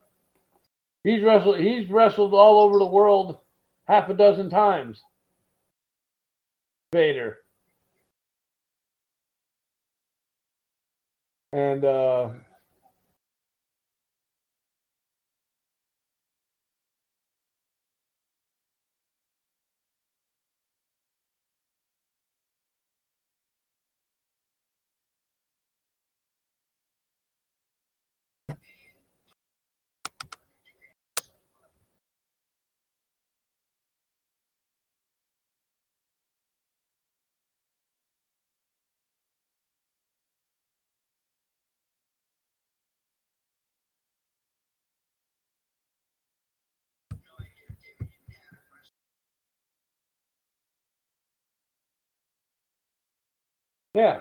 He's 1.04 1.24
wrestled 1.24 1.60
he's 1.60 1.90
wrestled 1.90 2.34
all 2.34 2.60
over 2.62 2.80
the 2.80 2.86
world 2.86 3.38
half 3.88 4.10
a 4.10 4.14
dozen 4.16 4.50
times. 4.50 5.02
Vader. 6.92 7.38
And 11.54 11.86
uh 11.86 12.30
yeah. 53.94 54.20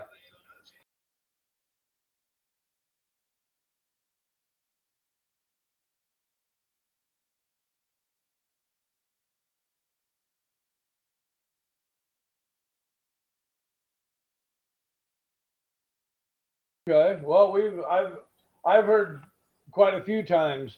Okay. 16.89 17.21
Well, 17.23 17.51
we've 17.51 17.79
I've 17.89 18.17
I've 18.65 18.85
heard 18.85 19.23
quite 19.71 19.93
a 19.93 20.03
few 20.03 20.23
times 20.23 20.77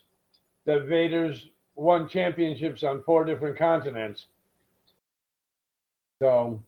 that 0.66 0.86
Vader's 0.86 1.50
won 1.76 2.08
championships 2.08 2.84
on 2.84 3.04
four 3.04 3.26
different 3.26 3.58
continents. 3.58 4.28
So, 6.22 6.62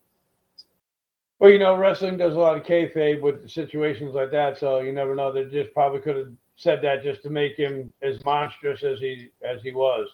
well, 1.38 1.50
you 1.50 1.58
know, 1.58 1.76
wrestling 1.76 2.16
does 2.16 2.34
a 2.34 2.38
lot 2.38 2.56
of 2.56 2.64
kayfabe 2.64 3.20
with 3.20 3.48
situations 3.50 4.14
like 4.14 4.30
that. 4.30 4.58
So 4.58 4.80
you 4.80 4.92
never 4.92 5.14
know. 5.14 5.32
They 5.32 5.44
just 5.44 5.72
probably 5.74 6.00
could 6.00 6.16
have 6.16 6.32
said 6.56 6.80
that 6.82 7.02
just 7.02 7.22
to 7.22 7.30
make 7.30 7.56
him 7.56 7.92
as 8.02 8.24
monstrous 8.24 8.82
as 8.82 8.98
he 9.00 9.28
as 9.46 9.60
he 9.62 9.72
was. 9.72 10.08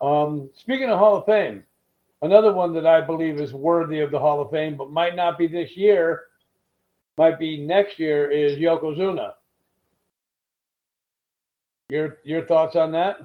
Um, 0.00 0.50
speaking 0.54 0.90
of 0.90 0.98
Hall 0.98 1.16
of 1.16 1.24
Fame, 1.24 1.64
another 2.22 2.52
one 2.52 2.74
that 2.74 2.86
I 2.86 3.00
believe 3.00 3.40
is 3.40 3.52
worthy 3.52 4.00
of 4.00 4.10
the 4.10 4.18
Hall 4.18 4.40
of 4.40 4.50
Fame, 4.50 4.76
but 4.76 4.90
might 4.90 5.16
not 5.16 5.38
be 5.38 5.48
this 5.48 5.76
year, 5.76 6.24
might 7.16 7.38
be 7.38 7.58
next 7.58 7.98
year, 7.98 8.30
is 8.30 8.58
Yokozuna. 8.58 9.32
Your 11.88 12.18
your 12.24 12.44
thoughts 12.44 12.76
on 12.76 12.92
that? 12.92 13.16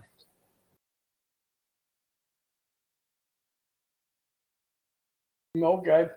Okay. 5.56 6.08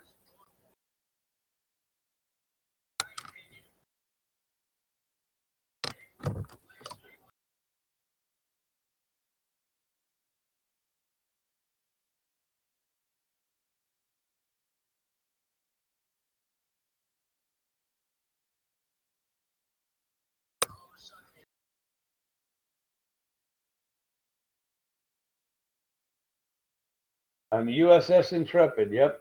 On 27.56 27.64
the 27.64 27.78
USS 27.80 28.32
Intrepid, 28.32 28.90
yep. 28.90 29.20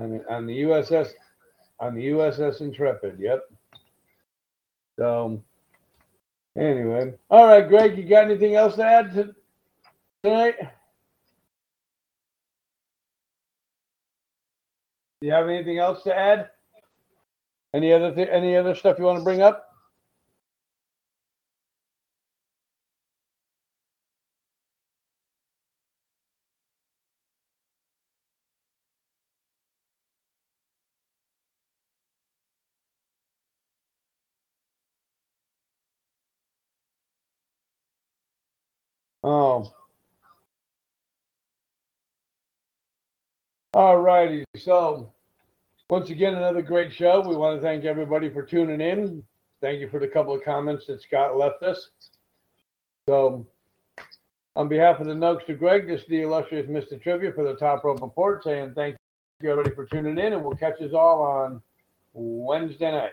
On 0.00 0.10
the, 0.10 0.32
on 0.32 0.46
the 0.46 0.62
USS 0.62 1.12
on 1.80 1.94
the 1.94 2.08
USS 2.08 2.60
Intrepid, 2.60 3.18
yep. 3.18 3.44
So 4.98 5.42
anyway. 6.56 7.14
All 7.30 7.46
right, 7.46 7.66
Greg, 7.66 7.96
you 7.96 8.04
got 8.04 8.24
anything 8.24 8.54
else 8.54 8.76
to 8.76 8.84
add 8.84 9.14
to 9.14 9.34
tonight? 10.22 10.56
Do 15.20 15.26
you 15.26 15.32
have 15.32 15.48
anything 15.48 15.78
else 15.78 16.02
to 16.04 16.14
add? 16.16 16.50
Any 17.72 17.92
other 17.92 18.12
th- 18.14 18.28
any 18.30 18.56
other 18.56 18.74
stuff 18.74 18.98
you 18.98 19.04
want 19.04 19.18
to 19.18 19.24
bring 19.24 19.42
up? 19.42 19.69
Oh. 39.22 39.72
All 43.74 43.98
righty. 43.98 44.44
So, 44.56 45.12
once 45.88 46.10
again, 46.10 46.34
another 46.34 46.62
great 46.62 46.92
show. 46.92 47.20
We 47.20 47.36
want 47.36 47.56
to 47.56 47.62
thank 47.62 47.84
everybody 47.84 48.30
for 48.30 48.42
tuning 48.42 48.80
in. 48.80 49.22
Thank 49.60 49.80
you 49.80 49.88
for 49.88 50.00
the 50.00 50.08
couple 50.08 50.34
of 50.34 50.42
comments 50.42 50.86
that 50.86 51.02
Scott 51.02 51.36
left 51.36 51.62
us. 51.62 51.90
So, 53.08 53.46
on 54.56 54.68
behalf 54.68 55.00
of 55.00 55.06
the 55.06 55.14
Noakes 55.14 55.44
to 55.46 55.54
Greg, 55.54 55.86
this 55.86 56.00
is 56.00 56.08
the 56.08 56.22
illustrious 56.22 56.66
Mr. 56.66 57.00
Trivia 57.00 57.32
for 57.32 57.44
the 57.44 57.54
Top 57.54 57.84
Rope 57.84 58.00
Report, 58.00 58.42
saying 58.42 58.72
thank 58.74 58.96
you 59.40 59.50
everybody 59.50 59.74
for 59.74 59.86
tuning 59.86 60.18
in, 60.18 60.32
and 60.32 60.42
we'll 60.42 60.56
catch 60.56 60.80
us 60.80 60.92
all 60.92 61.22
on 61.22 61.62
Wednesday 62.12 62.90
night. 62.90 63.12